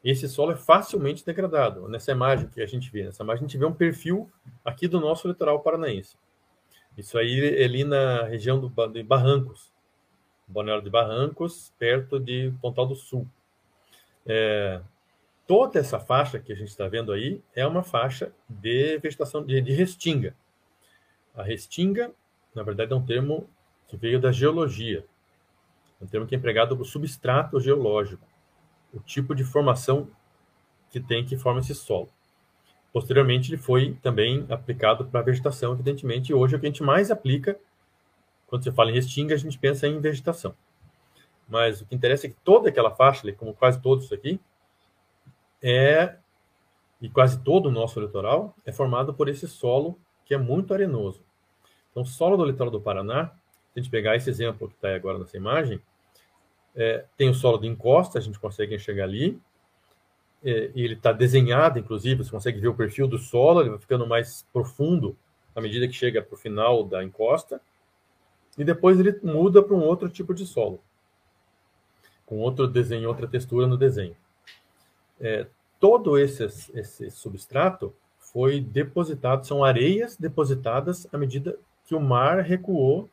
esse 0.04 0.28
solo 0.28 0.52
é 0.52 0.56
facilmente 0.56 1.26
degradado. 1.26 1.88
Nessa 1.88 2.12
imagem 2.12 2.50
que 2.50 2.62
a 2.62 2.66
gente 2.66 2.92
vê, 2.92 3.04
nessa 3.04 3.24
imagem 3.24 3.46
a 3.46 3.48
gente 3.48 3.58
vê 3.58 3.66
um 3.66 3.74
perfil 3.74 4.30
aqui 4.64 4.88
do 4.88 5.00
nosso 5.00 5.28
litoral 5.28 5.62
paranaense. 5.62 6.18
Isso 6.98 7.18
aí 7.18 7.58
é 7.62 7.64
ali 7.64 7.84
na 7.84 8.24
região 8.24 8.60
do, 8.60 8.70
de 8.88 9.04
Barrancos, 9.04 9.72
Balneário 10.48 10.84
de 10.84 10.90
Barrancos, 10.90 11.74
perto 11.80 12.20
de 12.20 12.54
Pontal 12.62 12.86
do 12.86 12.96
Sul. 12.96 13.28
É, 14.26 14.82
toda 15.48 15.80
essa 15.80 16.00
faixa 16.00 16.40
que 16.40 16.52
a 16.52 16.56
gente 16.56 16.70
está 16.70 16.88
vendo 16.88 17.12
aí 17.12 17.42
é 17.56 17.66
uma 17.66 17.84
faixa 17.84 18.32
de 18.48 18.98
vegetação 19.00 19.46
de, 19.46 19.62
de 19.62 19.74
restinga. 19.74 20.36
A 21.36 21.44
restinga, 21.44 22.12
na 22.54 22.64
verdade, 22.64 22.94
é 22.94 22.96
um 22.96 23.06
termo 23.06 23.50
que 23.88 23.98
veio 23.98 24.20
da 24.20 24.32
geologia, 24.32 25.06
um 26.02 26.08
termo 26.08 26.28
que 26.28 26.36
é 26.36 26.38
empregado 26.38 26.76
para 26.76 26.84
o 26.84 26.86
substrato 26.86 27.60
geológico, 27.60 28.26
o 28.94 29.00
tipo 29.00 29.34
de 29.34 29.44
formação 29.44 30.10
que 30.90 31.00
tem 31.00 31.26
que 31.26 31.38
forma 31.38 31.60
esse 31.60 31.74
solo. 31.74 32.10
Posteriormente, 32.92 33.50
ele 33.50 33.58
foi 33.58 33.98
também 34.04 34.46
aplicado 34.50 35.06
para 35.06 35.20
a 35.20 35.24
vegetação, 35.24 35.74
evidentemente, 35.74 36.32
e 36.32 36.36
hoje 36.36 36.54
é 36.54 36.58
o 36.58 36.60
que 36.60 36.68
a 36.68 36.70
gente 36.70 36.84
mais 36.84 37.10
aplica. 37.10 37.60
Quando 38.46 38.64
você 38.64 38.72
fala 38.72 38.92
em 38.92 38.94
restinga, 38.94 39.34
a 39.34 39.38
gente 39.38 39.58
pensa 39.58 39.88
em 39.88 40.00
vegetação. 40.00 40.54
Mas 41.48 41.82
o 41.82 41.86
que 41.88 41.96
interessa 41.96 42.28
é 42.28 42.30
que 42.30 42.36
toda 42.44 42.70
aquela 42.70 42.92
faixa, 42.92 43.32
como 43.34 43.54
quase 43.54 43.82
todos 43.82 44.12
aqui, 44.14 44.40
é, 45.64 46.18
e 47.02 47.10
quase 47.10 47.42
todo 47.42 47.68
o 47.68 47.72
nosso 47.72 48.00
litoral, 48.02 48.54
é 48.66 48.72
formado 48.72 49.14
por 49.14 49.30
esse 49.30 49.48
solo 49.48 49.98
que 50.26 50.34
é 50.34 50.38
muito 50.38 50.74
arenoso. 50.74 51.24
Então, 51.90 52.04
solo 52.04 52.36
do 52.36 52.46
litoral 52.46 52.72
do 52.72 52.82
Paraná, 52.82 53.32
se 53.72 53.80
a 53.80 53.82
gente 53.82 53.90
pegar 53.90 54.16
esse 54.16 54.30
exemplo 54.30 54.68
que 54.68 54.76
está 54.76 54.94
agora 54.94 55.18
nessa 55.18 55.38
imagem, 55.38 55.82
é, 56.76 57.06
tem 57.16 57.30
o 57.30 57.34
solo 57.34 57.58
de 57.58 57.68
encosta, 57.68 58.20
a 58.20 58.22
gente 58.22 58.40
consegue 58.40 58.76
enxergar 58.76 59.06
ali, 59.06 59.40
é, 60.44 60.72
e 60.76 60.84
ele 60.84 60.96
está 60.96 61.14
desenhado, 61.14 61.80
inclusive, 61.80 62.24
você 62.24 62.32
consegue 62.32 62.60
ver 62.60 62.68
o 62.68 62.76
perfil 62.76 63.08
do 63.08 63.18
solo, 63.18 63.62
ele 63.62 63.70
vai 63.70 63.80
ficando 63.80 64.06
mais 64.06 64.46
profundo 64.52 65.16
à 65.56 65.62
medida 65.62 65.88
que 65.88 65.94
chega 65.94 66.22
para 66.22 66.34
o 66.34 66.38
final 66.38 66.84
da 66.84 67.04
encosta, 67.04 67.62
e 68.58 68.64
depois 68.64 69.00
ele 69.00 69.18
muda 69.24 69.64
para 69.64 69.76
um 69.76 69.84
outro 69.84 70.10
tipo 70.10 70.34
de 70.34 70.46
solo, 70.46 70.82
com 72.26 72.40
outro 72.40 72.68
desenho, 72.68 73.08
outra 73.08 73.28
textura 73.28 73.66
no 73.66 73.78
desenho. 73.78 74.16
É, 75.26 75.48
todo 75.80 76.18
esse, 76.18 76.44
esse 76.44 77.10
substrato 77.10 77.96
foi 78.20 78.60
depositado, 78.60 79.48
são 79.48 79.64
areias 79.64 80.18
depositadas 80.18 81.08
à 81.14 81.18
medida 81.18 81.58
que 81.86 81.96
o 81.96 82.00
mar 82.02 82.40
recuou 82.42 83.10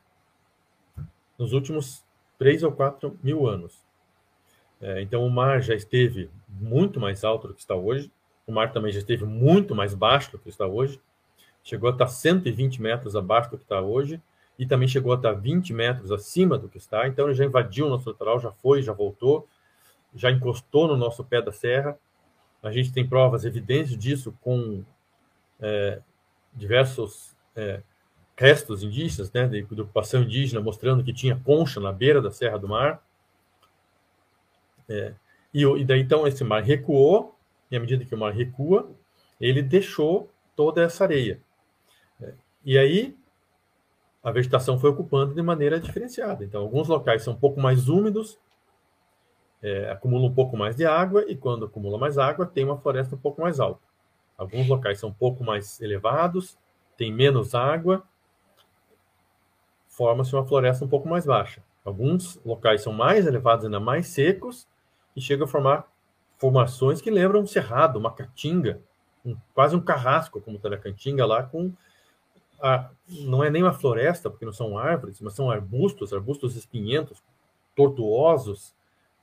nos 1.39 1.53
últimos 1.53 2.03
3 2.37 2.63
ou 2.63 2.71
4 2.73 3.17
mil 3.23 3.47
anos. 3.47 3.79
É, 4.81 5.01
então, 5.01 5.25
o 5.25 5.29
mar 5.29 5.61
já 5.61 5.73
esteve 5.73 6.29
muito 6.49 6.99
mais 6.99 7.23
alto 7.23 7.47
do 7.47 7.53
que 7.53 7.61
está 7.61 7.75
hoje. 7.75 8.11
O 8.45 8.51
mar 8.51 8.73
também 8.73 8.91
já 8.91 8.99
esteve 8.99 9.23
muito 9.23 9.73
mais 9.73 9.93
baixo 9.93 10.31
do 10.31 10.39
que 10.39 10.49
está 10.49 10.65
hoje. 10.65 10.99
Chegou 11.63 11.89
a 11.89 11.93
estar 11.93 12.07
120 12.07 12.81
metros 12.81 13.15
abaixo 13.15 13.51
do 13.51 13.57
que 13.57 13.63
está 13.63 13.79
hoje. 13.79 14.19
E 14.59 14.65
também 14.65 14.87
chegou 14.87 15.13
a 15.13 15.15
estar 15.15 15.33
20 15.33 15.71
metros 15.71 16.11
acima 16.11 16.57
do 16.57 16.67
que 16.67 16.77
está. 16.77 17.07
Então, 17.07 17.27
ele 17.27 17.35
já 17.35 17.45
invadiu 17.45 17.85
o 17.85 17.89
nosso 17.89 18.09
litoral, 18.09 18.39
já 18.39 18.51
foi, 18.51 18.81
já 18.81 18.91
voltou, 18.91 19.47
já 20.15 20.31
encostou 20.31 20.87
no 20.87 20.97
nosso 20.97 21.23
pé 21.23 21.41
da 21.41 21.51
serra. 21.51 21.97
A 22.61 22.71
gente 22.71 22.91
tem 22.91 23.07
provas, 23.07 23.45
evidências 23.45 23.97
disso 23.97 24.33
com 24.41 24.83
é, 25.59 25.99
diversos 26.53 27.35
é, 27.55 27.81
restos 28.35 28.83
indígenas, 28.83 29.31
né, 29.31 29.47
de, 29.47 29.63
de 29.63 29.81
ocupação 29.81 30.23
indígena, 30.23 30.61
mostrando 30.61 31.03
que 31.03 31.13
tinha 31.13 31.39
concha 31.43 31.79
na 31.79 31.91
beira 31.91 32.21
da 32.21 32.31
Serra 32.31 32.57
do 32.57 32.67
Mar. 32.67 33.03
É, 34.89 35.13
e, 35.53 35.63
e, 35.63 35.85
daí 35.85 36.01
então 36.01 36.27
esse 36.27 36.43
mar 36.43 36.63
recuou, 36.63 37.35
e 37.69 37.77
à 37.77 37.79
medida 37.79 38.03
que 38.05 38.15
o 38.15 38.17
mar 38.17 38.33
recua, 38.33 38.89
ele 39.39 39.61
deixou 39.61 40.29
toda 40.55 40.81
essa 40.81 41.03
areia. 41.03 41.39
É, 42.21 42.33
e 42.65 42.77
aí 42.77 43.15
a 44.23 44.31
vegetação 44.31 44.79
foi 44.79 44.89
ocupando 44.89 45.33
de 45.33 45.41
maneira 45.41 45.79
diferenciada. 45.79 46.43
Então, 46.43 46.61
alguns 46.61 46.87
locais 46.87 47.23
são 47.23 47.33
um 47.33 47.37
pouco 47.37 47.59
mais 47.59 47.89
úmidos, 47.89 48.37
é, 49.61 49.91
acumulam 49.91 50.29
um 50.29 50.33
pouco 50.33 50.57
mais 50.57 50.75
de 50.75 50.85
água, 50.85 51.23
e 51.27 51.35
quando 51.35 51.65
acumula 51.65 51.97
mais 51.97 52.17
água, 52.17 52.45
tem 52.45 52.65
uma 52.65 52.77
floresta 52.77 53.15
um 53.15 53.19
pouco 53.19 53.41
mais 53.41 53.59
alta. 53.59 53.81
Alguns 54.37 54.67
locais 54.67 54.99
são 54.99 55.09
um 55.09 55.13
pouco 55.13 55.43
mais 55.43 55.79
elevados, 55.81 56.57
tem 56.97 57.13
menos 57.13 57.53
água, 57.53 58.03
forma-se 59.87 60.33
uma 60.35 60.45
floresta 60.45 60.83
um 60.83 60.87
pouco 60.87 61.07
mais 61.07 61.25
baixa. 61.25 61.61
Alguns 61.85 62.39
locais 62.43 62.81
são 62.81 62.93
mais 62.93 63.27
elevados, 63.27 63.65
ainda 63.65 63.79
mais 63.79 64.07
secos, 64.07 64.67
e 65.15 65.21
chega 65.21 65.43
a 65.43 65.47
formar 65.47 65.91
formações 66.37 67.01
que 67.01 67.11
lembram 67.11 67.41
um 67.41 67.47
cerrado, 67.47 67.99
uma 67.99 68.11
caatinga, 68.11 68.81
um, 69.23 69.37
quase 69.53 69.75
um 69.75 69.81
carrasco, 69.81 70.41
como 70.41 70.57
está 70.57 70.69
na 70.69 70.77
caatinga 70.77 71.25
lá, 71.25 71.43
com 71.43 71.71
a, 72.59 72.89
não 73.07 73.43
é 73.43 73.49
nem 73.49 73.61
uma 73.61 73.73
floresta, 73.73 74.29
porque 74.29 74.45
não 74.45 74.53
são 74.53 74.77
árvores, 74.77 75.21
mas 75.21 75.33
são 75.33 75.51
arbustos, 75.51 76.13
arbustos 76.13 76.55
espinhentos, 76.55 77.21
tortuosos, 77.75 78.73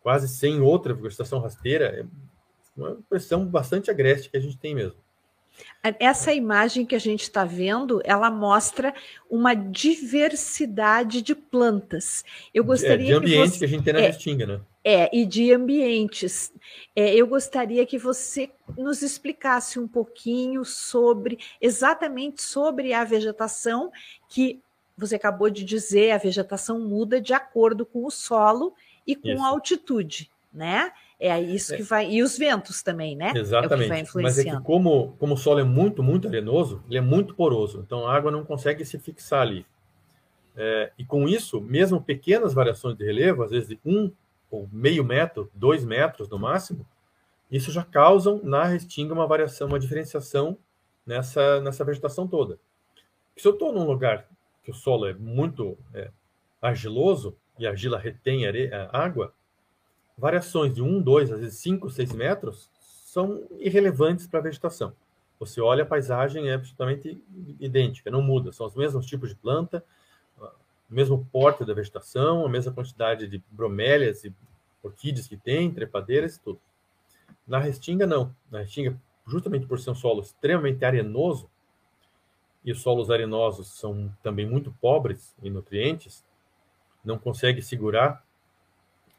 quase 0.03 0.29
sem 0.29 0.61
outra 0.61 0.95
vegetação 0.95 1.41
rasteira. 1.41 1.87
É 1.87 2.05
uma 2.77 2.93
impressão 2.93 3.45
bastante 3.45 3.91
agreste 3.91 4.31
que 4.31 4.37
a 4.37 4.41
gente 4.41 4.57
tem 4.57 4.75
mesmo. 4.75 4.97
Essa 5.99 6.33
imagem 6.33 6.85
que 6.85 6.95
a 6.95 6.99
gente 6.99 7.23
está 7.23 7.45
vendo, 7.45 8.01
ela 8.05 8.31
mostra 8.31 8.95
uma 9.31 9.55
diversidade 9.55 11.23
de 11.23 11.35
plantas. 11.35 12.25
Eu 12.53 12.65
gostaria 12.65 13.07
é, 13.07 13.09
de 13.09 13.13
ambientes 13.15 13.53
que, 13.53 13.59
você... 13.59 13.59
que 13.59 13.65
a 13.65 13.69
gente 13.69 13.85
tem 13.85 13.93
na 13.93 14.01
é, 14.01 14.07
Restinga, 14.07 14.47
né? 14.47 14.61
É, 14.85 15.17
e 15.17 15.25
de 15.25 15.53
ambientes. 15.53 16.53
É, 16.95 17.15
eu 17.15 17.27
gostaria 17.27 17.85
que 17.87 17.99
você 17.99 18.51
nos 18.77 19.03
explicasse 19.03 19.79
um 19.79 19.89
pouquinho 19.89 20.65
sobre, 20.65 21.39
exatamente 21.61 22.43
sobre 22.43 22.93
a 22.93 23.05
vegetação, 23.05 23.91
que 24.29 24.61
você 24.97 25.15
acabou 25.15 25.49
de 25.49 25.65
dizer, 25.65 26.11
a 26.11 26.19
vegetação 26.19 26.81
muda 26.81 27.21
de 27.21 27.33
acordo 27.33 27.87
com 27.87 28.05
o 28.05 28.11
solo 28.11 28.75
e 29.09 29.17
com 29.17 29.31
Isso. 29.31 29.43
altitude, 29.43 30.31
né? 30.53 30.93
É 31.19 31.41
isso 31.41 31.75
que 31.75 31.83
vai. 31.83 32.09
E 32.09 32.23
os 32.23 32.39
ventos 32.39 32.81
também, 32.81 33.17
né? 33.17 33.33
Exatamente. 33.35 33.91
É 34.17 34.23
Mas 34.23 34.39
é 34.39 34.45
que, 34.45 34.61
como, 34.61 35.17
como 35.19 35.35
o 35.35 35.37
solo 35.37 35.59
é 35.59 35.65
muito, 35.65 36.01
muito 36.01 36.29
arenoso, 36.29 36.85
ele 36.89 36.99
é 36.99 37.01
muito 37.01 37.35
poroso. 37.35 37.83
Então 37.85 38.07
a 38.07 38.15
água 38.15 38.31
não 38.31 38.45
consegue 38.45 38.85
se 38.85 38.99
fixar 39.01 39.41
ali. 39.41 39.67
É, 40.57 40.93
e 40.97 41.05
com 41.05 41.29
isso, 41.29 41.61
mesmo 41.61 42.01
pequenas 42.01 42.55
variações 42.55 42.97
de 42.97 43.05
relevo, 43.05 43.43
às 43.43 43.51
vezes 43.51 43.69
de 43.69 43.81
um 43.85 44.13
ou 44.51 44.69
meio 44.71 45.05
metro, 45.05 45.51
dois 45.53 45.85
metros 45.85 46.29
no 46.29 46.39
máximo, 46.39 46.87
isso 47.51 47.73
já 47.73 47.83
causam 47.83 48.41
na 48.45 48.65
restinga 48.65 49.13
uma 49.13 49.27
variação, 49.27 49.69
uma 49.69 49.79
diferenciação 49.79 50.57
nessa, 51.05 51.61
nessa 51.61 51.85
vegetação 51.85 52.29
toda. 52.29 52.59
Se 53.37 53.47
eu 53.47 53.53
estou 53.53 53.73
num 53.73 53.85
lugar 53.85 54.29
que 54.63 54.71
o 54.71 54.75
solo 54.75 55.07
é 55.07 55.15
muito 55.15 55.77
é, 55.95 56.11
argiloso 56.61 57.37
e 57.59 57.67
a 57.67 57.71
argila 57.71 57.99
retém 57.99 58.47
areia, 58.47 58.89
água, 58.93 59.33
variações 60.17 60.75
de 60.75 60.83
1, 60.83 61.03
2, 61.03 61.33
às 61.33 61.41
vezes 61.41 61.59
5, 61.59 61.91
6 61.91 62.13
metros 62.13 62.71
são 62.81 63.47
irrelevantes 63.59 64.27
para 64.27 64.41
a 64.41 64.43
vegetação. 64.43 64.93
Você 65.39 65.61
olha 65.61 65.85
a 65.85 65.87
paisagem 65.87 66.49
é 66.49 66.55
absolutamente 66.55 67.23
idêntica, 67.61 68.11
não 68.11 68.21
muda, 68.21 68.53
são 68.53 68.67
os 68.67 68.75
mesmos 68.75 69.07
tipos 69.07 69.29
de 69.29 69.37
planta, 69.37 69.85
o 70.41 70.95
mesmo 70.95 71.27
porte 71.33 71.65
da 71.65 71.75
vegetação, 71.75 72.45
a 72.45 72.49
mesma 72.49 72.73
quantidade 72.73 73.29
de 73.29 73.43
bromélias 73.51 74.25
e 74.25 74.35
orquídeas 74.83 75.29
que 75.29 75.37
tem, 75.37 75.71
trepadeiras 75.71 76.37
e 76.37 76.41
tudo. 76.41 76.61
Na 77.47 77.59
restinga, 77.59 78.07
não. 78.07 78.35
Na 78.51 78.61
restinga, 78.61 78.99
justamente 79.27 79.67
por 79.67 79.79
ser 79.79 79.91
um 79.91 79.95
solo 79.95 80.21
extremamente 80.21 80.85
arenoso, 80.85 81.49
e 82.65 82.73
os 82.73 82.83
solos 82.83 83.11
arenosos 83.11 83.79
são 83.79 84.15
também 84.23 84.47
muito 84.47 84.73
pobres 84.81 85.35
em 85.43 85.51
nutrientes, 85.51 86.25
não 87.05 87.19
consegue 87.19 87.63
segurar 87.63 88.25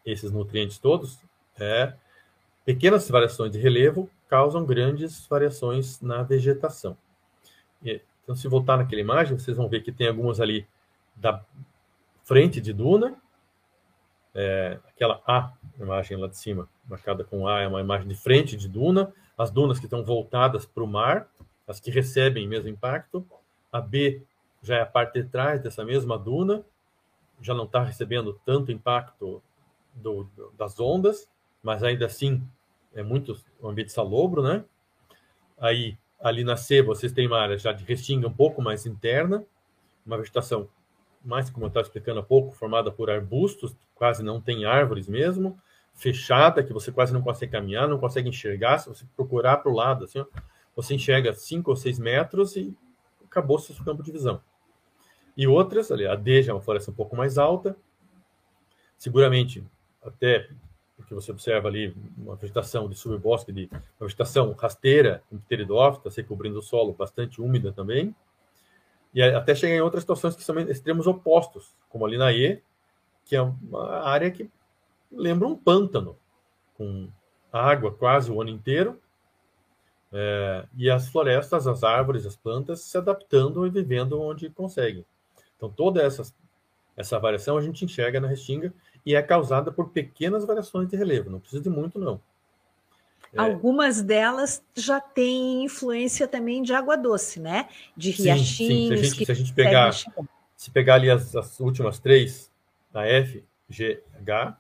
esses 0.06 0.32
nutrientes 0.32 0.78
todos, 0.78 1.20
é, 1.60 1.94
pequenas 2.66 3.10
variações 3.10 3.52
de 3.52 3.60
relevo 3.60 4.10
causam 4.28 4.66
grandes 4.66 5.26
variações 5.28 6.00
na 6.02 6.24
vegetação. 6.24 6.98
Então, 7.84 8.36
se 8.36 8.48
voltar 8.48 8.78
naquela 8.78 9.02
imagem, 9.02 9.38
vocês 9.38 9.58
vão 9.58 9.68
ver 9.68 9.82
que 9.82 9.92
tem 9.92 10.08
algumas 10.08 10.40
ali 10.40 10.68
da 11.16 11.44
frente 12.24 12.62
de 12.62 12.72
duna, 12.72 13.16
é, 14.36 14.78
aquela 14.88 15.20
A, 15.26 15.52
imagem 15.80 16.16
lá 16.16 16.28
de 16.28 16.38
cima, 16.38 16.70
marcada 16.88 17.24
com 17.24 17.48
A, 17.48 17.62
é 17.62 17.68
uma 17.68 17.82
imagem 17.82 18.08
de 18.08 18.14
frente 18.14 18.56
de 18.56 18.70
duna, 18.70 19.12
as 19.36 19.50
dunas 19.50 19.80
que 19.80 19.86
estão 19.86 20.04
voltadas 20.04 20.64
para 20.64 20.84
o 20.84 20.88
mar, 20.88 21.28
as 21.68 21.80
que 21.80 21.90
recebem 21.90 22.48
mesmo 22.48 22.70
impacto, 22.70 23.26
a 23.72 23.82
B 23.82 24.22
já 24.62 24.76
é 24.76 24.82
a 24.82 24.86
parte 24.86 25.22
de 25.22 25.28
trás 25.28 25.60
dessa 25.62 25.84
mesma 25.84 26.18
duna, 26.18 26.64
já 27.42 27.54
não 27.54 27.66
está 27.66 27.84
recebendo 27.84 28.40
tanto 28.46 28.72
impacto 28.72 29.42
do, 29.94 30.24
do, 30.36 30.52
das 30.58 30.80
ondas, 30.80 31.30
mas 31.62 31.84
ainda 31.84 32.06
assim 32.06 32.42
é 32.94 33.04
muito 33.04 33.38
um 33.62 33.70
ambiente 33.70 33.92
salobro, 33.92 34.42
né? 34.42 34.64
Aí, 35.58 35.98
ali 36.20 36.44
na 36.44 36.58
C, 36.58 36.82
vocês 36.82 37.12
têm 37.12 37.28
uma 37.28 37.40
área 37.40 37.58
já 37.58 37.72
de 37.72 37.84
restinga 37.84 38.28
um 38.28 38.34
pouco 38.34 38.62
mais 38.62 38.86
interna, 38.86 39.46
uma 40.06 40.18
vegetação 40.18 40.70
mais, 41.24 41.50
como 41.50 41.66
eu 41.66 41.68
estava 41.68 41.86
explicando 41.86 42.20
há 42.20 42.24
pouco, 42.24 42.56
formada 42.56 42.92
por 42.92 43.10
arbustos, 43.10 43.76
quase 43.94 44.24
não 44.24 44.40
tem 44.40 44.66
árvores 44.66 45.08
mesmo, 45.08 45.60
fechada, 45.94 46.64
que 46.64 46.72
você 46.72 46.92
quase 46.92 47.14
não 47.14 47.22
consegue 47.22 47.52
caminhar, 47.52 47.88
não 47.88 48.00
consegue 48.00 48.30
enxergar. 48.30 48.80
Se 48.80 48.88
você 48.88 49.06
procurar 49.16 49.58
para 49.58 49.72
o 49.72 49.76
lado, 49.76 50.06
assim, 50.06 50.20
ó, 50.20 50.26
você 50.76 50.96
enxerga 50.96 51.34
5 51.34 51.70
ou 51.70 51.76
6 51.76 52.00
metros 52.00 52.56
e 52.56 52.74
acabou 53.26 53.60
seu 53.60 53.76
campo 53.84 54.02
de 54.02 54.12
visão. 54.12 54.42
E 55.36 55.48
outras, 55.48 55.92
ali, 55.92 56.06
a 56.06 56.16
D 56.16 56.44
já 56.44 56.52
é 56.52 56.56
uma 56.56 56.62
floresta 56.62 56.92
um 56.92 56.94
pouco 56.94 57.16
mais 57.16 57.38
alta, 57.38 57.76
seguramente 58.98 59.64
até 60.02 60.50
porque 61.00 61.14
você 61.14 61.32
observa 61.32 61.70
ali 61.70 61.96
uma 62.18 62.36
vegetação 62.36 62.90
de 62.90 62.96
subbosque, 62.96 63.54
de 63.54 63.70
uma 63.72 64.08
vegetação 64.08 64.52
rasteira, 64.52 65.24
com 65.30 65.38
pteridófitas, 65.38 66.16
recobrindo 66.18 66.60
o 66.60 66.62
solo, 66.62 66.94
bastante 66.94 67.42
úmida 67.42 67.72
também. 67.72 68.14
E 69.14 69.22
até 69.24 69.56
chega 69.56 69.74
em 69.74 69.82
outras 69.82 70.04
situações 70.04 70.36
que 70.36 70.44
são 70.44 70.60
extremos 70.60 71.08
opostos, 71.08 71.74
como 71.88 72.06
ali 72.06 72.18
na 72.18 72.34
E, 72.34 72.62
que 73.26 73.36
é 73.36 73.42
uma 73.42 74.02
área 74.02 74.30
que 74.30 74.50
lembra 75.10 75.48
um 75.48 75.56
pântano, 75.56 76.18
com 76.76 77.08
água 77.52 77.94
quase 77.94 78.30
o 78.30 78.42
ano 78.42 78.50
inteiro, 78.50 79.00
é, 80.12 80.68
e 80.76 80.90
as 80.90 81.08
florestas, 81.08 81.66
as 81.66 81.84
árvores, 81.84 82.26
as 82.26 82.36
plantas 82.36 82.82
se 82.82 82.98
adaptando 82.98 83.66
e 83.66 83.70
vivendo 83.70 84.20
onde 84.20 84.50
conseguem. 84.50 85.06
Então, 85.60 85.70
toda 85.70 86.02
essa, 86.02 86.24
essa 86.96 87.20
variação 87.20 87.58
a 87.58 87.62
gente 87.62 87.84
enxerga 87.84 88.22
na 88.22 88.30
Restinga, 88.30 88.74
e 89.06 89.14
é 89.14 89.22
causada 89.22 89.72
por 89.72 89.90
pequenas 89.90 90.46
variações 90.46 90.88
de 90.88 90.96
relevo, 90.96 91.30
não 91.30 91.40
precisa 91.40 91.62
de 91.62 91.70
muito, 91.70 92.00
não. 92.00 92.22
É... 93.34 93.40
Algumas 93.40 94.02
delas 94.02 94.64
já 94.74 95.02
têm 95.02 95.66
influência 95.66 96.28
também 96.28 96.64
de 96.64 96.74
água 96.74 96.96
doce, 96.96 97.40
né? 97.40 97.68
De 97.96 98.12
riachinhos. 98.12 98.48
Sim, 98.48 98.66
sim. 98.66 98.88
Se, 98.88 98.94
a 98.94 98.98
gente, 98.98 99.26
se 99.26 99.32
a 99.32 99.36
gente 99.36 99.54
pegar, 99.54 99.94
se 100.56 100.72
pegar 100.72 100.96
ali 100.96 101.10
as, 101.10 101.36
as 101.36 101.60
últimas 101.60 102.00
três, 102.00 102.52
a 102.94 103.06
F, 103.06 103.44
G, 103.70 104.02
H, 104.16 104.58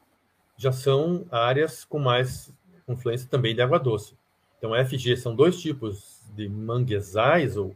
já 0.55 0.71
são 0.71 1.25
áreas 1.31 1.83
com 1.85 1.97
mais 1.97 2.53
influência 2.87 3.27
também 3.29 3.55
de 3.55 3.61
água 3.61 3.79
doce. 3.79 4.15
Então, 4.57 4.75
F 4.75 4.95
e 4.95 4.99
G 4.99 5.15
são 5.15 5.35
dois 5.35 5.59
tipos 5.59 6.21
de 6.35 6.47
manguezais 6.49 7.55
ou 7.57 7.75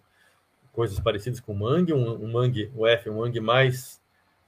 coisas 0.73 0.99
parecidas 0.99 1.39
com 1.39 1.53
mangue. 1.53 1.93
Um, 1.93 2.25
um 2.25 2.31
mangue, 2.31 2.69
o 2.75 2.85
F 2.85 3.07
é 3.07 3.11
um 3.11 3.19
mangue 3.19 3.39
mais 3.39 4.01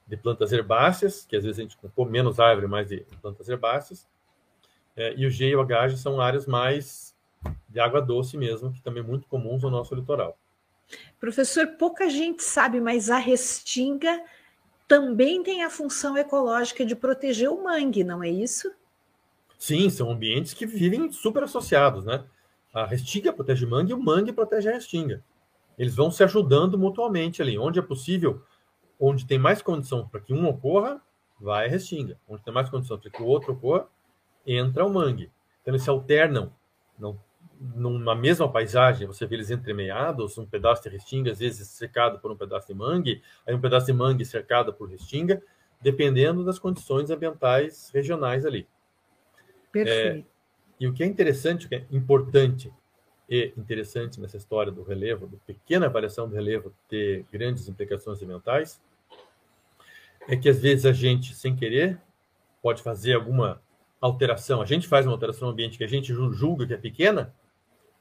de 0.06 0.16
plantas 0.16 0.52
herbáceas, 0.52 1.24
que 1.24 1.34
às 1.34 1.42
vezes 1.42 1.58
a 1.58 1.62
gente 1.62 1.76
com 1.76 2.04
menos 2.04 2.38
árvore, 2.38 2.66
mais 2.66 2.88
de 2.88 2.98
plantas 3.22 3.48
herbáceas. 3.48 4.06
É, 4.94 5.14
e 5.16 5.26
o 5.26 5.30
G 5.30 5.48
e 5.48 5.56
o 5.56 5.60
H 5.60 5.96
são 5.96 6.20
áreas 6.20 6.46
mais 6.46 7.14
de 7.68 7.80
água 7.80 8.00
doce 8.00 8.36
mesmo, 8.36 8.72
que 8.72 8.82
também 8.82 9.02
é 9.02 9.06
muito 9.06 9.26
comuns 9.28 9.62
no 9.62 9.70
nosso 9.70 9.94
litoral. 9.94 10.38
Professor, 11.18 11.66
pouca 11.78 12.08
gente 12.08 12.42
sabe, 12.42 12.80
mas 12.80 13.10
a 13.10 13.18
restinga 13.18 14.22
também 14.86 15.42
tem 15.42 15.64
a 15.64 15.70
função 15.70 16.16
ecológica 16.16 16.84
de 16.84 16.94
proteger 16.94 17.50
o 17.50 17.64
mangue, 17.64 18.04
não 18.04 18.22
é 18.22 18.30
isso? 18.30 18.72
Sim, 19.58 19.90
são 19.90 20.10
ambientes 20.10 20.54
que 20.54 20.66
vivem 20.66 21.10
super 21.10 21.42
associados, 21.42 22.04
né? 22.04 22.24
A 22.72 22.84
restinga 22.84 23.32
protege 23.32 23.64
o 23.64 23.70
mangue 23.70 23.90
e 23.90 23.94
o 23.94 23.98
mangue 23.98 24.32
protege 24.32 24.68
a 24.68 24.72
restinga. 24.72 25.22
Eles 25.78 25.94
vão 25.94 26.10
se 26.10 26.22
ajudando 26.24 26.78
mutuamente 26.78 27.42
ali. 27.42 27.58
Onde 27.58 27.78
é 27.78 27.82
possível, 27.82 28.42
onde 28.98 29.26
tem 29.26 29.38
mais 29.38 29.60
condição 29.60 30.08
para 30.08 30.20
que 30.20 30.32
um 30.32 30.46
ocorra, 30.46 31.00
vai 31.40 31.66
a 31.66 31.68
restinga. 31.68 32.18
Onde 32.28 32.42
tem 32.42 32.52
mais 32.52 32.68
condição 32.68 32.98
para 32.98 33.10
que 33.10 33.22
o 33.22 33.26
outro 33.26 33.52
ocorra, 33.52 33.86
entra 34.46 34.84
o 34.84 34.92
mangue. 34.92 35.30
Então 35.60 35.72
eles 35.72 35.82
se 35.82 35.90
alternam. 35.90 36.52
Não, 36.98 37.18
numa 37.60 38.14
mesma 38.14 38.50
paisagem, 38.50 39.06
você 39.06 39.26
vê 39.26 39.36
eles 39.36 39.50
entremeados, 39.50 40.38
um 40.38 40.46
pedaço 40.46 40.82
de 40.82 40.88
restinga, 40.88 41.32
às 41.32 41.38
vezes 41.38 41.68
cercado 41.68 42.18
por 42.18 42.30
um 42.30 42.36
pedaço 42.36 42.66
de 42.66 42.74
mangue, 42.74 43.22
aí 43.46 43.54
um 43.54 43.60
pedaço 43.60 43.86
de 43.86 43.92
mangue 43.92 44.24
cercado 44.24 44.72
por 44.72 44.88
restinga, 44.88 45.42
dependendo 45.80 46.44
das 46.44 46.58
condições 46.58 47.10
ambientais 47.10 47.90
regionais 47.92 48.46
ali. 48.46 48.66
Perfeito. 49.70 50.26
É, 50.26 50.36
e 50.80 50.86
o 50.86 50.92
que 50.92 51.02
é 51.02 51.06
interessante, 51.06 51.66
o 51.66 51.68
que 51.68 51.74
é 51.74 51.86
importante 51.90 52.72
e 53.28 53.52
interessante 53.56 54.20
nessa 54.20 54.36
história 54.36 54.70
do 54.70 54.82
relevo, 54.82 55.26
da 55.26 55.36
pequena 55.46 55.88
variação 55.88 56.28
do 56.28 56.34
relevo 56.34 56.72
ter 56.88 57.24
grandes 57.32 57.68
implicações 57.68 58.22
ambientais, 58.22 58.80
é 60.28 60.36
que 60.36 60.48
às 60.48 60.60
vezes 60.60 60.86
a 60.86 60.92
gente, 60.92 61.34
sem 61.34 61.54
querer, 61.54 62.00
pode 62.62 62.82
fazer 62.82 63.14
alguma 63.14 63.60
alteração. 64.00 64.60
A 64.60 64.66
gente 64.66 64.88
faz 64.88 65.06
uma 65.06 65.12
alteração 65.12 65.48
no 65.48 65.52
ambiente 65.52 65.78
que 65.78 65.84
a 65.84 65.88
gente 65.88 66.12
julga 66.12 66.66
que 66.66 66.74
é 66.74 66.76
pequena, 66.76 67.34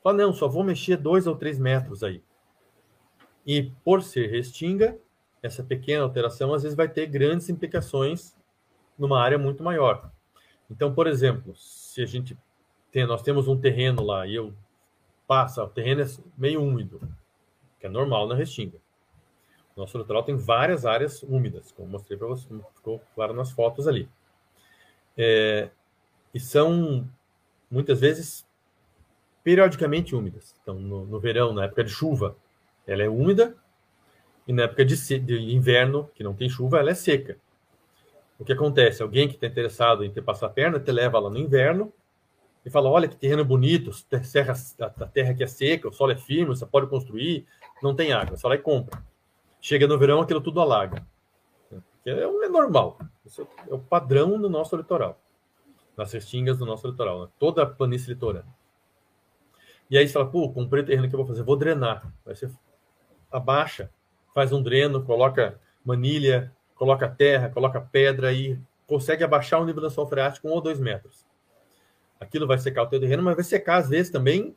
fala, 0.04 0.18
não, 0.18 0.34
só 0.34 0.48
vou 0.48 0.64
mexer 0.64 0.98
dois 0.98 1.28
ou 1.28 1.36
três 1.36 1.58
metros 1.58 2.04
aí. 2.04 2.22
E 3.46 3.72
por 3.84 4.02
ser 4.02 4.28
restinga, 4.28 4.98
essa 5.42 5.64
pequena 5.64 6.04
alteração 6.04 6.54
às 6.54 6.64
vezes 6.64 6.76
vai 6.76 6.88
ter 6.88 7.06
grandes 7.08 7.50
implicações 7.50 8.36
numa 8.98 9.22
área 9.22 9.38
muito 9.38 9.64
maior. 9.64 10.12
Então, 10.70 10.94
por 10.94 11.06
exemplo, 11.06 11.56
se 11.56 12.02
a 12.02 12.06
gente 12.06 12.38
tem, 12.92 13.06
nós 13.06 13.22
temos 13.22 13.48
um 13.48 13.60
terreno 13.60 14.04
lá 14.04 14.26
e 14.26 14.36
eu 14.36 14.54
passa, 15.28 15.64
o 15.64 15.70
terreno 15.70 16.02
é 16.02 16.06
meio 16.38 16.62
úmido, 16.62 17.02
que 17.80 17.86
é 17.86 17.90
normal 17.90 18.28
na 18.28 18.36
Restinga. 18.36 18.78
Nosso 19.76 19.98
litoral 19.98 20.24
tem 20.24 20.36
várias 20.38 20.86
áreas 20.86 21.22
úmidas, 21.24 21.72
como 21.72 21.90
mostrei 21.90 22.18
para 22.18 22.28
você, 22.28 22.48
ficou 22.76 23.02
claro 23.14 23.34
nas 23.34 23.52
fotos 23.52 23.88
ali. 23.88 24.08
É, 25.18 25.70
e 26.34 26.40
são, 26.40 27.08
muitas 27.70 28.00
vezes, 28.00 28.48
periodicamente 29.44 30.16
úmidas. 30.16 30.56
Então, 30.62 30.76
no, 30.76 31.06
no, 31.06 31.20
verão, 31.20 31.54
na 31.54 31.66
época 31.66 31.84
de 31.84 31.90
chuva, 31.90 32.38
ela 32.88 33.04
é 33.04 33.10
úmida, 33.10 33.56
e 34.48 34.54
na 34.54 34.64
época 34.64 34.86
de, 34.86 35.20
de 35.20 35.54
inverno, 35.54 36.10
que 36.16 36.24
não 36.24 36.34
tem 36.34 36.48
chuva, 36.48 36.80
ela 36.80 36.92
é 36.92 36.96
seca. 36.96 37.38
O 38.40 38.46
que 38.46 38.54
acontece? 38.54 39.02
Alguém 39.02 39.28
que 39.28 39.36
está 39.36 39.48
interessado 39.48 40.04
em 40.04 40.12
ter 40.12 40.22
passaperna, 40.22 40.80
te 40.80 40.92
leva 40.92 41.20
lá 41.20 41.30
no 41.30 41.38
inverno, 41.38 41.92
e 42.66 42.70
fala: 42.70 42.90
olha 42.90 43.08
que 43.08 43.16
terreno 43.16 43.46
bonito, 43.46 43.92
terra, 44.32 44.54
a 44.80 45.06
terra 45.06 45.32
aqui 45.32 45.44
é 45.44 45.48
seca, 45.48 45.88
o 45.88 45.94
solo 45.94 46.12
é 46.12 46.16
firme, 46.18 46.48
você 46.48 46.66
pode 46.66 46.88
construir, 46.88 47.46
não 47.82 47.96
tem 47.96 48.12
água, 48.12 48.36
vai 48.36 48.50
lá 48.50 48.56
e 48.56 48.60
compra. 48.60 49.02
Chega 49.62 49.88
no 49.88 49.98
verão, 49.98 50.22
aquilo 50.22 50.42
tudo 50.42 50.60
alaga. 50.60 51.06
É, 52.06 52.12
é 52.12 52.50
normal, 52.50 52.98
é 53.68 53.74
o 53.74 53.80
padrão 53.80 54.40
do 54.40 54.50
nosso 54.50 54.76
litoral, 54.76 55.20
nas 55.96 56.12
restingas 56.12 56.58
do 56.58 56.66
nosso 56.66 56.88
litoral, 56.88 57.24
né? 57.24 57.28
toda 57.40 57.64
a 57.64 57.66
planície 57.66 58.14
litorânea. 58.14 58.54
E 59.90 59.98
aí 59.98 60.08
você 60.08 60.14
fala: 60.14 60.26
pô, 60.26 60.52
comprei 60.52 60.82
o 60.82 60.86
terreno 60.86 61.08
que 61.08 61.14
eu 61.14 61.20
vou 61.20 61.28
fazer, 61.28 61.44
vou 61.44 61.56
drenar. 61.56 62.12
Aí 62.26 62.36
você 62.36 62.50
abaixa, 63.32 63.92
faz 64.34 64.52
um 64.52 64.62
dreno, 64.62 65.04
coloca 65.04 65.60
manilha, 65.84 66.52
coloca 66.74 67.08
terra, 67.08 67.50
coloca 67.50 67.80
pedra 67.80 68.34
e 68.34 68.60
consegue 68.88 69.24
abaixar 69.24 69.62
o 69.62 69.66
nível 69.66 69.82
da 69.82 69.90
sua 69.90 70.08
freática 70.08 70.48
um 70.48 70.52
ou 70.52 70.62
dois 70.62 70.80
metros 70.80 71.26
aquilo 72.20 72.48
vai 72.48 72.58
secar 72.58 72.84
o 72.84 72.88
teu 72.88 73.00
terreno, 73.00 73.24
mas 73.24 73.36
vai 73.36 73.44
secar, 73.44 73.78
às 73.78 73.90
vezes, 73.90 74.12
também 74.12 74.56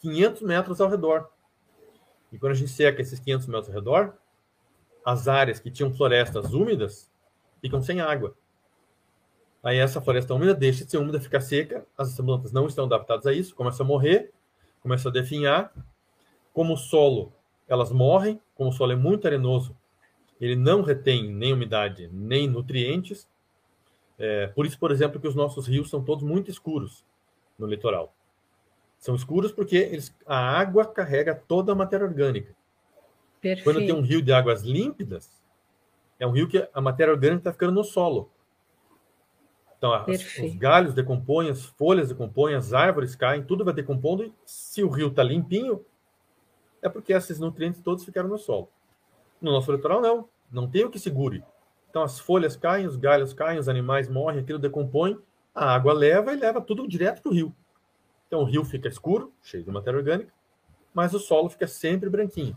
500 0.00 0.42
metros 0.42 0.80
ao 0.80 0.88
redor. 0.88 1.30
E 2.32 2.38
quando 2.38 2.52
a 2.52 2.56
gente 2.56 2.70
seca 2.70 3.00
esses 3.00 3.20
500 3.20 3.46
metros 3.46 3.68
ao 3.68 3.74
redor, 3.74 4.14
as 5.04 5.28
áreas 5.28 5.60
que 5.60 5.70
tinham 5.70 5.92
florestas 5.92 6.54
úmidas 6.54 7.10
ficam 7.60 7.82
sem 7.82 8.00
água. 8.00 8.34
Aí 9.62 9.78
essa 9.78 10.00
floresta 10.00 10.34
úmida 10.34 10.54
deixa 10.54 10.84
de 10.84 10.90
ser 10.90 10.98
úmida, 10.98 11.20
fica 11.20 11.40
seca, 11.40 11.86
as 11.96 12.16
plantas 12.16 12.50
não 12.50 12.66
estão 12.66 12.84
adaptadas 12.84 13.26
a 13.26 13.32
isso, 13.32 13.54
começam 13.54 13.84
a 13.84 13.88
morrer, 13.88 14.32
começam 14.80 15.10
a 15.10 15.12
definhar. 15.12 15.72
Como 16.52 16.74
o 16.74 16.76
solo, 16.76 17.32
elas 17.68 17.92
morrem, 17.92 18.40
como 18.54 18.70
o 18.70 18.72
solo 18.72 18.92
é 18.92 18.96
muito 18.96 19.26
arenoso, 19.26 19.76
ele 20.40 20.56
não 20.56 20.82
retém 20.82 21.32
nem 21.32 21.52
umidade, 21.52 22.10
nem 22.12 22.48
nutrientes. 22.48 23.28
É, 24.24 24.46
por 24.46 24.64
isso, 24.64 24.78
por 24.78 24.92
exemplo, 24.92 25.20
que 25.20 25.26
os 25.26 25.34
nossos 25.34 25.66
rios 25.66 25.90
são 25.90 26.00
todos 26.00 26.22
muito 26.22 26.48
escuros 26.48 27.04
no 27.58 27.66
litoral. 27.66 28.14
São 28.96 29.16
escuros 29.16 29.50
porque 29.50 29.76
eles, 29.76 30.16
a 30.24 30.38
água 30.60 30.86
carrega 30.86 31.34
toda 31.34 31.72
a 31.72 31.74
matéria 31.74 32.06
orgânica. 32.06 32.54
Perfeito. 33.40 33.64
Quando 33.64 33.84
tem 33.84 33.92
um 33.92 34.00
rio 34.00 34.22
de 34.22 34.32
águas 34.32 34.62
límpidas, 34.62 35.42
é 36.20 36.26
um 36.26 36.30
rio 36.30 36.46
que 36.46 36.68
a 36.72 36.80
matéria 36.80 37.12
orgânica 37.12 37.40
está 37.40 37.52
ficando 37.52 37.72
no 37.72 37.82
solo. 37.82 38.30
Então, 39.76 39.92
as, 39.92 40.38
os 40.38 40.54
galhos 40.54 40.94
decompõem, 40.94 41.50
as 41.50 41.64
folhas 41.64 42.08
decompõem, 42.08 42.54
as 42.54 42.72
árvores 42.72 43.16
caem, 43.16 43.42
tudo 43.42 43.64
vai 43.64 43.74
decompondo. 43.74 44.22
E 44.22 44.32
se 44.46 44.84
o 44.84 44.88
rio 44.88 45.08
está 45.08 45.24
limpinho, 45.24 45.84
é 46.80 46.88
porque 46.88 47.12
esses 47.12 47.40
nutrientes 47.40 47.80
todos 47.80 48.04
ficaram 48.04 48.28
no 48.28 48.38
solo. 48.38 48.68
No 49.40 49.50
nosso 49.50 49.72
litoral, 49.72 50.00
não. 50.00 50.28
Não 50.48 50.70
tem 50.70 50.84
o 50.84 50.90
que 50.90 51.00
segure. 51.00 51.42
Então, 51.92 52.02
as 52.02 52.18
folhas 52.18 52.56
caem, 52.56 52.86
os 52.86 52.96
galhos 52.96 53.34
caem, 53.34 53.58
os 53.58 53.68
animais 53.68 54.08
morrem, 54.08 54.40
aquilo 54.40 54.58
decompõe, 54.58 55.18
a 55.54 55.74
água 55.74 55.92
leva 55.92 56.32
e 56.32 56.36
leva 56.36 56.58
tudo 56.58 56.88
direto 56.88 57.20
para 57.20 57.30
o 57.30 57.34
rio. 57.34 57.54
Então, 58.26 58.40
o 58.40 58.44
rio 58.44 58.64
fica 58.64 58.88
escuro, 58.88 59.30
cheio 59.42 59.62
de 59.62 59.70
matéria 59.70 59.98
orgânica, 59.98 60.32
mas 60.94 61.12
o 61.12 61.18
solo 61.18 61.50
fica 61.50 61.66
sempre 61.66 62.08
branquinho. 62.08 62.56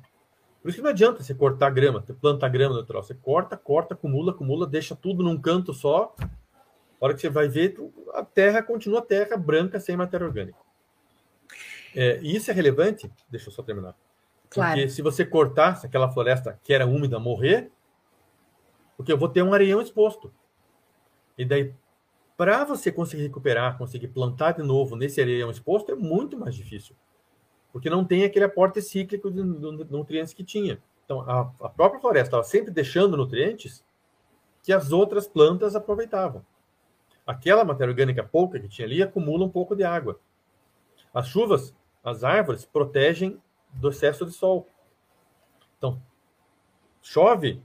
Por 0.61 0.69
isso 0.69 0.77
que 0.77 0.81
não 0.81 0.89
adianta 0.89 1.21
você 1.21 1.35
cortar 1.35 1.69
grama, 1.69 1.99
você 1.99 2.13
planta 2.13 2.47
grama 2.47 2.75
no 2.75 2.79
litoral. 2.79 3.03
Você 3.03 3.13
corta, 3.13 3.57
corta, 3.57 3.93
acumula, 3.93 4.31
acumula, 4.31 4.65
deixa 4.65 4.95
tudo 4.95 5.21
num 5.21 5.37
canto 5.37 5.73
só, 5.73 6.15
a 6.21 7.05
hora 7.05 7.13
que 7.13 7.19
você 7.19 7.29
vai 7.29 7.49
ver, 7.49 7.75
a 8.13 8.23
terra 8.23 8.63
continua 8.63 9.01
terra 9.01 9.35
branca, 9.35 9.81
sem 9.81 9.97
matéria 9.97 10.25
orgânica. 10.25 10.57
É, 11.93 12.21
e 12.21 12.37
isso 12.37 12.49
é 12.49 12.53
relevante, 12.53 13.11
deixa 13.29 13.49
eu 13.49 13.51
só 13.51 13.61
terminar. 13.61 13.95
Claro. 14.49 14.71
Porque 14.71 14.87
se 14.89 15.01
você 15.01 15.25
cortasse 15.25 15.85
aquela 15.85 16.09
floresta 16.09 16.57
que 16.63 16.73
era 16.73 16.87
úmida 16.87 17.19
morrer, 17.19 17.69
porque 18.95 19.11
eu 19.11 19.17
vou 19.17 19.29
ter 19.29 19.41
um 19.43 19.53
areião 19.53 19.81
exposto. 19.81 20.33
E 21.37 21.45
daí, 21.45 21.73
para 22.37 22.63
você 22.63 22.91
conseguir 22.91 23.23
recuperar, 23.23 23.77
conseguir 23.77 24.09
plantar 24.09 24.53
de 24.53 24.63
novo 24.63 24.95
nesse 24.95 25.21
areião 25.21 25.51
exposto, 25.51 25.91
é 25.91 25.95
muito 25.95 26.37
mais 26.37 26.55
difícil. 26.55 26.95
Porque 27.71 27.89
não 27.89 28.05
tem 28.05 28.23
aquele 28.23 28.45
aporte 28.45 28.81
cíclico 28.81 29.29
de, 29.29 29.43
nutrientes 29.43 30.33
que 30.33 30.43
tinha. 30.43 30.81
Então, 31.03 31.21
a, 31.21 31.41
a 31.61 31.69
própria 31.69 31.99
floresta 31.99 32.27
estava 32.27 32.43
sempre 32.43 32.71
deixando 32.71 33.17
nutrientes 33.17 33.83
que 34.63 34.71
as 34.73 34.91
outras 34.91 35.27
plantas 35.27 35.75
aproveitavam 35.75 36.43
aquela 37.25 37.65
matéria 37.65 37.91
orgânica 37.91 38.23
pouca 38.23 38.59
que 38.59 38.67
tinha 38.67 38.85
ali 38.85 39.01
acumula 39.01 39.45
um 39.45 39.49
pouco 39.49 39.75
de 39.75 39.83
água. 39.83 40.19
As 41.13 41.27
chuvas, 41.27 41.73
as 42.03 42.23
árvores 42.23 42.65
protegem 42.65 43.41
do 43.73 43.89
excesso 43.89 44.25
de 44.25 44.31
sol. 44.31 44.67
Então, 45.77 46.01
chove, 47.01 47.61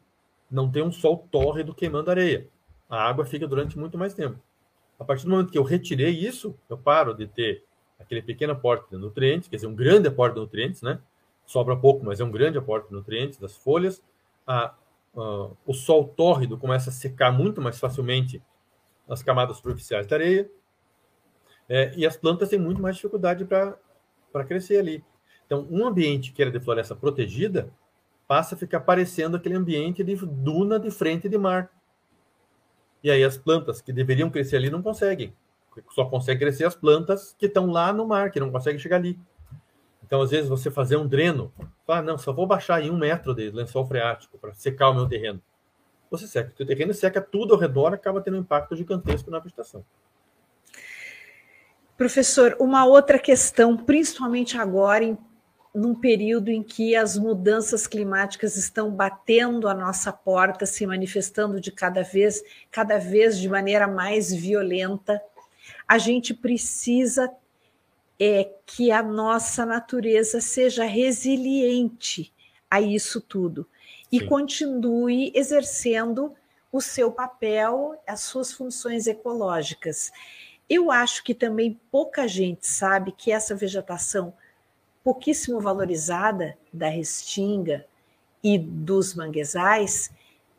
não 0.50 0.70
tem 0.70 0.82
um 0.82 0.90
sol 0.90 1.28
tórrido 1.30 1.74
queimando 1.74 2.10
areia. 2.10 2.48
A 2.88 3.08
água 3.08 3.24
fica 3.24 3.46
durante 3.46 3.78
muito 3.78 3.96
mais 3.96 4.14
tempo. 4.14 4.38
A 4.98 5.04
partir 5.04 5.24
do 5.24 5.30
momento 5.30 5.52
que 5.52 5.58
eu 5.58 5.62
retirei 5.62 6.10
isso, 6.10 6.58
eu 6.68 6.76
paro 6.76 7.14
de 7.14 7.26
ter 7.26 7.64
aquele 7.98 8.20
pequeno 8.20 8.52
aporte 8.52 8.90
de 8.90 8.96
nutrientes, 8.96 9.48
quer 9.48 9.56
dizer, 9.56 9.68
um 9.68 9.74
grande 9.74 10.08
aporte 10.08 10.34
de 10.34 10.40
nutrientes, 10.40 10.82
né? 10.82 11.00
Sobra 11.46 11.76
pouco, 11.76 12.04
mas 12.04 12.20
é 12.20 12.24
um 12.24 12.30
grande 12.30 12.58
aporte 12.58 12.88
de 12.88 12.94
nutrientes 12.94 13.38
das 13.38 13.56
folhas. 13.56 14.02
A, 14.46 14.74
o 15.14 15.72
sol 15.72 16.08
tórrido 16.08 16.58
começa 16.58 16.90
a 16.90 16.92
secar 16.92 17.32
muito 17.32 17.60
mais 17.60 17.78
facilmente 17.78 18.42
nas 19.06 19.22
camadas 19.22 19.56
superficiais 19.56 20.06
da 20.06 20.16
areia. 20.16 20.50
É, 21.68 21.92
e 21.96 22.04
as 22.04 22.16
plantas 22.16 22.48
têm 22.48 22.58
muito 22.58 22.82
mais 22.82 22.96
dificuldade 22.96 23.44
para 23.44 24.44
crescer 24.46 24.78
ali. 24.78 25.04
Então, 25.46 25.66
um 25.70 25.86
ambiente 25.86 26.32
que 26.32 26.42
era 26.42 26.50
de 26.50 26.60
floresta 26.60 26.94
protegida 26.94 27.72
passa 28.30 28.54
a 28.54 28.58
ficar 28.58 28.78
parecendo 28.78 29.36
aquele 29.36 29.56
ambiente 29.56 30.04
de 30.04 30.14
duna 30.14 30.78
de 30.78 30.88
frente 30.88 31.28
de 31.28 31.36
mar. 31.36 31.68
E 33.02 33.10
aí 33.10 33.24
as 33.24 33.36
plantas 33.36 33.80
que 33.80 33.92
deveriam 33.92 34.30
crescer 34.30 34.54
ali 34.54 34.70
não 34.70 34.80
conseguem. 34.80 35.34
Só 35.90 36.04
conseguem 36.04 36.38
crescer 36.38 36.64
as 36.64 36.76
plantas 36.76 37.34
que 37.36 37.46
estão 37.46 37.66
lá 37.66 37.92
no 37.92 38.06
mar, 38.06 38.30
que 38.30 38.38
não 38.38 38.52
conseguem 38.52 38.78
chegar 38.78 38.98
ali. 38.98 39.18
Então, 40.06 40.22
às 40.22 40.30
vezes, 40.30 40.48
você 40.48 40.70
fazer 40.70 40.96
um 40.96 41.08
dreno, 41.08 41.52
fala, 41.84 42.02
não, 42.02 42.16
só 42.16 42.32
vou 42.32 42.46
baixar 42.46 42.80
em 42.80 42.90
um 42.92 42.96
metro 42.96 43.34
de 43.34 43.50
lençol 43.50 43.84
freático 43.84 44.38
para 44.38 44.54
secar 44.54 44.90
o 44.90 44.94
meu 44.94 45.08
terreno 45.08 45.42
você 46.10 46.26
seca. 46.26 46.52
O 46.60 46.66
terreno 46.66 46.92
seca 46.92 47.20
tudo 47.20 47.54
ao 47.54 47.60
redor, 47.60 47.94
acaba 47.94 48.20
tendo 48.20 48.36
um 48.36 48.40
impacto 48.40 48.74
gigantesco 48.74 49.30
na 49.30 49.38
vegetação. 49.38 49.84
Professor, 51.96 52.56
uma 52.58 52.84
outra 52.84 53.18
questão, 53.18 53.76
principalmente 53.76 54.56
agora, 54.56 55.04
em, 55.04 55.16
num 55.74 55.94
período 55.94 56.50
em 56.50 56.62
que 56.62 56.96
as 56.96 57.16
mudanças 57.16 57.86
climáticas 57.86 58.56
estão 58.56 58.90
batendo 58.90 59.68
a 59.68 59.74
nossa 59.74 60.12
porta, 60.12 60.66
se 60.66 60.86
manifestando 60.86 61.60
de 61.60 61.70
cada 61.70 62.02
vez, 62.02 62.42
cada 62.70 62.98
vez 62.98 63.38
de 63.38 63.48
maneira 63.48 63.86
mais 63.86 64.32
violenta, 64.32 65.22
a 65.86 65.96
gente 65.98 66.34
precisa 66.34 67.30
é, 68.18 68.50
que 68.66 68.90
a 68.90 69.02
nossa 69.02 69.64
natureza 69.64 70.40
seja 70.40 70.84
resiliente 70.84 72.32
a 72.70 72.80
isso 72.80 73.20
tudo 73.20 73.66
e 74.10 74.18
Sim. 74.18 74.26
continue 74.26 75.32
exercendo 75.34 76.34
o 76.72 76.80
seu 76.80 77.10
papel, 77.10 78.00
as 78.06 78.20
suas 78.20 78.52
funções 78.52 79.06
ecológicas. 79.06 80.12
Eu 80.68 80.90
acho 80.90 81.24
que 81.24 81.34
também 81.34 81.80
pouca 81.90 82.28
gente 82.28 82.66
sabe 82.66 83.12
que 83.12 83.32
essa 83.32 83.54
vegetação 83.54 84.32
pouquíssimo 85.02 85.60
valorizada 85.60 86.56
da 86.72 86.88
restinga 86.88 87.86
e 88.42 88.58
dos 88.58 89.14
manguezais 89.14 90.10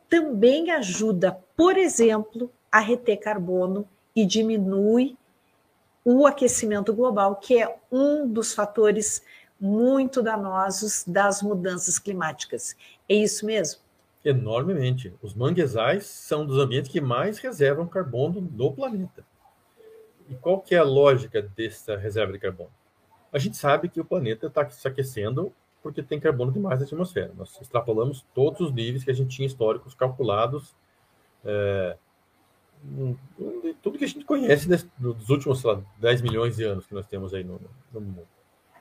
também 0.08 0.70
ajuda, 0.70 1.38
por 1.56 1.76
exemplo, 1.76 2.50
a 2.70 2.80
reter 2.80 3.18
carbono 3.18 3.88
e 4.14 4.26
diminui 4.26 5.16
o 6.04 6.26
aquecimento 6.26 6.92
global, 6.92 7.36
que 7.36 7.62
é 7.62 7.78
um 7.90 8.28
dos 8.28 8.52
fatores 8.52 9.22
muito 9.58 10.22
danosos 10.22 11.04
das 11.06 11.42
mudanças 11.42 11.98
climáticas. 11.98 12.76
É 13.08 13.14
isso 13.14 13.46
mesmo? 13.46 13.80
Enormemente. 14.24 15.14
Os 15.22 15.34
manguezais 15.34 16.06
são 16.06 16.44
dos 16.44 16.58
ambientes 16.58 16.90
que 16.90 17.00
mais 17.00 17.38
reservam 17.38 17.86
carbono 17.86 18.40
no 18.40 18.72
planeta. 18.72 19.24
E 20.28 20.34
qual 20.34 20.60
que 20.60 20.74
é 20.74 20.78
a 20.78 20.84
lógica 20.84 21.40
dessa 21.40 21.96
reserva 21.96 22.32
de 22.32 22.38
carbono? 22.38 22.70
A 23.32 23.38
gente 23.38 23.56
sabe 23.56 23.88
que 23.88 24.00
o 24.00 24.04
planeta 24.04 24.46
está 24.46 24.68
se 24.68 24.86
aquecendo 24.86 25.52
porque 25.82 26.02
tem 26.02 26.20
carbono 26.20 26.52
demais 26.52 26.78
na 26.78 26.86
atmosfera. 26.86 27.32
Nós 27.36 27.60
extrapolamos 27.60 28.24
todos 28.34 28.60
os 28.60 28.72
níveis 28.72 29.04
que 29.04 29.10
a 29.10 29.14
gente 29.14 29.34
tinha 29.34 29.46
históricos 29.46 29.94
calculados, 29.94 30.76
é, 31.44 31.96
tudo 33.82 33.98
que 33.98 34.04
a 34.04 34.08
gente 34.08 34.24
conhece 34.24 34.68
dos 34.98 35.28
últimos 35.28 35.60
sei 35.60 35.72
lá, 35.72 35.82
10 35.98 36.22
milhões 36.22 36.56
de 36.56 36.64
anos 36.64 36.86
que 36.86 36.94
nós 36.94 37.06
temos 37.06 37.34
aí 37.34 37.42
no, 37.42 37.60
no 37.92 38.00
mundo. 38.00 38.28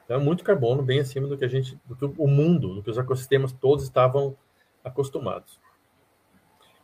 Então, 0.03 0.19
é 0.19 0.23
muito 0.23 0.43
carbono, 0.43 0.83
bem 0.83 0.99
acima 0.99 1.27
do 1.27 1.37
que 1.37 1.45
a 1.45 1.47
gente, 1.47 1.79
do 1.85 1.95
que 1.95 2.05
o 2.05 2.27
mundo, 2.27 2.75
do 2.75 2.83
que 2.83 2.89
os 2.89 2.97
ecossistemas 2.97 3.51
todos 3.53 3.83
estavam 3.83 4.35
acostumados. 4.83 5.59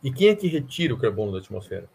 E 0.03 0.11
quem 0.11 0.29
é 0.29 0.35
que 0.35 0.47
retira 0.47 0.93
o 0.93 0.97
carbono 0.97 1.31
da 1.31 1.39
atmosfera? 1.39 1.89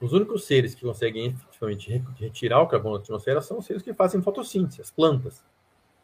Os 0.00 0.12
únicos 0.12 0.44
seres 0.44 0.74
que 0.74 0.84
conseguem 0.84 1.26
efetivamente 1.26 2.04
retirar 2.18 2.60
o 2.60 2.66
carbono 2.66 2.98
da 2.98 3.04
atmosfera 3.04 3.40
são 3.40 3.58
os 3.58 3.66
seres 3.66 3.82
que 3.82 3.94
fazem 3.94 4.20
fotossíntese, 4.20 4.80
as 4.80 4.90
plantas, 4.90 5.44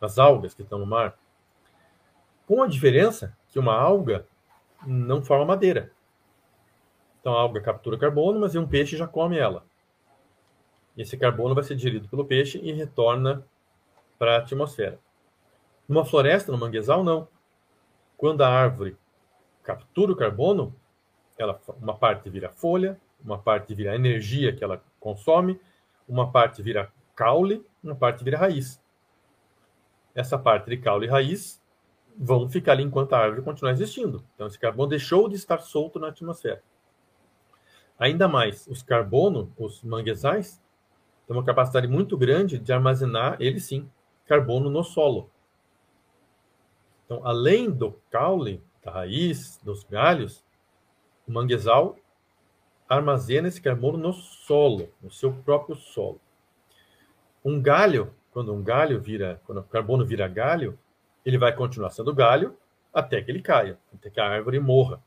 as 0.00 0.18
algas 0.18 0.54
que 0.54 0.62
estão 0.62 0.78
no 0.78 0.86
mar. 0.86 1.18
Com 2.46 2.62
a 2.62 2.66
diferença 2.66 3.36
que 3.48 3.58
uma 3.58 3.74
alga 3.74 4.26
não 4.86 5.22
forma 5.22 5.44
madeira. 5.44 5.92
Então 7.20 7.34
a 7.34 7.40
alga 7.40 7.60
captura 7.60 7.98
carbono, 7.98 8.40
mas 8.40 8.54
um 8.54 8.66
peixe 8.66 8.96
já 8.96 9.06
come 9.06 9.36
ela. 9.36 9.64
Esse 10.96 11.16
carbono 11.16 11.54
vai 11.54 11.64
ser 11.64 11.76
digerido 11.76 12.08
pelo 12.08 12.24
peixe 12.24 12.58
e 12.58 12.72
retorna 12.72 13.44
para 14.18 14.36
a 14.36 14.38
atmosfera. 14.38 14.98
Numa 15.88 16.04
floresta, 16.04 16.52
no 16.52 16.58
manguezal, 16.58 17.02
não. 17.02 17.28
Quando 18.16 18.42
a 18.42 18.48
árvore 18.48 18.96
captura 19.62 20.12
o 20.12 20.16
carbono, 20.16 20.74
ela, 21.38 21.60
uma 21.80 21.96
parte 21.96 22.28
vira 22.28 22.50
folha, 22.50 23.00
uma 23.24 23.38
parte 23.38 23.74
vira 23.74 23.94
energia 23.94 24.54
que 24.54 24.64
ela 24.64 24.82
consome, 24.98 25.60
uma 26.08 26.30
parte 26.30 26.62
vira 26.62 26.92
caule, 27.14 27.64
uma 27.82 27.94
parte 27.94 28.24
vira 28.24 28.38
raiz. 28.38 28.82
Essa 30.14 30.38
parte 30.38 30.68
de 30.68 30.76
caule 30.76 31.06
e 31.06 31.08
raiz 31.08 31.62
vão 32.16 32.48
ficar 32.48 32.72
ali 32.72 32.82
enquanto 32.82 33.12
a 33.12 33.18
árvore 33.18 33.42
continuar 33.42 33.72
existindo. 33.72 34.24
Então, 34.34 34.46
esse 34.46 34.58
carbono 34.58 34.88
deixou 34.88 35.28
de 35.28 35.36
estar 35.36 35.58
solto 35.60 35.98
na 35.98 36.08
atmosfera. 36.08 36.62
Ainda 37.98 38.26
mais, 38.26 38.66
os 38.66 38.82
carbono, 38.82 39.52
os 39.58 39.82
manguezais, 39.82 40.60
têm 41.26 41.36
uma 41.36 41.44
capacidade 41.44 41.86
muito 41.86 42.16
grande 42.16 42.58
de 42.58 42.72
armazenar, 42.72 43.36
ele 43.38 43.60
sim, 43.60 43.90
carbono 44.26 44.70
no 44.70 44.82
solo. 44.82 45.30
Então, 47.04 47.26
além 47.26 47.70
do 47.70 47.92
caule, 48.10 48.62
da 48.82 48.90
raiz, 48.90 49.58
dos 49.62 49.84
galhos, 49.84 50.44
o 51.26 51.32
manguezal 51.32 51.96
armazena 52.96 53.48
esse 53.48 53.60
carbono 53.60 53.96
no 53.96 54.12
solo, 54.12 54.92
no 55.00 55.10
seu 55.10 55.32
próprio 55.32 55.76
solo. 55.76 56.20
Um 57.44 57.62
galho, 57.62 58.12
quando 58.32 58.52
um 58.52 58.62
galho 58.62 59.00
vira, 59.00 59.40
quando 59.46 59.58
o 59.58 59.64
carbono 59.64 60.04
vira 60.04 60.26
galho, 60.26 60.78
ele 61.24 61.38
vai 61.38 61.54
continuar 61.54 61.90
sendo 61.90 62.12
galho 62.14 62.56
até 62.92 63.22
que 63.22 63.30
ele 63.30 63.40
caia, 63.40 63.78
até 63.94 64.10
que 64.10 64.20
a 64.20 64.28
árvore 64.28 64.58
morra. 64.58 65.00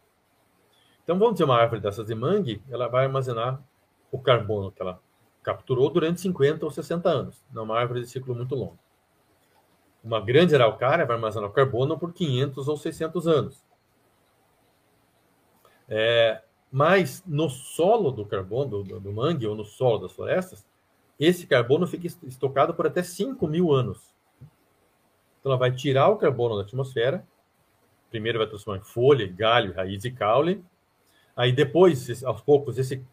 Então, 1.03 1.19
vamos 1.19 1.33
dizer, 1.33 1.43
uma 1.43 1.57
árvore 1.57 1.81
dessas 1.81 2.07
de 2.07 2.15
mangue, 2.15 2.63
ela 2.69 2.87
vai 2.87 3.05
armazenar 3.05 3.61
o 4.09 4.17
carbono 4.17 4.71
que 4.71 4.81
ela 4.81 5.01
capturou 5.43 5.89
durante 5.89 6.21
50 6.21 6.65
ou 6.65 6.71
60 6.71 7.09
anos, 7.09 7.43
não 7.51 7.63
uma 7.63 7.77
árvore 7.77 7.99
de 7.99 8.07
ciclo 8.07 8.33
muito 8.33 8.55
longo. 8.55 8.79
Uma 10.01 10.21
grande 10.21 10.55
araucária 10.55 11.05
vai 11.05 11.17
armazenar 11.17 11.49
o 11.49 11.53
carbono 11.53 11.99
por 11.99 12.13
500 12.13 12.67
ou 12.67 12.77
600 12.77 13.27
anos. 13.27 13.63
É, 15.89 16.41
mas 16.73 17.23
no 17.27 17.51
solo 17.51 18.09
do 18.09 18.25
carbono, 18.25 18.83
do, 18.83 18.99
do, 18.99 19.13
mangue, 19.13 19.45
ou 19.45 19.55
no 19.55 19.63
solo 19.63 19.99
das 19.99 20.11
florestas, 20.11 20.65
esse 21.19 21.45
carbono 21.45 21.85
fica 21.85 22.07
estocado 22.07 22.73
por 22.73 22.87
até 22.87 23.03
5 23.03 23.47
mil 23.47 23.71
anos. 23.71 24.11
Então 25.39 25.51
ela 25.51 25.57
vai 25.59 25.71
tirar 25.71 26.09
o 26.09 26.17
carbono 26.17 26.55
da 26.55 26.63
atmosfera, 26.63 27.23
primeiro 28.09 28.39
vai 28.39 28.47
transformar 28.47 28.79
em 28.79 28.83
folha, 28.83 29.27
galho, 29.27 29.75
raiz 29.75 30.03
e 30.03 30.09
caule, 30.09 30.65
aí 31.35 31.51
depois, 31.51 32.23
aos 32.23 32.41
poucos, 32.41 32.79
esse, 32.79 33.05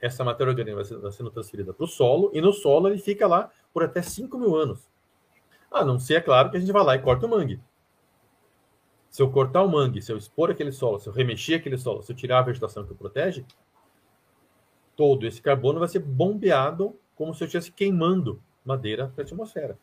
essa 0.00 0.24
matéria 0.24 0.50
orgânica 0.50 0.74
vai 0.98 1.12
sendo 1.12 1.30
transferida 1.30 1.72
para 1.72 1.84
o 1.84 1.88
solo, 1.88 2.32
e 2.34 2.40
no 2.40 2.52
solo 2.52 2.88
ele 2.88 2.98
fica 2.98 3.28
lá 3.28 3.48
por 3.72 3.84
até 3.84 4.02
5 4.02 4.36
mil 4.36 4.56
anos. 4.56 4.90
A 5.70 5.84
não 5.84 6.00
ser, 6.00 6.14
é 6.14 6.20
claro, 6.20 6.50
que 6.50 6.56
a 6.56 6.60
gente 6.60 6.72
vai 6.72 6.82
lá 6.82 6.96
e 6.96 6.98
corta 6.98 7.26
o 7.26 7.30
mangue. 7.30 7.60
Se 9.14 9.22
eu 9.22 9.30
cortar 9.30 9.62
o 9.62 9.68
mangue, 9.68 10.02
se 10.02 10.10
eu 10.10 10.16
expor 10.16 10.50
aquele 10.50 10.72
solo, 10.72 10.98
se 10.98 11.08
eu 11.08 11.12
remexer 11.12 11.60
aquele 11.60 11.78
solo, 11.78 12.02
se 12.02 12.10
eu 12.10 12.16
tirar 12.16 12.40
a 12.40 12.42
vegetação 12.42 12.84
que 12.84 12.90
o 12.90 12.96
protege, 12.96 13.46
todo 14.96 15.24
esse 15.24 15.40
carbono 15.40 15.78
vai 15.78 15.86
ser 15.86 16.00
bombeado 16.00 16.98
como 17.14 17.32
se 17.32 17.44
eu 17.44 17.46
estivesse 17.46 17.70
queimando 17.70 18.42
madeira 18.64 19.06
para 19.06 19.22
a 19.22 19.24
atmosfera. 19.24 19.78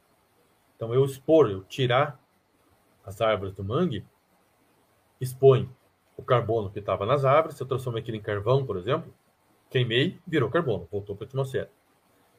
Então, 0.75 0.93
eu 0.93 1.05
expor, 1.05 1.49
eu 1.49 1.63
tirar 1.63 2.21
as 3.05 3.21
árvores 3.21 3.53
do 3.53 3.63
mangue, 3.63 4.05
expõe 5.21 5.69
o 6.17 6.21
carbono 6.21 6.69
que 6.69 6.79
estava 6.79 7.05
nas 7.05 7.23
árvores, 7.23 7.55
se 7.55 7.63
eu 7.63 7.67
transformei 7.67 8.01
aquilo 8.01 8.17
em 8.17 8.21
carvão, 8.21 8.65
por 8.65 8.75
exemplo, 8.75 9.13
queimei, 9.69 10.19
virou 10.27 10.49
carbono, 10.49 10.89
voltou 10.91 11.15
para 11.15 11.23
a 11.23 11.29
atmosfera. 11.29 11.71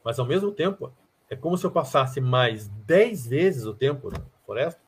Mas, 0.05 0.18
ao 0.18 0.26
mesmo 0.26 0.53
tempo, 0.53 0.93
é 1.30 1.36
como 1.36 1.57
se 1.57 1.64
eu 1.64 1.70
passasse 1.70 2.20
mais 2.20 2.68
10 2.68 3.28
vezes 3.28 3.64
o 3.64 3.72
tempo 3.72 4.11
na 4.11 4.20
floresta, 4.45 4.82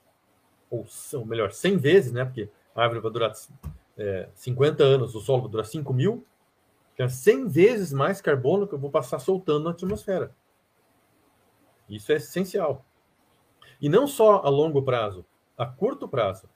ou, 0.78 0.86
ou 1.20 1.26
melhor, 1.26 1.52
100 1.52 1.76
vezes, 1.78 2.12
né? 2.12 2.24
Porque 2.24 2.48
a 2.74 2.82
árvore 2.82 3.00
vai 3.00 3.10
durar 3.10 3.32
é, 3.96 4.28
50 4.34 4.82
anos, 4.82 5.14
o 5.14 5.20
solo 5.20 5.42
vai 5.42 5.50
durar 5.50 5.66
5 5.66 5.92
mil, 5.92 6.26
é 6.96 7.08
100 7.08 7.48
vezes 7.48 7.92
mais 7.92 8.20
carbono 8.20 8.66
que 8.66 8.74
eu 8.74 8.78
vou 8.78 8.90
passar 8.90 9.18
soltando 9.18 9.64
na 9.64 9.70
atmosfera. 9.70 10.34
Isso 11.88 12.12
é 12.12 12.16
essencial. 12.16 12.84
E 13.80 13.88
não 13.88 14.06
só 14.06 14.42
a 14.44 14.48
longo 14.48 14.82
prazo, 14.82 15.24
a 15.58 15.66
curto 15.66 16.08
prazo. 16.08 16.48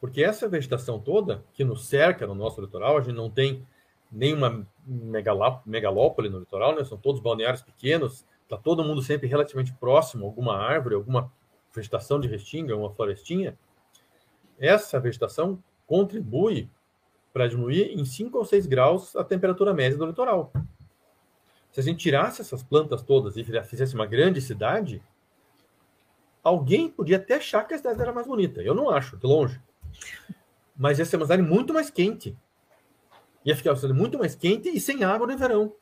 Porque 0.00 0.22
essa 0.22 0.48
vegetação 0.48 1.00
toda 1.00 1.44
que 1.52 1.64
nos 1.64 1.86
cerca 1.86 2.26
no 2.26 2.34
nosso 2.34 2.60
litoral, 2.60 2.96
a 2.96 3.00
gente 3.00 3.16
não 3.16 3.30
tem 3.30 3.66
nenhuma 4.10 4.66
megalópole 4.86 6.28
no 6.28 6.38
litoral, 6.38 6.74
né? 6.74 6.84
são 6.84 6.96
todos 6.96 7.20
balneários 7.20 7.62
pequenos, 7.62 8.24
está 8.44 8.56
todo 8.56 8.84
mundo 8.84 9.02
sempre 9.02 9.26
relativamente 9.26 9.72
próximo, 9.74 10.24
alguma 10.24 10.56
árvore, 10.56 10.94
alguma 10.94 11.32
vegetação 11.76 12.18
de 12.18 12.26
restinga, 12.26 12.76
uma 12.76 12.90
florestinha, 12.90 13.56
essa 14.58 14.98
vegetação 14.98 15.62
contribui 15.86 16.68
para 17.32 17.46
diminuir 17.46 17.92
em 17.92 18.04
5 18.04 18.36
ou 18.36 18.44
6 18.44 18.66
graus 18.66 19.14
a 19.14 19.22
temperatura 19.22 19.74
média 19.74 19.98
do 19.98 20.06
litoral. 20.06 20.52
Se 21.70 21.80
a 21.80 21.82
gente 21.82 21.98
tirasse 21.98 22.40
essas 22.40 22.62
plantas 22.62 23.02
todas 23.02 23.36
e 23.36 23.44
fizesse 23.44 23.94
uma 23.94 24.06
grande 24.06 24.40
cidade, 24.40 25.02
alguém 26.42 26.88
podia 26.88 27.18
até 27.18 27.34
achar 27.34 27.64
que 27.64 27.74
a 27.74 27.76
cidade 27.76 28.00
era 28.00 28.12
mais 28.12 28.26
bonita. 28.26 28.62
Eu 28.62 28.74
não 28.74 28.88
acho, 28.88 29.18
de 29.18 29.26
longe. 29.26 29.60
Mas 30.74 30.98
ia 30.98 31.04
ser 31.04 31.16
uma 31.16 31.26
cidade 31.26 31.42
muito 31.42 31.74
mais 31.74 31.90
quente. 31.90 32.34
Ia 33.44 33.54
ficar 33.54 33.70
uma 33.70 33.76
cidade 33.76 33.98
muito 33.98 34.18
mais 34.18 34.34
quente 34.34 34.70
e 34.70 34.80
sem 34.80 35.04
água 35.04 35.26
no 35.26 35.36
verão. 35.36 35.74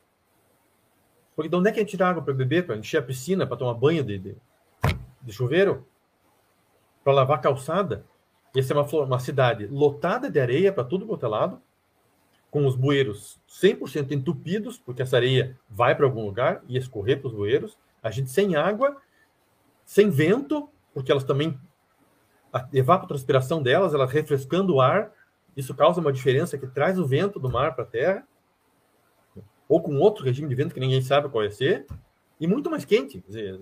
Porque 1.37 1.49
de 1.49 1.57
onde 1.57 1.69
é 1.69 1.73
que 1.73 1.79
a 1.79 1.83
gente 1.83 1.91
tira 1.91 2.09
água 2.09 2.23
para 2.23 2.35
beber, 2.35 2.67
para 2.67 2.77
encher 2.77 2.99
a 2.99 3.03
piscina, 3.03 3.47
para 3.47 3.57
tomar 3.57 3.75
banho 3.75 4.03
de, 4.03 4.19
de, 4.19 4.37
de 5.25 5.33
chuveiro, 5.33 5.87
para 7.03 7.13
lavar 7.13 7.41
calçada. 7.41 8.05
Essa 8.55 8.73
é 8.73 8.77
uma, 8.77 9.05
uma 9.05 9.19
cidade 9.19 9.67
lotada 9.67 10.31
de 10.31 10.39
areia 10.39 10.73
para 10.73 10.85
tudo 10.85 11.07
quanto 11.07 11.27
é 11.27 11.29
lado, 11.29 11.61
com 12.51 12.67
os 12.67 12.77
bueiros 12.77 13.41
100% 13.49 14.13
entupidos, 14.13 14.79
porque 14.79 15.03
essa 15.03 15.17
areia 15.17 15.59
vai 15.69 15.95
para 15.95 16.07
algum 16.07 16.25
lugar 16.25 16.63
e 16.69 16.77
escorrer 16.77 17.19
para 17.19 17.29
os 17.29 17.35
bueiros. 17.35 17.77
A 18.03 18.11
gente 18.11 18.31
sem 18.31 18.55
água, 18.55 18.97
sem 19.85 20.09
vento, 20.09 20.69
porque 20.93 21.11
elas 21.11 21.25
também 21.25 21.59
a 22.53 22.69
evapotranspiração 22.73 23.61
delas, 23.61 23.93
elas 23.93 24.13
refrescando 24.13 24.77
o 24.77 24.81
ar, 24.81 25.13
isso 25.57 25.75
causa 25.75 26.01
uma 26.01 26.13
diferença 26.13 26.57
que 26.57 26.69
traz 26.69 26.97
o 26.99 27.07
vento 27.07 27.41
do 27.41 27.51
mar 27.51 27.75
para 27.75 27.83
a 27.83 27.87
terra, 27.87 28.29
ou 29.69 29.83
com 29.83 29.99
outro 29.99 30.25
regime 30.25 30.49
de 30.49 30.55
vento 30.55 30.73
que 30.73 30.79
ninguém 30.79 31.03
sabe 31.03 31.29
qual 31.29 31.43
é 31.43 31.51
ser, 31.51 31.87
e 32.39 32.47
muito 32.47 32.71
mais 32.71 32.85
quente. 32.85 33.21
Dizer, 33.27 33.61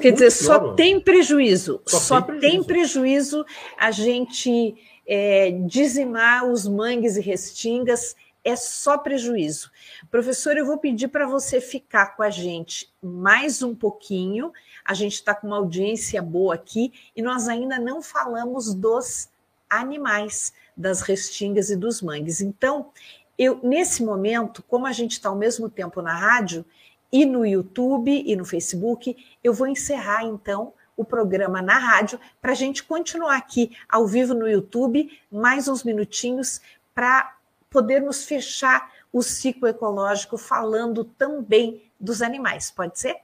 quer 0.00 0.12
dizer, 0.12 0.30
só 0.30 0.74
tem 0.74 1.00
prejuízo, 1.00 1.80
só, 1.86 1.98
só 1.98 2.20
tem, 2.20 2.38
prejuízo. 2.38 2.50
tem, 2.50 2.64
prejuízo. 2.64 3.46
a 3.78 3.90
gente 3.90 4.76
é, 5.06 5.50
dizimar 5.66 6.44
os 6.44 6.68
mangues 6.68 7.16
e 7.16 7.20
restingas, 7.20 8.14
é 8.44 8.54
só 8.56 8.96
prejuízo. 8.96 9.70
Professor, 10.10 10.56
eu 10.56 10.64
vou 10.64 10.78
pedir 10.78 11.08
para 11.08 11.26
você 11.26 11.60
ficar 11.60 12.16
com 12.16 12.22
a 12.22 12.30
gente 12.30 12.90
mais 13.02 13.62
um 13.62 13.74
pouquinho. 13.74 14.52
A 14.84 14.94
gente 14.94 15.14
está 15.14 15.34
com 15.34 15.46
uma 15.46 15.56
audiência 15.56 16.22
boa 16.22 16.54
aqui 16.54 16.92
e 17.16 17.22
nós 17.22 17.48
ainda 17.48 17.78
não 17.78 18.00
falamos 18.00 18.74
dos 18.74 19.28
animais, 19.68 20.52
das 20.76 21.02
restingas 21.02 21.70
e 21.70 21.76
dos 21.76 22.00
mangues. 22.00 22.40
Então, 22.40 22.90
eu 23.38 23.60
nesse 23.62 24.02
momento, 24.02 24.62
como 24.62 24.86
a 24.86 24.92
gente 24.92 25.12
está 25.12 25.28
ao 25.28 25.36
mesmo 25.36 25.68
tempo 25.68 26.00
na 26.00 26.14
rádio, 26.14 26.64
e 27.12 27.24
no 27.24 27.44
YouTube 27.44 28.22
e 28.26 28.36
no 28.36 28.44
Facebook. 28.44 29.16
Eu 29.42 29.52
vou 29.52 29.66
encerrar 29.66 30.24
então 30.24 30.72
o 30.96 31.04
programa 31.04 31.62
na 31.62 31.78
rádio 31.78 32.18
para 32.42 32.52
a 32.52 32.56
gente 32.56 32.82
continuar 32.82 33.36
aqui 33.36 33.76
ao 33.88 34.06
vivo 34.06 34.34
no 34.34 34.48
YouTube 34.48 35.10
mais 35.30 35.68
uns 35.68 35.84
minutinhos 35.84 36.60
para 36.94 37.36
podermos 37.70 38.24
fechar 38.24 38.92
o 39.12 39.22
ciclo 39.22 39.68
ecológico 39.68 40.36
falando 40.36 41.04
também 41.04 41.82
dos 41.98 42.20
animais. 42.20 42.70
Pode 42.70 42.98
ser? 42.98 43.18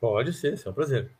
Pode 0.00 0.32
ser, 0.32 0.60
é 0.64 0.68
um 0.68 0.72
prazer. 0.72 1.10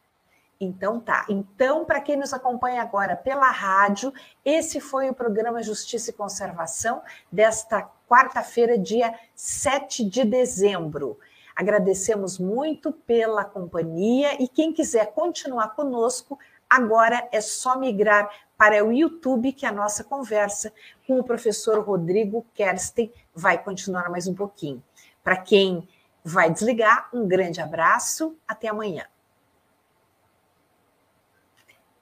Então 0.60 1.00
tá. 1.00 1.26
Então, 1.28 1.84
para 1.84 2.00
quem 2.00 2.16
nos 2.16 2.32
acompanha 2.32 2.82
agora 2.82 3.16
pela 3.16 3.50
rádio, 3.50 4.12
esse 4.44 4.80
foi 4.80 5.10
o 5.10 5.14
programa 5.14 5.62
Justiça 5.62 6.10
e 6.10 6.12
Conservação 6.12 7.02
desta 7.30 7.90
quarta-feira, 8.08 8.78
dia 8.78 9.12
7 9.34 10.04
de 10.04 10.24
dezembro. 10.24 11.18
Agradecemos 11.54 12.38
muito 12.38 12.92
pela 12.92 13.44
companhia 13.44 14.42
e 14.42 14.48
quem 14.48 14.72
quiser 14.72 15.12
continuar 15.12 15.68
conosco, 15.74 16.38
agora 16.68 17.28
é 17.30 17.40
só 17.40 17.78
migrar 17.78 18.28
para 18.56 18.84
o 18.84 18.92
YouTube, 18.92 19.52
que 19.52 19.66
a 19.66 19.72
nossa 19.72 20.02
conversa 20.02 20.72
com 21.06 21.18
o 21.18 21.24
professor 21.24 21.78
Rodrigo 21.84 22.44
Kersten 22.54 23.12
vai 23.34 23.62
continuar 23.62 24.10
mais 24.10 24.26
um 24.26 24.34
pouquinho. 24.34 24.82
Para 25.22 25.36
quem 25.36 25.88
vai 26.24 26.50
desligar, 26.50 27.08
um 27.12 27.28
grande 27.28 27.60
abraço, 27.60 28.36
até 28.48 28.68
amanhã. 28.68 29.06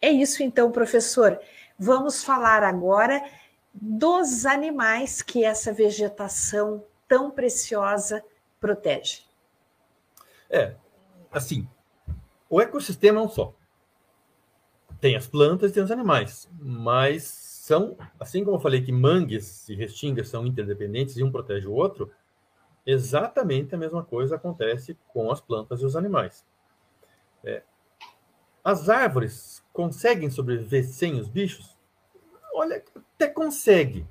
É 0.01 0.11
isso 0.11 0.43
então, 0.43 0.71
professor. 0.73 1.39
Vamos 1.79 2.25
falar 2.25 2.63
agora 2.63 3.23
dos 3.75 4.47
animais 4.47 5.23
que 5.23 5.45
essa 5.45 5.73
vegetação 5.73 6.85
tão 7.09 7.31
preciosa 7.31 8.25
protege. 8.61 9.32
É, 10.53 10.77
assim, 11.33 11.67
o 12.51 12.61
ecossistema 12.61 13.19
é 13.19 13.23
um 13.23 13.29
só. 13.29 13.55
Tem 15.01 15.17
as 15.17 15.27
plantas 15.27 15.71
e 15.71 15.75
tem 15.75 15.83
os 15.83 15.91
animais, 15.91 16.49
mas 16.61 17.25
são, 17.25 17.97
assim 18.21 18.45
como 18.45 18.57
eu 18.57 18.61
falei 18.61 18.83
que 18.83 18.93
mangues 18.93 19.67
e 19.71 19.75
restingas 19.75 20.29
são 20.29 20.47
interdependentes 20.47 21.17
e 21.17 21.25
um 21.25 21.33
protege 21.33 21.67
o 21.67 21.73
outro, 21.73 22.13
exatamente 22.85 23.75
a 23.75 23.79
mesma 23.79 24.05
coisa 24.05 24.37
acontece 24.37 24.97
com 25.09 25.33
as 25.33 25.41
plantas 25.41 25.81
e 25.81 25.87
os 25.87 25.97
animais. 25.97 26.45
É, 27.43 27.63
as 28.63 28.91
árvores 28.91 29.65
conseguem 29.73 30.29
sobreviver 30.29 30.85
sem 30.85 31.19
os 31.19 31.29
bichos? 31.29 31.77
Olha, 32.53 32.85
até 33.15 33.27
consegue, 33.27 34.07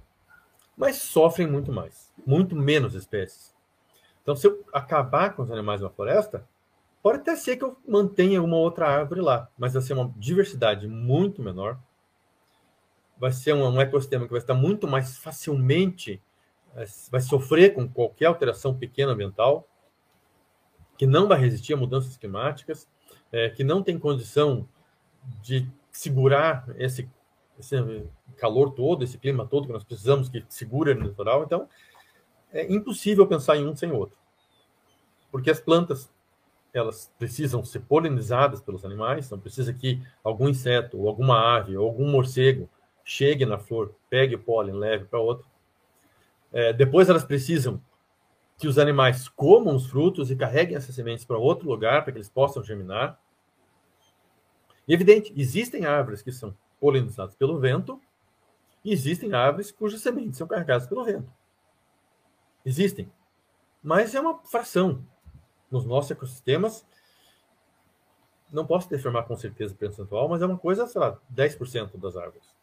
mas 0.76 0.98
sofrem 0.98 1.48
muito 1.48 1.72
mais, 1.72 2.12
muito 2.26 2.56
menos 2.56 2.96
espécies. 2.96 3.51
Então, 4.32 4.40
se 4.40 4.48
eu 4.48 4.64
acabar 4.72 5.36
com 5.36 5.44
os 5.44 5.52
animais 5.52 5.82
na 5.82 5.90
floresta, 5.90 6.48
pode 7.04 7.18
até 7.18 7.36
ser 7.36 7.58
que 7.58 7.66
eu 7.66 7.76
mantenha 7.86 8.42
uma 8.42 8.56
outra 8.56 8.88
árvore 8.88 9.20
lá, 9.20 9.50
mas 9.58 9.74
vai 9.74 9.82
ser 9.82 9.92
uma 9.92 10.14
diversidade 10.16 10.88
muito 10.88 11.42
menor, 11.42 11.78
vai 13.18 13.34
ser 13.34 13.54
um, 13.54 13.68
um 13.68 13.82
ecossistema 13.82 14.24
que 14.24 14.32
vai 14.32 14.40
estar 14.40 14.54
muito 14.54 14.88
mais 14.88 15.18
facilmente, 15.18 16.22
eh, 16.78 16.86
vai 17.12 17.20
sofrer 17.20 17.74
com 17.74 17.90
qualquer 17.90 18.28
alteração 18.28 18.74
pequena 18.74 19.12
ambiental, 19.12 19.68
que 20.98 21.06
não 21.06 21.28
vai 21.28 21.38
resistir 21.38 21.74
a 21.74 21.78
mudanças 21.78 22.16
climáticas, 22.16 22.88
é, 23.34 23.50
que 23.50 23.66
não 23.66 23.84
tem 23.84 24.00
condição 24.00 24.66
de 25.42 25.68
segurar 25.92 26.66
esse, 26.78 27.10
esse 27.60 27.76
calor 28.38 28.72
todo, 28.72 29.04
esse 29.04 29.18
clima 29.18 29.46
todo 29.46 29.68
que 29.68 29.74
nós 29.74 29.84
precisamos 29.84 30.30
que 30.30 30.46
segure 30.48 30.94
no 30.94 31.08
litoral. 31.08 31.44
Então, 31.44 31.68
é 32.52 32.72
impossível 32.72 33.26
pensar 33.28 33.58
em 33.58 33.68
um 33.68 33.76
sem 33.76 33.92
o 33.92 33.96
outro. 33.96 34.18
Porque 35.32 35.50
as 35.50 35.60
plantas, 35.60 36.12
elas 36.74 37.12
precisam 37.18 37.64
ser 37.64 37.80
polinizadas 37.82 38.62
pelos 38.62 38.84
animais, 38.86 39.26
então 39.26 39.40
precisa 39.40 39.74
que 39.74 40.02
algum 40.24 40.50
inseto, 40.50 40.98
ou 41.00 41.08
alguma 41.08 41.58
ave, 41.58 41.78
ou 41.78 41.88
algum 41.88 42.10
morcego 42.10 42.70
chegue 43.04 43.46
na 43.46 43.58
flor, 43.58 43.94
pegue 44.10 44.36
o 44.36 44.40
pólen, 44.40 44.76
leve 44.76 45.06
para 45.06 45.20
outro. 45.20 45.46
É, 46.52 46.74
depois 46.74 47.10
elas 47.10 47.24
precisam 47.24 47.82
que 48.58 48.68
os 48.68 48.78
animais 48.78 49.28
comam 49.28 49.76
os 49.76 49.88
frutos 49.88 50.30
e 50.30 50.36
carreguem 50.36 50.76
essas 50.76 50.94
sementes 50.94 51.26
para 51.26 51.38
outro 51.38 51.68
lugar 51.68 52.04
para 52.04 52.12
que 52.12 52.18
eles 52.20 52.30
possam 52.30 52.64
germinar. 52.64 53.20
Evidente, 54.88 55.34
existem 55.36 55.86
árvores 55.86 56.22
que 56.22 56.32
são 56.32 56.56
polinizadas 56.80 57.34
pelo 57.36 57.60
vento 57.60 58.00
e 58.84 58.92
existem 58.92 59.34
árvores 59.34 59.72
cujas 59.72 60.02
sementes 60.02 60.38
são 60.38 60.48
carregadas 60.48 60.88
pelo 60.88 61.04
vento. 61.04 61.32
Existem. 62.66 63.12
Mas 63.82 64.14
é 64.14 64.22
uma 64.22 64.40
fração. 64.40 65.06
Nos 65.70 65.86
nossos 65.86 66.12
ecossistemas, 66.12 66.86
não 68.52 68.66
posso 68.66 68.94
afirmar 68.94 69.24
com 69.24 69.36
certeza 69.36 69.74
percentual, 69.74 70.28
mas 70.28 70.42
é 70.42 70.46
uma 70.46 70.58
coisa, 70.58 70.86
sei 70.86 71.00
lá, 71.00 71.18
10% 71.34 71.98
das 71.98 72.18
árvores. 72.18 72.54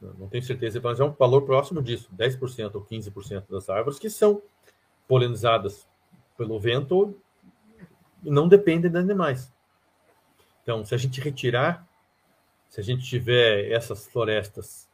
Não 0.00 0.28
tenho 0.28 0.42
certeza, 0.42 0.80
mas 0.82 0.98
é 0.98 1.04
um 1.04 1.12
valor 1.12 1.42
próximo 1.42 1.82
disso, 1.82 2.10
10% 2.16 2.74
ou 2.74 2.84
15% 2.84 3.48
das 3.48 3.68
árvores 3.68 3.98
que 3.98 4.10
são 4.10 4.42
polinizadas 5.06 5.86
pelo 6.36 6.58
vento 6.58 7.16
e 8.22 8.30
não 8.30 8.48
dependem 8.48 8.90
de 8.90 8.98
animais. 8.98 9.52
Então, 10.62 10.84
se 10.84 10.94
a 10.94 10.98
gente 10.98 11.20
retirar, 11.20 11.86
se 12.68 12.80
a 12.80 12.82
gente 12.82 13.04
tiver 13.04 13.70
essas 13.70 14.06
florestas 14.06 14.88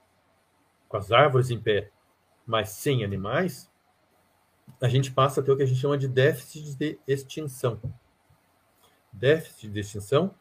com 0.89 0.97
as 0.97 1.13
árvores 1.13 1.51
em 1.51 1.61
pé, 1.61 1.91
mas 2.49 2.71
sem 2.71 3.05
animais, 3.05 3.71
a 4.81 4.89
gente 4.89 5.13
passa 5.13 5.41
a 5.41 5.45
ter 5.45 5.53
o 5.53 5.57
que 5.57 5.63
a 5.63 5.67
gente 5.67 5.79
chama 5.79 5.97
de 5.97 6.09
déficit 6.09 6.75
de 6.77 6.99
extinção. 7.07 7.81
Déficit 9.13 9.71
de 9.71 9.81
extinção 9.81 10.35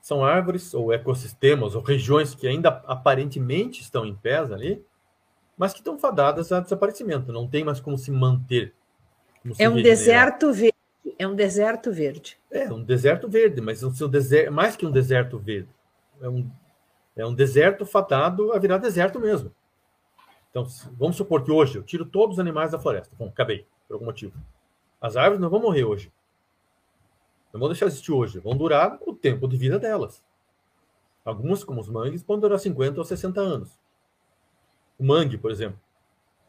são 0.00 0.24
árvores 0.24 0.74
ou 0.74 0.92
ecossistemas 0.92 1.74
ou 1.74 1.82
regiões 1.82 2.34
que 2.34 2.46
ainda 2.46 2.68
aparentemente 2.86 3.80
estão 3.80 4.04
em 4.04 4.14
pé 4.14 4.38
ali, 4.38 4.84
mas 5.56 5.72
que 5.72 5.78
estão 5.78 5.98
fadadas 5.98 6.52
a 6.52 6.60
desaparecimento, 6.60 7.32
não 7.32 7.48
tem 7.48 7.64
mais 7.64 7.80
como 7.80 7.96
se 7.96 8.10
manter 8.10 8.74
é 9.58 9.68
um 9.68 9.80
deserto 9.80 10.52
verde. 10.52 10.74
É 11.18 11.26
um 11.26 11.34
deserto 11.34 11.92
verde. 11.92 12.38
É 12.50 12.72
um 12.72 12.82
deserto 12.82 13.28
verde, 13.28 13.60
mas 13.60 13.82
um 13.82 13.94
seu 13.94 14.08
deserto, 14.08 14.52
mais 14.52 14.76
que 14.76 14.84
um 14.84 14.90
deserto 14.90 15.38
verde. 15.38 15.68
É 16.20 16.28
um, 16.28 16.50
é 17.14 17.26
um 17.26 17.34
deserto 17.34 17.86
fatado 17.86 18.52
a 18.52 18.58
virar 18.58 18.78
deserto 18.78 19.20
mesmo. 19.20 19.52
Então, 20.56 20.66
vamos 20.96 21.16
supor 21.16 21.44
que 21.44 21.52
hoje 21.52 21.76
eu 21.76 21.82
tiro 21.82 22.06
todos 22.06 22.36
os 22.36 22.40
animais 22.40 22.70
da 22.70 22.78
floresta. 22.78 23.14
Bom, 23.18 23.28
acabei, 23.28 23.66
por 23.86 23.92
algum 23.92 24.06
motivo. 24.06 24.32
As 24.98 25.14
árvores 25.14 25.38
não 25.38 25.50
vão 25.50 25.60
morrer 25.60 25.84
hoje. 25.84 26.10
Não 27.52 27.60
vão 27.60 27.68
deixar 27.68 27.84
de 27.84 27.92
existir 27.92 28.10
hoje. 28.10 28.38
Vão 28.38 28.56
durar 28.56 28.98
o 29.06 29.14
tempo 29.14 29.46
de 29.46 29.54
vida 29.54 29.78
delas. 29.78 30.24
Algumas, 31.22 31.62
como 31.62 31.78
os 31.78 31.90
mangues, 31.90 32.22
podem 32.22 32.40
durar 32.40 32.58
50 32.58 32.98
ou 32.98 33.04
60 33.04 33.38
anos. 33.38 33.78
O 34.98 35.04
mangue, 35.04 35.36
por 35.36 35.50
exemplo, 35.50 35.78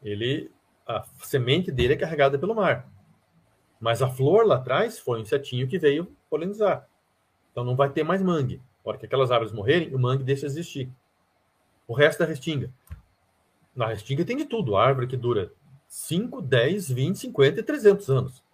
ele 0.02 0.50
a 0.86 1.04
semente 1.22 1.70
dele 1.70 1.92
é 1.92 1.96
carregada 1.98 2.38
pelo 2.38 2.54
mar. 2.54 2.90
Mas 3.78 4.00
a 4.00 4.08
flor 4.08 4.46
lá 4.46 4.54
atrás 4.54 4.98
foi 4.98 5.18
um 5.18 5.22
insetinho 5.22 5.68
que 5.68 5.78
veio 5.78 6.10
polinizar. 6.30 6.88
Então 7.52 7.62
não 7.62 7.76
vai 7.76 7.90
ter 7.90 8.04
mais 8.04 8.22
mangue. 8.22 8.62
A 8.82 8.88
hora 8.88 8.96
que 8.96 9.04
aquelas 9.04 9.30
árvores 9.30 9.52
morrerem, 9.52 9.94
o 9.94 9.98
mangue 9.98 10.24
deixa 10.24 10.46
de 10.46 10.52
existir. 10.52 10.90
O 11.86 11.92
resto 11.92 12.20
da 12.20 12.24
restinga. 12.24 12.72
Na 13.78 13.86
restinga 13.86 14.24
tem 14.24 14.36
de 14.36 14.44
tudo. 14.44 14.76
Árvore 14.76 15.06
que 15.06 15.16
dura 15.16 15.52
5, 15.86 16.42
10, 16.42 16.90
20, 16.90 17.16
50 17.16 17.60
e 17.60 17.62
300 17.62 18.10
anos. 18.10 18.44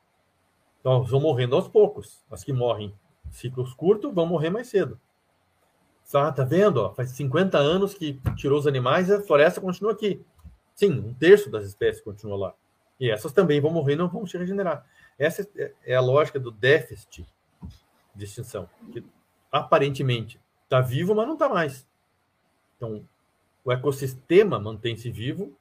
Então 0.79 1.03
vão 1.03 1.18
morrendo 1.18 1.57
aos 1.57 1.66
poucos. 1.66 2.22
As 2.31 2.45
que 2.45 2.53
morrem 2.53 2.95
ciclos 3.31 3.72
curtos 3.72 4.12
vão 4.12 4.27
morrer 4.27 4.51
mais 4.51 4.66
cedo. 4.66 5.01
Ah, 6.12 6.31
tá 6.31 6.45
vendo? 6.45 6.77
Ó, 6.77 6.93
faz 6.93 7.09
50 7.12 7.57
anos 7.57 7.95
que 7.95 8.20
tirou 8.37 8.59
os 8.59 8.66
animais 8.66 9.09
e 9.09 9.14
a 9.14 9.22
floresta 9.22 9.62
continua 9.62 9.93
aqui. 9.93 10.22
Sim, 10.75 10.93
um 11.01 11.14
terço 11.14 11.49
das 11.49 11.64
espécies 11.64 12.03
continua 12.03 12.37
lá. 12.37 12.55
E 13.01 13.11
essas 13.11 13.33
também 13.33 13.62
vão 13.62 13.70
morrer 13.70 13.97
não 13.97 14.11
vão 14.11 14.27
se 14.27 14.37
regenerar. 14.37 14.85
Essa 15.18 15.49
é 15.87 15.95
a 15.95 16.03
lógica 16.03 16.39
do 16.39 16.51
déficit 16.51 17.27
de 18.14 18.25
extinção, 18.27 18.68
que 18.93 19.03
aparentemente 19.51 20.39
está 20.64 20.83
vivo, 20.83 21.14
mas 21.14 21.27
não 21.27 21.33
está 21.33 21.49
mais. 21.49 21.89
Então, 22.77 23.09
o 23.65 23.73
ecossistema 23.73 24.59
mantém-se 24.61 25.11
vivo 25.11 25.57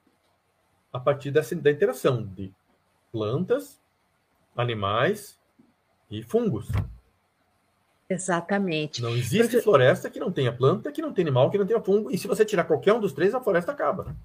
a 0.91 0.99
partir 0.99 1.31
dessa, 1.31 1.55
da 1.55 1.71
interação 1.71 2.23
de 2.23 2.51
plantas, 3.11 3.79
animais 4.55 5.39
e 6.11 6.21
fungos. 6.21 6.67
Exatamente. 8.09 9.01
Não 9.01 9.11
existe 9.11 9.53
Porque... 9.53 9.61
floresta 9.61 10.09
que 10.09 10.19
não 10.19 10.31
tenha 10.31 10.51
planta, 10.51 10.91
que 10.91 11.01
não 11.01 11.13
tenha 11.13 11.25
animal, 11.25 11.49
que 11.49 11.57
não 11.57 11.65
tenha 11.65 11.81
fungo. 11.81 12.11
E 12.11 12.17
se 12.17 12.27
você 12.27 12.45
tirar 12.45 12.65
qualquer 12.65 12.93
um 12.93 12.99
dos 12.99 13.13
três, 13.13 13.33
a 13.33 13.41
floresta 13.41 13.71
acaba 13.71 14.15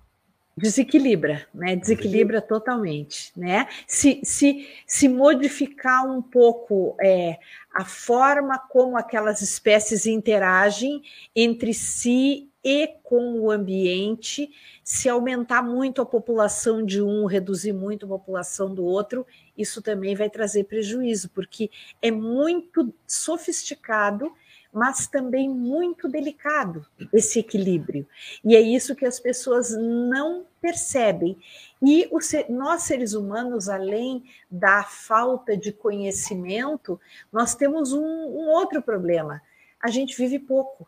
desequilibra, 0.59 1.47
né? 1.55 1.77
Desequilibra 1.77 2.43
totalmente, 2.43 3.33
né? 3.37 3.69
Se, 3.87 4.21
se, 4.25 4.69
se 4.87 5.09
modificar 5.09 6.05
um 6.05 6.21
pouco 6.21 6.97
é, 7.01 7.39
a 7.73 7.85
forma 7.85 8.59
como 8.59 8.99
aquelas 8.99 9.41
espécies 9.41 10.05
interagem 10.05 11.03
entre 11.35 11.73
si 11.73 12.51
e 12.69 12.87
com 13.03 13.41
o 13.41 13.51
ambiente, 13.51 14.51
se 14.85 15.09
aumentar 15.09 15.63
muito 15.63 16.03
a 16.03 16.07
população 16.07 16.85
de 16.85 17.01
um, 17.01 17.25
reduzir 17.25 17.73
muito 17.73 18.05
a 18.05 18.09
população 18.11 18.75
do 18.75 18.85
outro, 18.85 19.27
isso 19.57 19.81
também 19.81 20.15
vai 20.15 20.29
trazer 20.29 20.65
prejuízo, 20.65 21.31
porque 21.31 21.71
é 22.03 22.11
muito 22.11 22.93
sofisticado 23.07 24.31
mas 24.71 25.07
também 25.07 25.49
muito 25.49 26.07
delicado 26.07 26.85
esse 27.11 27.39
equilíbrio. 27.39 28.07
E 28.45 28.55
é 28.55 28.61
isso 28.61 28.95
que 28.95 29.07
as 29.07 29.19
pessoas 29.19 29.75
não 29.75 30.45
percebem. 30.61 31.39
E 31.83 32.07
nós, 32.51 32.83
seres 32.83 33.15
humanos, 33.15 33.71
além 33.71 34.23
da 34.51 34.85
falta 34.85 35.57
de 35.57 35.73
conhecimento, 35.73 37.01
nós 37.33 37.55
temos 37.55 37.95
um, 37.95 38.05
um 38.05 38.51
outro 38.51 38.83
problema: 38.83 39.41
a 39.83 39.89
gente 39.89 40.15
vive 40.19 40.39
pouco. 40.39 40.87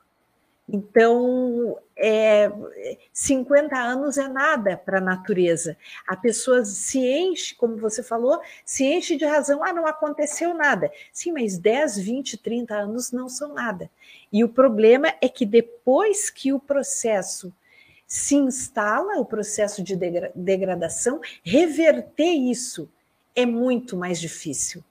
Então, 0.73 1.77
é, 1.97 2.49
50 3.13 3.77
anos 3.77 4.17
é 4.17 4.29
nada 4.29 4.77
para 4.77 4.99
a 4.99 5.01
natureza. 5.01 5.77
A 6.07 6.17
pessoa 6.17 6.65
se 6.65 7.01
enche, 7.01 7.57
como 7.57 7.77
você 7.77 8.05
falou, 8.05 8.41
se 8.65 8.85
enche 8.85 9.17
de 9.17 9.25
razão. 9.25 9.65
Ah, 9.65 9.73
não 9.73 9.85
aconteceu 9.85 10.55
nada. 10.55 10.91
Sim, 11.13 11.33
mas 11.33 11.59
10, 11.59 11.99
20, 11.99 12.39
30 12.39 12.75
anos 12.75 13.11
não 13.11 13.29
são 13.29 13.53
nada. 13.53 13.91
E 14.33 14.45
o 14.45 14.49
problema 14.49 15.13
é 15.21 15.29
que 15.29 15.45
depois 15.45 16.31
que 16.31 16.53
o 16.53 16.61
processo 16.61 17.53
se 18.07 18.37
instala, 18.37 19.19
o 19.19 19.25
processo 19.25 19.83
de 19.83 19.97
degradação, 20.35 21.21
reverter 21.43 22.33
isso 22.33 22.89
é 23.35 23.45
muito 23.45 23.97
mais 23.97 24.21
difícil. 24.21 24.85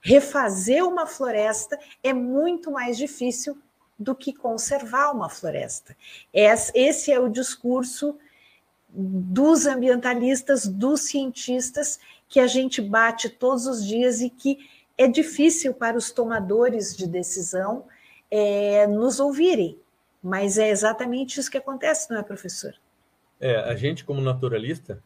Refazer 0.00 0.86
uma 0.86 1.06
floresta 1.06 1.78
é 2.02 2.12
muito 2.12 2.70
mais 2.70 2.96
difícil 2.96 3.58
do 3.98 4.14
que 4.14 4.32
conservar 4.32 5.10
uma 5.12 5.28
floresta. 5.28 5.96
Esse 6.32 7.12
é 7.12 7.18
o 7.18 7.28
discurso 7.28 8.18
dos 8.88 9.66
ambientalistas, 9.66 10.66
dos 10.66 11.02
cientistas, 11.02 11.98
que 12.28 12.40
a 12.40 12.46
gente 12.46 12.80
bate 12.80 13.28
todos 13.28 13.66
os 13.66 13.84
dias 13.84 14.20
e 14.20 14.30
que 14.30 14.58
é 14.96 15.06
difícil 15.06 15.74
para 15.74 15.96
os 15.96 16.10
tomadores 16.10 16.96
de 16.96 17.06
decisão 17.06 17.84
é, 18.30 18.86
nos 18.86 19.20
ouvirem. 19.20 19.78
Mas 20.22 20.58
é 20.58 20.70
exatamente 20.70 21.38
isso 21.38 21.50
que 21.50 21.58
acontece, 21.58 22.10
não 22.10 22.18
é, 22.18 22.22
professor? 22.22 22.74
É, 23.38 23.56
a 23.56 23.76
gente, 23.76 24.04
como 24.04 24.20
naturalista, 24.20 25.02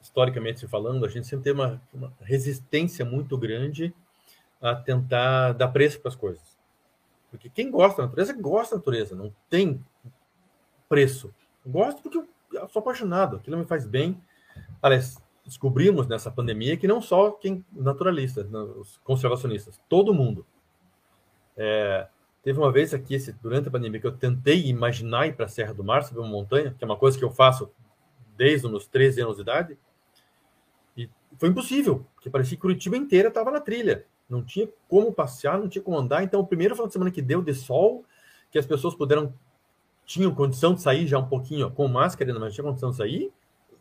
historicamente 0.00 0.66
falando, 0.68 1.04
a 1.04 1.08
gente 1.08 1.26
sempre 1.26 1.44
tem 1.44 1.52
uma, 1.52 1.82
uma 1.92 2.12
resistência 2.20 3.04
muito 3.04 3.36
grande 3.38 3.94
a 4.60 4.74
tentar 4.74 5.52
dar 5.52 5.68
preço 5.68 5.98
para 6.00 6.10
as 6.10 6.16
coisas. 6.16 6.51
Porque 7.32 7.50
quem 7.50 7.68
gosta 7.68 8.02
da 8.02 8.08
natureza, 8.08 8.32
gosta 8.34 8.76
da 8.76 8.78
natureza, 8.78 9.16
não 9.16 9.34
tem 9.50 9.84
preço. 10.88 11.34
Gosto 11.66 12.00
porque 12.00 12.18
eu 12.18 12.68
sou 12.68 12.78
apaixonado, 12.78 13.36
aquilo 13.36 13.58
me 13.58 13.64
faz 13.64 13.84
bem. 13.84 14.22
Aliás, 14.80 15.20
descobrimos 15.44 16.06
nessa 16.06 16.30
pandemia 16.30 16.76
que 16.76 16.86
não 16.86 17.02
só 17.02 17.32
quem 17.32 17.64
naturalistas, 17.72 18.46
os 18.52 18.98
conservacionistas, 18.98 19.80
todo 19.88 20.14
mundo. 20.14 20.46
É, 21.56 22.06
Teve 22.42 22.58
uma 22.58 22.72
vez 22.72 22.92
aqui, 22.92 23.16
durante 23.40 23.68
a 23.68 23.70
pandemia, 23.70 24.00
que 24.00 24.06
eu 24.06 24.16
tentei 24.16 24.66
imaginar 24.66 25.28
ir 25.28 25.36
para 25.36 25.44
a 25.44 25.48
Serra 25.48 25.72
do 25.72 25.84
Mar, 25.84 26.02
subir 26.02 26.18
uma 26.18 26.28
montanha, 26.28 26.74
que 26.76 26.82
é 26.82 26.86
uma 26.86 26.96
coisa 26.96 27.16
que 27.16 27.24
eu 27.24 27.30
faço 27.30 27.70
desde 28.36 28.66
os 28.66 28.72
meus 28.72 28.86
13 28.88 29.20
anos 29.20 29.36
de 29.36 29.42
idade. 29.42 29.78
E 30.96 31.08
foi 31.38 31.50
impossível, 31.50 32.04
porque 32.14 32.28
parecia 32.28 32.56
que 32.56 32.60
Curitiba 32.60 32.96
inteira 32.96 33.28
estava 33.28 33.52
na 33.52 33.60
trilha. 33.60 34.06
Não 34.32 34.42
tinha 34.42 34.66
como 34.88 35.12
passear, 35.12 35.58
não 35.58 35.68
tinha 35.68 35.82
como 35.82 35.98
andar. 35.98 36.22
Então, 36.22 36.40
o 36.40 36.46
primeiro 36.46 36.74
final 36.74 36.86
de 36.86 36.94
semana 36.94 37.10
que 37.10 37.20
deu 37.20 37.42
de 37.42 37.52
sol, 37.52 38.02
que 38.50 38.58
as 38.58 38.64
pessoas 38.64 38.94
puderam, 38.94 39.34
tinham 40.06 40.34
condição 40.34 40.72
de 40.72 40.80
sair 40.80 41.06
já 41.06 41.18
um 41.18 41.28
pouquinho 41.28 41.66
ó, 41.66 41.70
com 41.70 41.86
máscara, 41.86 42.32
mas 42.38 42.54
tinha 42.54 42.64
condição 42.64 42.90
de 42.90 42.96
sair, 42.96 43.30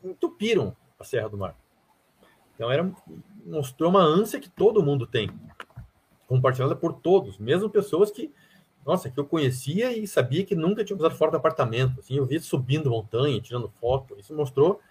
entupiram 0.04 0.76
a 1.00 1.06
Serra 1.06 1.30
do 1.30 1.38
Mar. 1.38 1.56
Então, 2.54 2.70
era, 2.70 2.92
mostrou 3.46 3.90
uma 3.90 4.04
ânsia 4.04 4.42
que 4.42 4.50
todo 4.50 4.84
mundo 4.84 5.08
tem, 5.08 5.32
compartilhada 6.28 6.76
por 6.76 6.94
todos, 6.94 7.38
mesmo 7.38 7.70
pessoas 7.70 8.12
que 8.12 8.30
nossa, 8.86 9.12
que 9.12 9.20
eu 9.20 9.26
conhecia 9.26 9.96
e 9.96 10.08
sabia 10.08 10.44
que 10.44 10.56
nunca 10.56 10.84
tinha 10.84 10.98
usado 10.98 11.16
fora 11.16 11.30
do 11.30 11.38
apartamento. 11.38 12.00
Assim, 12.00 12.18
eu 12.18 12.26
via 12.26 12.40
subindo 12.40 12.90
montanha, 12.90 13.40
tirando 13.40 13.70
foto. 13.70 14.18
Isso 14.20 14.34
mostrou 14.34 14.82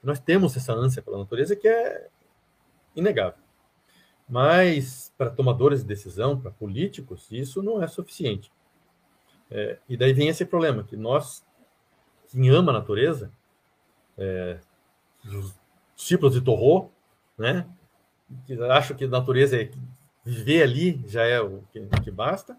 que 0.00 0.06
nós 0.06 0.20
temos 0.20 0.56
essa 0.56 0.72
ânsia 0.72 1.02
pela 1.02 1.18
natureza 1.18 1.56
que 1.56 1.66
é 1.66 2.06
inegável. 2.94 3.39
Mas 4.30 5.12
para 5.18 5.28
tomadores 5.28 5.82
de 5.82 5.88
decisão, 5.88 6.40
para 6.40 6.52
políticos, 6.52 7.26
isso 7.32 7.60
não 7.62 7.82
é 7.82 7.88
suficiente. 7.88 8.50
É, 9.50 9.78
e 9.88 9.96
daí 9.96 10.12
vem 10.12 10.28
esse 10.28 10.46
problema, 10.46 10.84
que 10.84 10.96
nós, 10.96 11.44
quem 12.30 12.48
ama 12.48 12.70
a 12.70 12.74
natureza, 12.74 13.32
é, 14.16 14.60
os 15.24 15.58
discípulos 15.96 16.34
de 16.34 16.40
Torro, 16.40 16.92
né, 17.36 17.66
que 18.46 18.54
acham 18.62 18.96
que 18.96 19.04
a 19.04 19.08
natureza 19.08 19.60
é 19.60 19.68
viver 20.24 20.62
ali 20.62 21.02
já 21.08 21.24
é 21.24 21.40
o 21.40 21.62
que, 21.72 21.84
que 22.04 22.10
basta, 22.12 22.56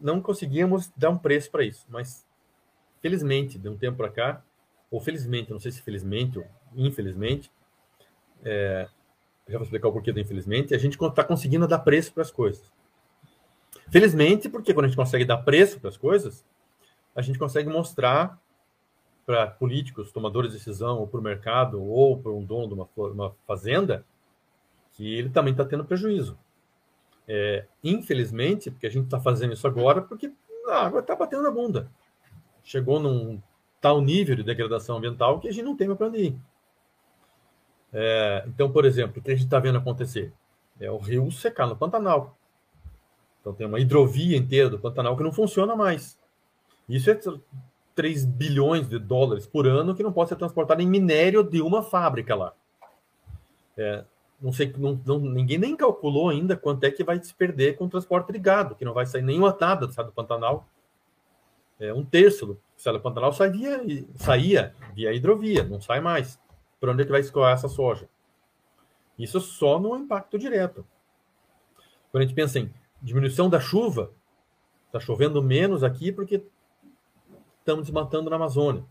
não 0.00 0.20
conseguíamos 0.20 0.92
dar 0.94 1.08
um 1.08 1.18
preço 1.18 1.50
para 1.50 1.64
isso, 1.64 1.86
mas 1.88 2.26
felizmente, 3.00 3.58
de 3.58 3.68
um 3.68 3.76
tempo 3.78 3.96
para 3.96 4.10
cá, 4.10 4.44
ou 4.90 5.00
felizmente, 5.00 5.50
não 5.50 5.58
sei 5.58 5.72
se 5.72 5.80
felizmente 5.80 6.38
ou 6.38 6.46
infelizmente, 6.74 7.50
é, 8.44 8.88
já 9.52 9.58
vou 9.58 9.64
explicar 9.64 9.88
o 9.88 9.92
porquê 9.92 10.12
do 10.12 10.18
infelizmente, 10.18 10.74
a 10.74 10.78
gente 10.78 10.96
está 10.96 11.22
conseguindo 11.22 11.68
dar 11.68 11.78
preço 11.80 12.12
para 12.12 12.22
as 12.22 12.30
coisas. 12.30 12.72
Felizmente, 13.90 14.48
porque 14.48 14.72
quando 14.72 14.86
a 14.86 14.88
gente 14.88 14.96
consegue 14.96 15.24
dar 15.24 15.36
preço 15.38 15.78
para 15.78 15.90
as 15.90 15.96
coisas, 15.98 16.44
a 17.14 17.20
gente 17.20 17.38
consegue 17.38 17.68
mostrar 17.68 18.40
para 19.26 19.46
políticos, 19.46 20.10
tomadores 20.10 20.50
de 20.50 20.56
decisão, 20.56 20.98
ou 20.98 21.06
para 21.06 21.20
o 21.20 21.22
mercado, 21.22 21.82
ou 21.82 22.18
para 22.18 22.32
um 22.32 22.42
dono 22.42 22.68
de 22.68 22.74
uma, 22.74 22.88
uma 22.96 23.36
fazenda, 23.46 24.04
que 24.92 25.14
ele 25.14 25.28
também 25.28 25.52
está 25.52 25.64
tendo 25.64 25.84
prejuízo. 25.84 26.38
É, 27.28 27.66
infelizmente, 27.84 28.70
porque 28.70 28.86
a 28.86 28.90
gente 28.90 29.04
está 29.04 29.20
fazendo 29.20 29.52
isso 29.52 29.66
agora, 29.66 30.00
porque 30.00 30.32
a 30.68 30.86
água 30.86 31.00
está 31.00 31.14
batendo 31.14 31.42
na 31.42 31.50
bunda. 31.50 31.90
Chegou 32.64 32.98
num 32.98 33.40
tal 33.80 34.00
nível 34.00 34.34
de 34.34 34.42
degradação 34.42 34.96
ambiental 34.96 35.38
que 35.38 35.48
a 35.48 35.52
gente 35.52 35.64
não 35.64 35.76
tem 35.76 35.86
mais 35.86 35.98
para 35.98 36.08
onde 36.08 36.18
ir. 36.18 36.36
É, 37.92 38.44
então, 38.46 38.70
por 38.70 38.84
exemplo, 38.84 39.20
o 39.20 39.22
que 39.22 39.30
a 39.30 39.34
gente 39.34 39.44
está 39.44 39.58
vendo 39.58 39.78
acontecer? 39.78 40.32
É 40.80 40.90
o 40.90 40.98
rio 40.98 41.30
secar 41.30 41.66
no 41.66 41.76
Pantanal. 41.76 42.36
Então, 43.40 43.52
tem 43.52 43.66
uma 43.66 43.80
hidrovia 43.80 44.36
inteira 44.36 44.70
do 44.70 44.78
Pantanal 44.78 45.16
que 45.16 45.22
não 45.22 45.32
funciona 45.32 45.76
mais. 45.76 46.18
Isso 46.88 47.10
é 47.10 47.20
3 47.94 48.24
bilhões 48.24 48.88
de 48.88 48.98
dólares 48.98 49.46
por 49.46 49.66
ano 49.66 49.94
que 49.94 50.02
não 50.02 50.12
pode 50.12 50.30
ser 50.30 50.36
transportado 50.36 50.80
em 50.80 50.86
minério 50.86 51.42
de 51.42 51.60
uma 51.60 51.82
fábrica 51.82 52.34
lá. 52.34 52.54
É, 53.76 54.04
não 54.40 54.52
sei, 54.52 54.72
não, 54.76 55.00
não, 55.06 55.18
ninguém 55.18 55.58
nem 55.58 55.76
calculou 55.76 56.28
ainda 56.28 56.56
quanto 56.56 56.84
é 56.84 56.90
que 56.90 57.04
vai 57.04 57.22
se 57.22 57.32
perder 57.32 57.76
com 57.76 57.84
o 57.84 57.88
transporte 57.88 58.32
de 58.32 58.38
gado, 58.38 58.74
que 58.74 58.84
não 58.84 58.92
vai 58.92 59.06
sair 59.06 59.22
nenhuma 59.22 59.56
nada 59.58 59.86
do 59.86 59.94
do 59.94 60.12
Pantanal. 60.12 60.66
É, 61.78 61.92
um 61.92 62.04
terço 62.04 62.46
do 62.46 62.60
estado 62.76 62.98
do 62.98 63.02
Pantanal 63.02 63.32
saía, 63.32 63.80
saía 64.16 64.74
via 64.94 65.12
hidrovia, 65.12 65.64
não 65.64 65.80
sai 65.80 66.00
mais. 66.00 66.40
Por 66.82 66.88
onde 66.88 67.02
é 67.02 67.04
que 67.04 67.12
vai 67.12 67.20
escoar 67.20 67.52
essa 67.52 67.68
soja? 67.68 68.08
Isso 69.16 69.40
só 69.40 69.78
no 69.78 69.96
impacto 69.96 70.36
direto. 70.36 70.84
Quando 72.10 72.24
a 72.24 72.26
gente 72.26 72.34
pensa 72.34 72.58
em 72.58 72.74
diminuição 73.00 73.48
da 73.48 73.60
chuva, 73.60 74.10
está 74.88 74.98
chovendo 74.98 75.40
menos 75.40 75.84
aqui 75.84 76.10
porque 76.10 76.44
estamos 77.60 77.84
desmatando 77.84 78.28
na 78.28 78.34
Amazônia. 78.34 78.84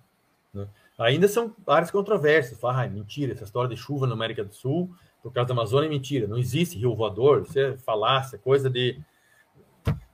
Né? 0.54 0.70
Ainda 0.98 1.28
são 1.28 1.54
áreas 1.68 1.92
controversas. 1.92 2.58
Fala, 2.58 2.84
ah, 2.84 2.88
mentira, 2.88 3.34
essa 3.34 3.44
história 3.44 3.70
de 3.70 3.76
chuva 3.76 4.08
na 4.08 4.14
América 4.14 4.42
do 4.46 4.54
Sul 4.54 4.90
por 5.22 5.34
causa 5.34 5.50
da 5.50 5.54
Amazônia 5.54 5.88
é 5.88 5.90
mentira. 5.90 6.28
Não 6.28 6.38
existe 6.38 6.80
rio 6.80 6.96
voador, 6.96 7.42
isso 7.42 7.60
é 7.60 7.78
falácia, 7.78 8.38
coisa 8.38 8.70
de, 8.70 9.02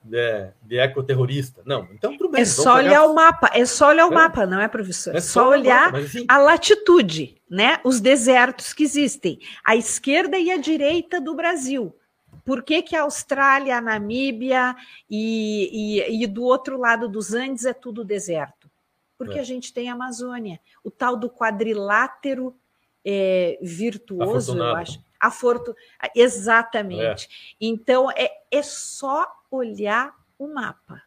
de, 0.04 0.52
de 0.64 0.80
ecoterrorista. 0.80 1.62
Não, 1.64 1.88
então 1.94 2.18
tudo 2.18 2.32
bem. 2.32 2.42
É 2.42 2.46
só 2.46 2.78
olhar 2.78 3.06
o 3.06 3.14
mapa, 3.14 3.52
é 3.54 3.64
só 3.66 3.90
olhar 3.90 4.08
o 4.08 4.12
é. 4.12 4.16
mapa, 4.16 4.48
não 4.48 4.60
é, 4.60 4.68
professor? 4.68 5.16
É 5.16 5.22
só, 5.22 5.44
só 5.44 5.50
olhar 5.52 5.92
mapa, 5.92 6.00
assim, 6.00 6.26
a 6.28 6.40
latitude, 6.40 7.37
né? 7.50 7.80
Os 7.84 8.00
desertos 8.00 8.74
que 8.74 8.84
existem, 8.84 9.40
a 9.64 9.76
esquerda 9.76 10.38
e 10.38 10.52
a 10.52 10.58
direita 10.58 11.20
do 11.22 11.34
Brasil. 11.36 11.96
Por 12.44 12.64
que, 12.64 12.82
que 12.82 12.96
a 12.96 13.02
Austrália, 13.02 13.78
a 13.78 13.82
Namíbia 13.82 14.76
e, 15.10 16.00
e, 16.00 16.24
e 16.24 16.28
do 16.28 16.44
outro 16.44 16.78
lado 16.78 17.10
dos 17.10 17.34
Andes 17.34 17.66
é 17.66 17.74
tudo 17.74 18.06
deserto? 18.06 18.70
Porque 19.18 19.38
é. 19.38 19.42
a 19.42 19.44
gente 19.44 19.74
tem 19.74 19.90
a 19.90 19.94
Amazônia, 19.94 20.60
o 20.84 20.92
tal 20.92 21.18
do 21.18 21.30
quadrilátero 21.30 22.56
é, 23.04 23.58
virtuoso, 23.62 24.52
Afortunado. 24.52 24.70
eu 24.70 24.76
acho. 24.76 25.04
Aforto... 25.20 25.76
Exatamente. 26.16 27.26
É. 27.26 27.56
Então, 27.60 28.12
é, 28.12 28.32
é 28.52 28.62
só 28.62 29.28
olhar 29.50 30.14
o 30.38 30.48
mapa. 30.48 31.02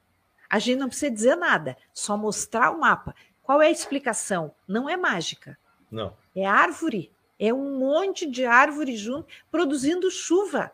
A 0.49 0.59
gente 0.59 0.79
não 0.79 0.89
precisa 0.89 1.11
dizer 1.11 1.37
nada, 1.37 1.77
só 1.95 2.17
mostrar 2.17 2.71
o 2.73 2.81
mapa. 2.81 3.15
Qual 3.43 3.63
é 3.63 3.69
a 3.69 3.71
explicação? 3.71 4.53
Não 4.67 4.89
é 4.89 4.97
mágica. 4.97 5.57
Não. 5.91 6.17
É 6.35 6.45
árvore. 6.45 7.11
É 7.39 7.53
um 7.53 7.79
monte 7.79 8.31
de 8.31 8.45
árvore 8.45 8.97
junto, 8.97 9.27
produzindo 9.51 10.11
chuva. 10.11 10.71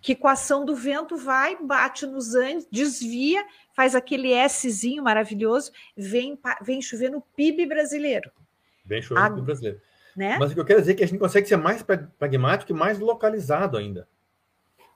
Que 0.00 0.14
com 0.14 0.28
a 0.28 0.32
ação 0.32 0.64
do 0.64 0.74
vento 0.74 1.16
vai, 1.16 1.56
bate 1.60 2.06
nos 2.06 2.34
Andes, 2.34 2.66
desvia, 2.70 3.44
faz 3.74 3.94
aquele 3.94 4.32
Szinho 4.48 5.02
maravilhoso, 5.02 5.72
vem, 5.96 6.38
vem 6.62 6.82
chover 6.82 7.10
no 7.10 7.20
PIB 7.20 7.66
brasileiro. 7.66 8.30
Vem 8.84 9.00
chover 9.00 9.20
no 9.20 9.36
PIB 9.36 9.46
brasileiro. 9.46 9.80
Né? 10.16 10.36
Mas 10.38 10.50
o 10.50 10.54
que 10.54 10.60
eu 10.60 10.64
quero 10.64 10.80
dizer 10.80 10.92
é 10.92 10.94
que 10.94 11.04
a 11.04 11.06
gente 11.06 11.18
consegue 11.18 11.46
ser 11.46 11.56
mais 11.56 11.82
pragmático 11.82 12.72
e 12.72 12.74
mais 12.74 12.98
localizado 12.98 13.76
ainda. 13.76 14.08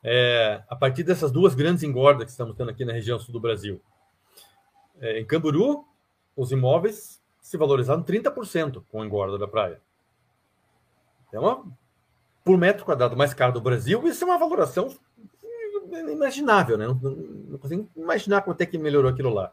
É, 0.03 0.63
a 0.67 0.75
partir 0.75 1.03
dessas 1.03 1.31
duas 1.31 1.55
grandes 1.55 1.83
engordas 1.83 2.25
que 2.25 2.31
estamos 2.31 2.57
tendo 2.57 2.71
aqui 2.71 2.87
na 2.87 2.93
região 2.93 3.19
sul 3.19 3.33
do 3.33 3.41
Brasil. 3.41 3.81
É, 4.99 5.21
em 5.21 5.27
Camburu, 5.27 5.85
os 6.35 6.51
imóveis 6.53 7.20
se 7.51 7.57
valorizaram 7.57 8.01
30% 8.01 8.85
com 8.89 9.03
a 9.03 9.05
engorda 9.05 9.37
da 9.37 9.49
praia. 9.49 9.83
É 11.33 11.39
uma 11.41 11.65
por 12.45 12.57
metro 12.57 12.85
quadrado 12.85 13.17
mais 13.17 13.35
caro 13.35 13.53
do 13.53 13.61
Brasil, 13.61 14.07
isso 14.07 14.23
é 14.23 14.27
uma 14.29 14.39
valoração 14.39 14.97
inimaginável, 15.91 16.79
né? 16.79 16.87
Não, 16.87 16.95
não 16.95 17.59
consigo 17.59 17.91
imaginar 17.97 18.43
quanto 18.43 18.61
é 18.61 18.67
que 18.67 18.79
melhorou 18.79 19.11
aquilo 19.11 19.31
lá. 19.31 19.53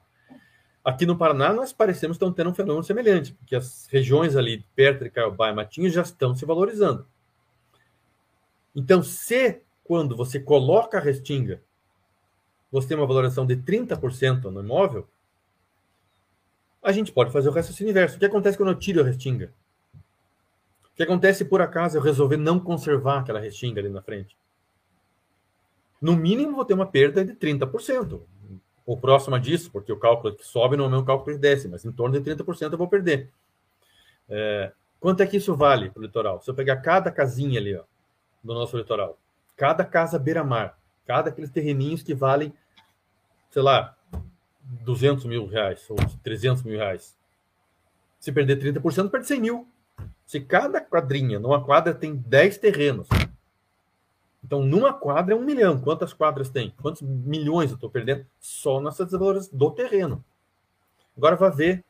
Aqui 0.86 1.08
no 1.08 1.18
Paraná, 1.18 1.52
nós 1.52 1.74
parecemos 1.74 2.18
estar 2.18 2.32
tendo 2.34 2.52
um 2.52 2.54
fenômeno 2.54 2.84
semelhante, 2.84 3.34
porque 3.34 3.56
as 3.56 3.88
regiões 3.88 4.36
ali 4.36 4.64
perto 4.76 5.04
de 5.04 5.10
Caiobá 5.10 5.50
e 5.50 5.56
Matinhos 5.56 5.92
já 5.92 6.04
estão 6.04 6.36
se 6.36 6.46
valorizando. 6.46 7.04
Então, 8.76 9.02
se 9.02 9.60
quando 9.84 10.16
você 10.16 10.40
coloca 10.40 11.00
a 11.00 11.02
restinga, 11.02 11.64
você 12.72 12.90
tem 12.90 12.98
uma 12.98 13.08
valorização 13.08 13.44
de 13.44 13.58
30% 13.58 14.44
no 14.44 14.62
imóvel, 14.62 15.08
a 16.88 16.92
gente 16.94 17.12
pode 17.12 17.34
fazer 17.34 17.50
o 17.50 17.52
raciocínio 17.52 17.92
inverso. 17.92 18.16
O 18.16 18.20
que 18.20 18.26
acontece 18.26 18.56
quando 18.56 18.70
eu 18.70 18.80
tiro 18.80 19.02
a 19.02 19.04
restinga? 19.04 19.52
O 20.86 20.96
que 20.96 21.04
acontece 21.04 21.44
por 21.44 21.62
acaso 21.62 21.98
eu 21.98 22.02
resolver 22.02 22.38
não 22.38 22.62
conservar 22.62 23.20
aquela 23.20 23.42
restinga 23.42 23.82
ali 23.82 23.90
na 23.90 24.02
frente? 24.02 24.38
No 26.02 26.16
mínimo, 26.16 26.56
vou 26.56 26.64
ter 26.64 26.74
uma 26.74 26.86
perda 26.86 27.26
de 27.26 27.34
30% 27.34 28.22
ou 28.86 28.98
próxima 28.98 29.38
disso, 29.38 29.70
porque 29.70 29.92
o 29.92 30.00
cálculo 30.00 30.34
que 30.34 30.48
sobe 30.48 30.78
não 30.78 30.86
é 30.86 30.88
o 30.88 30.92
mesmo 30.92 31.06
cálculo 31.06 31.36
que 31.36 31.42
desce, 31.42 31.68
mas 31.68 31.84
em 31.84 31.92
torno 31.92 32.18
de 32.18 32.32
30% 32.34 32.72
eu 32.72 32.78
vou 32.78 32.88
perder. 32.88 33.30
É, 34.30 34.72
quanto 34.98 35.22
é 35.22 35.28
que 35.28 35.36
isso 35.36 35.54
vale 35.58 35.90
para 35.90 36.00
o 36.00 36.04
litoral? 36.04 36.42
Se 36.42 36.50
eu 36.50 36.56
pegar 36.56 36.78
cada 36.78 37.12
casinha 37.12 37.60
ali 37.60 37.76
ó, 37.76 37.84
do 38.42 38.54
nosso 38.54 38.78
litoral, 38.78 39.20
cada 39.58 39.84
casa 39.84 40.18
beira-mar, 40.18 40.80
cada 41.06 41.32
aqueles 41.32 41.50
terreninhos 41.50 42.02
que 42.02 42.14
valem, 42.14 42.54
sei 43.50 43.62
lá, 43.62 43.97
200 44.84 45.26
mil 45.26 45.46
reais 45.48 45.86
ou 45.90 45.98
300 46.24 46.64
mil 46.64 46.78
reais. 46.78 47.18
Se 48.20 48.32
perder 48.32 48.60
30%, 48.60 49.10
perde 49.10 49.28
100 49.28 49.42
mil. 49.42 49.68
Se 50.26 50.42
cada 50.42 50.82
quadrinha, 50.82 51.40
numa 51.40 51.64
quadra, 51.64 51.94
tem 51.94 52.16
10 52.16 52.58
terrenos, 52.58 53.08
então, 54.48 54.64
numa 54.64 54.94
quadra 54.94 55.34
é 55.34 55.38
um 55.38 55.44
milhão. 55.44 55.78
Quantas 55.78 56.14
quadras 56.14 56.50
tem? 56.50 56.74
Quantos 56.82 57.02
milhões 57.02 57.70
eu 57.70 57.76
estou 57.76 57.90
perdendo? 57.90 58.26
Só 58.40 58.80
nessas 58.80 59.08
desvalorizações 59.08 59.54
do 59.54 59.72
terreno. 59.72 60.24
Agora 61.18 61.36
vai 61.36 61.52
ver 61.52 61.84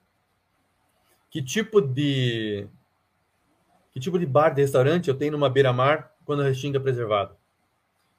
que 1.29 1.39
tipo 1.39 1.79
de 1.79 2.67
que 3.93 3.99
tipo 3.99 4.17
de 4.17 4.25
bar 4.25 4.55
de 4.55 4.61
restaurante 4.61 5.07
eu 5.07 5.15
tenho 5.15 5.33
numa 5.33 5.49
beira-mar 5.49 6.15
quando 6.25 6.41
a 6.41 6.45
restinga 6.45 6.79
é 6.79 6.81
preservada. 6.81 7.35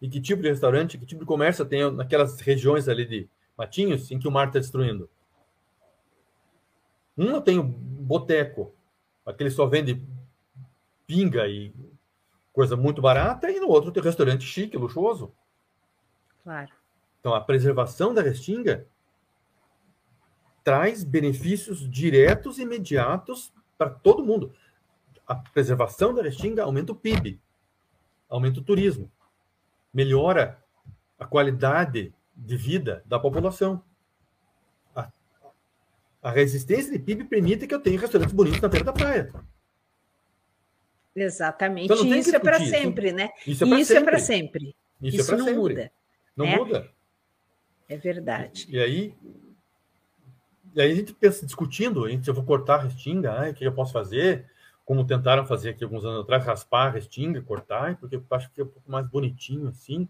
E 0.00 0.08
que 0.08 0.20
tipo 0.20 0.40
de 0.40 0.48
restaurante, 0.48 0.96
que 0.98 1.06
tipo 1.06 1.20
de 1.22 1.26
comércio 1.26 1.62
eu 1.62 1.66
tenho 1.66 1.90
naquelas 1.90 2.40
regiões 2.40 2.88
ali 2.88 3.04
de 3.04 3.28
matinhos 3.58 4.10
em 4.12 4.18
que 4.18 4.28
o 4.28 4.30
mar 4.30 4.46
está 4.46 4.60
destruindo. 4.60 5.10
Um 7.16 7.30
eu 7.30 7.40
tenho 7.40 7.64
boteco, 7.64 8.72
aquele 9.26 9.50
só 9.50 9.66
vende 9.66 10.00
pinga 11.04 11.48
e 11.48 11.74
coisa 12.52 12.76
muito 12.76 13.02
barata, 13.02 13.50
e 13.50 13.58
no 13.58 13.68
outro 13.68 13.90
tem 13.90 14.02
restaurante 14.02 14.44
chique, 14.44 14.76
luxuoso. 14.76 15.34
Claro. 16.44 16.70
Então, 17.18 17.34
a 17.34 17.40
preservação 17.40 18.14
da 18.14 18.22
restinga 18.22 18.86
traz 20.62 21.02
benefícios 21.02 21.90
diretos 21.90 22.58
e 22.58 22.62
imediatos 22.62 23.52
para 23.76 23.90
todo 23.90 24.24
mundo. 24.24 24.54
A 25.26 25.34
preservação 25.34 26.14
da 26.14 26.22
restinga 26.22 26.62
aumenta 26.62 26.92
o 26.92 26.96
PIB, 26.96 27.40
aumenta 28.28 28.60
o 28.60 28.64
turismo, 28.64 29.10
melhora 29.92 30.62
a 31.18 31.26
qualidade 31.26 32.14
de 32.38 32.56
vida 32.56 33.02
da 33.04 33.18
população. 33.18 33.82
A, 34.94 35.10
a 36.22 36.30
resistência 36.30 36.92
de 36.92 36.98
PIB 36.98 37.24
permite 37.24 37.66
que 37.66 37.74
eu 37.74 37.80
tenha 37.80 37.98
restaurantes 37.98 38.34
bonitos 38.34 38.60
na 38.60 38.68
beira 38.68 38.84
da 38.84 38.92
praia. 38.92 39.32
Exatamente. 41.14 41.92
Então, 41.92 42.14
isso 42.14 42.34
é 42.34 42.38
para 42.38 42.60
sempre, 42.60 43.12
né? 43.12 43.30
Isso 43.46 43.64
é 43.64 43.68
para 43.68 43.84
sempre. 43.84 44.20
sempre. 44.20 44.76
Isso, 45.02 45.20
isso 45.20 45.34
é 45.34 45.36
não 45.36 45.44
sempre. 45.46 45.60
muda. 45.60 45.92
Não 46.36 46.46
né? 46.46 46.56
muda. 46.56 46.90
É 47.88 47.96
verdade. 47.96 48.66
E, 48.68 48.76
e, 48.76 48.80
aí, 48.80 49.14
e 50.74 50.80
aí 50.80 50.92
a 50.92 50.94
gente 50.94 51.12
pensa, 51.12 51.44
discutindo, 51.44 52.04
a 52.04 52.10
gente, 52.10 52.28
eu 52.28 52.34
vou 52.34 52.44
cortar 52.44 52.76
a 52.76 52.82
restinga, 52.82 53.32
ai, 53.32 53.50
o 53.50 53.54
que 53.54 53.64
eu 53.64 53.72
posso 53.72 53.92
fazer? 53.92 54.46
Como 54.84 55.06
tentaram 55.06 55.44
fazer 55.44 55.70
aqui 55.70 55.82
alguns 55.82 56.04
anos 56.04 56.20
atrás, 56.20 56.44
raspar 56.44 56.86
a 56.86 56.90
restinga, 56.90 57.42
cortar, 57.42 57.96
porque 57.96 58.16
eu 58.16 58.24
acho 58.30 58.50
que 58.50 58.60
é 58.60 58.64
um 58.64 58.68
pouco 58.68 58.90
mais 58.90 59.06
bonitinho 59.06 59.68
assim. 59.68 60.08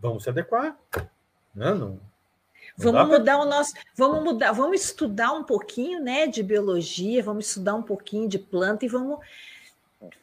Vamos 0.00 0.22
se 0.22 0.30
adequar. 0.30 0.76
Né? 1.54 1.74
Não, 1.74 1.74
não 1.74 2.00
Vamos 2.76 3.08
mudar 3.08 3.36
pra... 3.36 3.44
o 3.44 3.48
nosso, 3.48 3.74
vamos 3.96 4.22
mudar, 4.22 4.52
vamos 4.52 4.80
estudar 4.80 5.32
um 5.32 5.42
pouquinho, 5.42 6.00
né, 6.00 6.26
de 6.26 6.42
biologia, 6.42 7.22
vamos 7.22 7.48
estudar 7.48 7.74
um 7.74 7.82
pouquinho 7.82 8.28
de 8.28 8.38
planta 8.38 8.84
e 8.84 8.88
vamos, 8.88 9.18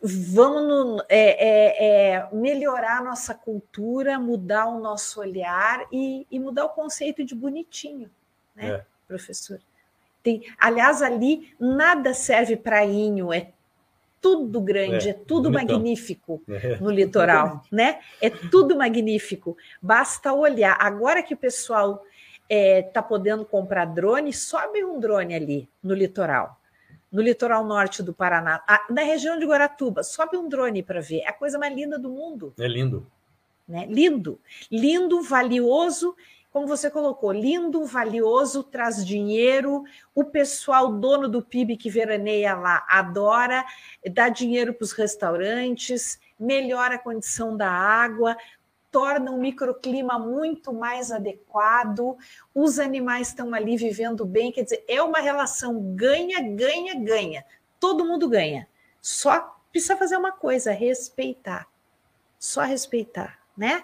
vamos 0.02 0.64
no, 0.64 1.04
é, 1.10 1.48
é, 1.48 2.14
é, 2.14 2.30
melhorar 2.32 3.00
a 3.00 3.04
nossa 3.04 3.34
cultura, 3.34 4.18
mudar 4.18 4.68
o 4.68 4.80
nosso 4.80 5.20
olhar 5.20 5.86
e, 5.92 6.26
e 6.32 6.40
mudar 6.40 6.66
o 6.66 6.70
conceito 6.70 7.26
de 7.26 7.36
bonitinho, 7.36 8.10
né, 8.56 8.70
É. 8.70 8.86
professor? 9.08 9.60
Tem, 10.24 10.44
aliás, 10.58 11.02
ali 11.02 11.54
nada 11.60 12.14
serve 12.14 12.56
para 12.56 12.86
inho, 12.86 13.34
é 13.34 13.52
tudo 14.26 14.60
grande, 14.60 15.08
É, 15.10 15.12
é, 15.12 15.14
tudo 15.14 15.52
bonitão. 15.52 15.76
magnífico 15.76 16.42
É. 16.50 16.78
no 16.78 16.90
litoral, 16.90 17.62
né? 17.72 18.00
É 18.20 18.28
tudo 18.32 18.76
magnífico. 18.76 19.56
Basta 19.80 20.34
olhar. 20.34 20.76
Agora 20.80 21.22
que 21.22 21.36
o 21.36 21.38
pessoal 21.38 22.04
está 22.50 23.04
podendo 23.04 23.46
comprar 23.46 23.86
drone, 23.86 24.34
sobe 24.34 24.84
um 24.84 25.00
drone 25.00 25.36
ali 25.36 25.70
no 25.84 25.94
litoral, 25.94 26.60
no 27.12 27.22
litoral 27.22 27.64
norte 27.64 28.02
do 28.02 28.14
Paraná, 28.14 28.62
na 28.90 29.04
região 29.04 29.38
de 29.38 29.46
Guaratuba, 29.46 30.02
sobe 30.04 30.38
um 30.38 30.50
drone 30.50 30.82
para 30.82 31.02
ver. 31.02 31.20
É 31.22 31.30
a 31.30 31.34
coisa 31.34 31.60
mais 31.60 31.74
linda 31.76 32.00
do 32.00 32.10
mundo 32.10 32.52
É 32.60 32.68
lindo. 32.68 33.06
né? 33.68 33.86
Lindo, 33.88 34.40
lindo, 34.72 35.22
valioso, 35.22 36.16
como 36.56 36.68
você 36.68 36.90
colocou, 36.90 37.34
lindo, 37.34 37.84
valioso, 37.84 38.64
traz 38.64 39.06
dinheiro. 39.06 39.84
O 40.16 40.24
pessoal 40.24 40.90
dono 40.90 41.28
do 41.28 41.42
PIB 41.42 41.76
que 41.76 41.90
veraneia 41.90 42.56
lá 42.56 42.86
adora, 42.88 43.66
dá 44.10 44.30
dinheiro 44.30 44.74
para 44.74 44.86
os 44.86 44.94
restaurantes, 44.94 46.18
melhora 46.40 46.96
a 46.96 46.98
condição 46.98 47.58
da 47.58 47.70
água, 47.70 48.38
torna 48.90 49.32
o 49.32 49.38
microclima 49.38 50.18
muito 50.18 50.72
mais 50.72 51.12
adequado. 51.12 52.16
Os 52.54 52.80
animais 52.80 53.28
estão 53.28 53.54
ali 53.54 53.76
vivendo 53.76 54.26
bem, 54.26 54.50
quer 54.50 54.64
dizer, 54.64 54.86
é 54.88 55.02
uma 55.02 55.20
relação 55.20 55.94
ganha, 55.94 56.40
ganha, 56.40 56.96
ganha. 56.96 57.44
Todo 57.82 58.06
mundo 58.06 58.30
ganha. 58.30 58.66
Só 59.02 59.58
precisa 59.74 59.98
fazer 59.98 60.16
uma 60.16 60.32
coisa, 60.32 60.72
respeitar 60.72 61.68
só 62.46 62.62
respeitar, 62.62 63.40
né? 63.58 63.84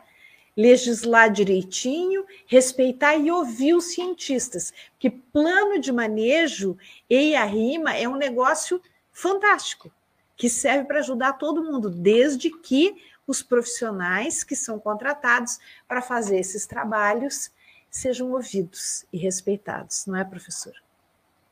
Legislar 0.56 1.32
direitinho, 1.32 2.26
respeitar 2.46 3.16
e 3.16 3.32
ouvir 3.32 3.74
os 3.74 3.94
cientistas, 3.94 4.74
que 5.00 5.10
plano 5.10 5.80
de 5.80 5.92
manejo 5.92 6.78
e 7.10 7.36
a 7.36 7.46
rima 7.46 7.96
é 7.96 8.08
um 8.08 8.18
negócio 8.18 8.82
fantástico, 9.12 9.92
que 10.36 10.50
serve 10.50 10.86
para 10.86 11.00
ajudar 11.00 11.34
todo 11.34 11.64
mundo, 11.64 11.90
desde 11.90 12.50
que 12.50 12.96
os 13.26 13.42
profissionais 13.42 14.44
que 14.44 14.56
são 14.56 14.80
contratados 14.80 15.60
para 15.88 16.02
fazer 16.02 16.38
esses 16.38 16.66
trabalhos 16.66 17.52
sejam 17.90 18.32
ouvidos 18.32 19.06
e 19.12 19.18
respeitados, 19.18 20.06
não 20.06 20.18
é, 20.18 20.24
professor? 20.24 20.74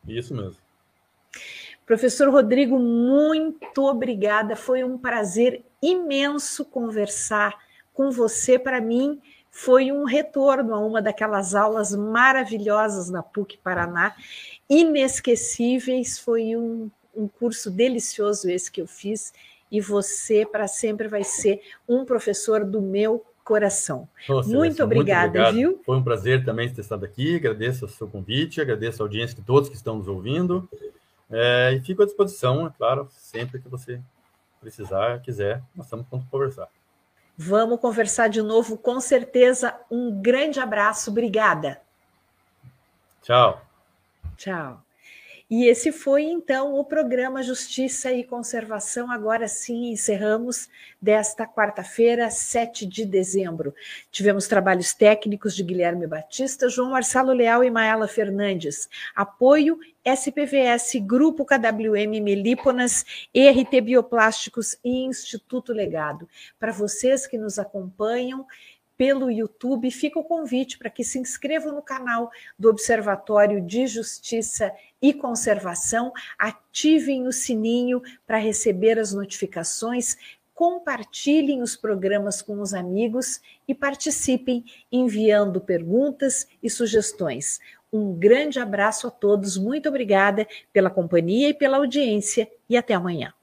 Isso 0.07 0.33
mesmo. 0.33 0.57
Professor 1.85 2.29
Rodrigo, 2.29 2.77
muito 2.77 3.85
obrigada. 3.85 4.55
Foi 4.55 4.83
um 4.83 4.97
prazer 4.97 5.63
imenso 5.81 6.63
conversar 6.63 7.57
com 7.99 8.11
você. 8.11 8.57
Para 8.57 8.79
mim, 8.79 9.19
foi 9.51 9.91
um 9.91 10.05
retorno 10.05 10.73
a 10.73 10.79
uma 10.79 11.01
daquelas 11.01 11.53
aulas 11.53 11.93
maravilhosas 11.93 13.09
na 13.09 13.21
PUC 13.21 13.57
Paraná, 13.57 14.15
inesquecíveis. 14.69 16.17
Foi 16.17 16.55
um, 16.55 16.89
um 17.13 17.27
curso 17.27 17.69
delicioso 17.69 18.49
esse 18.49 18.71
que 18.71 18.79
eu 18.79 18.87
fiz. 18.87 19.33
E 19.69 19.81
você, 19.81 20.45
para 20.45 20.65
sempre, 20.65 21.09
vai 21.09 21.25
ser 21.25 21.61
um 21.89 22.05
professor 22.05 22.63
do 22.63 22.81
meu 22.81 23.25
coração. 23.43 24.07
Celeste, 24.25 24.49
muito 24.49 24.81
obrigada, 24.81 25.27
obrigado. 25.27 25.55
viu? 25.55 25.81
Foi 25.85 25.97
um 25.97 26.03
prazer 26.03 26.45
também 26.45 26.73
ter 26.73 26.79
estado 26.79 27.03
aqui. 27.03 27.35
Agradeço 27.35 27.85
o 27.85 27.89
seu 27.89 28.07
convite, 28.07 28.61
agradeço 28.61 29.03
a 29.03 29.05
audiência 29.05 29.35
de 29.35 29.41
todos 29.41 29.67
que 29.67 29.75
estão 29.75 29.97
nos 29.97 30.07
ouvindo. 30.07 30.69
É, 31.29 31.73
e 31.73 31.81
fico 31.81 32.01
à 32.01 32.05
disposição, 32.05 32.65
é 32.65 32.71
claro, 32.77 33.09
sempre 33.11 33.59
que 33.59 33.67
você 33.67 33.99
precisar, 34.61 35.19
quiser, 35.21 35.61
nós 35.75 35.87
estamos 35.87 36.05
prontos 36.07 36.29
para 36.29 36.39
conversar. 36.39 36.78
Vamos 37.41 37.79
conversar 37.79 38.27
de 38.27 38.41
novo, 38.41 38.77
com 38.77 38.99
certeza. 38.99 39.73
Um 39.89 40.21
grande 40.21 40.59
abraço, 40.59 41.09
obrigada. 41.09 41.79
Tchau. 43.21 43.65
Tchau. 44.35 44.83
E 45.49 45.65
esse 45.65 45.93
foi 45.93 46.23
então 46.23 46.77
o 46.77 46.83
programa 46.83 47.41
Justiça 47.41 48.11
e 48.11 48.25
Conservação. 48.25 49.09
Agora 49.09 49.47
sim, 49.47 49.89
encerramos 49.89 50.67
desta 51.01 51.47
quarta-feira, 51.47 52.29
7 52.29 52.85
de 52.85 53.05
dezembro. 53.05 53.73
Tivemos 54.11 54.45
trabalhos 54.45 54.93
técnicos 54.93 55.55
de 55.55 55.63
Guilherme 55.63 56.05
Batista, 56.05 56.67
João 56.67 56.91
Marcelo 56.91 57.31
Leal 57.31 57.63
e 57.63 57.71
Maela 57.71 58.07
Fernandes. 58.09 58.89
Apoio 59.15 59.79
SPVS, 60.15 60.95
Grupo 61.01 61.45
KWM 61.45 62.21
Melíponas, 62.21 63.05
ERT 63.33 63.81
Bioplásticos 63.81 64.75
e 64.83 65.05
Instituto 65.05 65.71
Legado. 65.71 66.27
Para 66.59 66.71
vocês 66.71 67.27
que 67.27 67.37
nos 67.37 67.59
acompanham, 67.59 68.45
pelo 68.97 69.31
YouTube, 69.31 69.89
fica 69.91 70.19
o 70.19 70.23
convite 70.23 70.77
para 70.77 70.89
que 70.89 71.05
se 71.05 71.17
inscrevam 71.17 71.73
no 71.73 71.81
canal 71.81 72.29
do 72.57 72.69
Observatório 72.69 73.61
de 73.61 73.87
Justiça 73.87 74.73
e 75.01 75.13
Conservação, 75.13 76.11
ativem 76.37 77.25
o 77.25 77.31
sininho 77.31 78.01
para 78.27 78.37
receber 78.37 78.99
as 78.99 79.13
notificações, 79.13 80.17
compartilhem 80.53 81.61
os 81.61 81.77
programas 81.77 82.41
com 82.41 82.59
os 82.59 82.73
amigos 82.73 83.39
e 83.65 83.73
participem 83.73 84.65
enviando 84.91 85.61
perguntas 85.61 86.45
e 86.61 86.69
sugestões. 86.69 87.61
Um 87.91 88.13
grande 88.13 88.59
abraço 88.59 89.07
a 89.07 89.11
todos, 89.11 89.57
muito 89.57 89.89
obrigada 89.89 90.47
pela 90.71 90.89
companhia 90.89 91.49
e 91.49 91.53
pela 91.53 91.77
audiência 91.77 92.47
e 92.69 92.77
até 92.77 92.93
amanhã. 92.93 93.33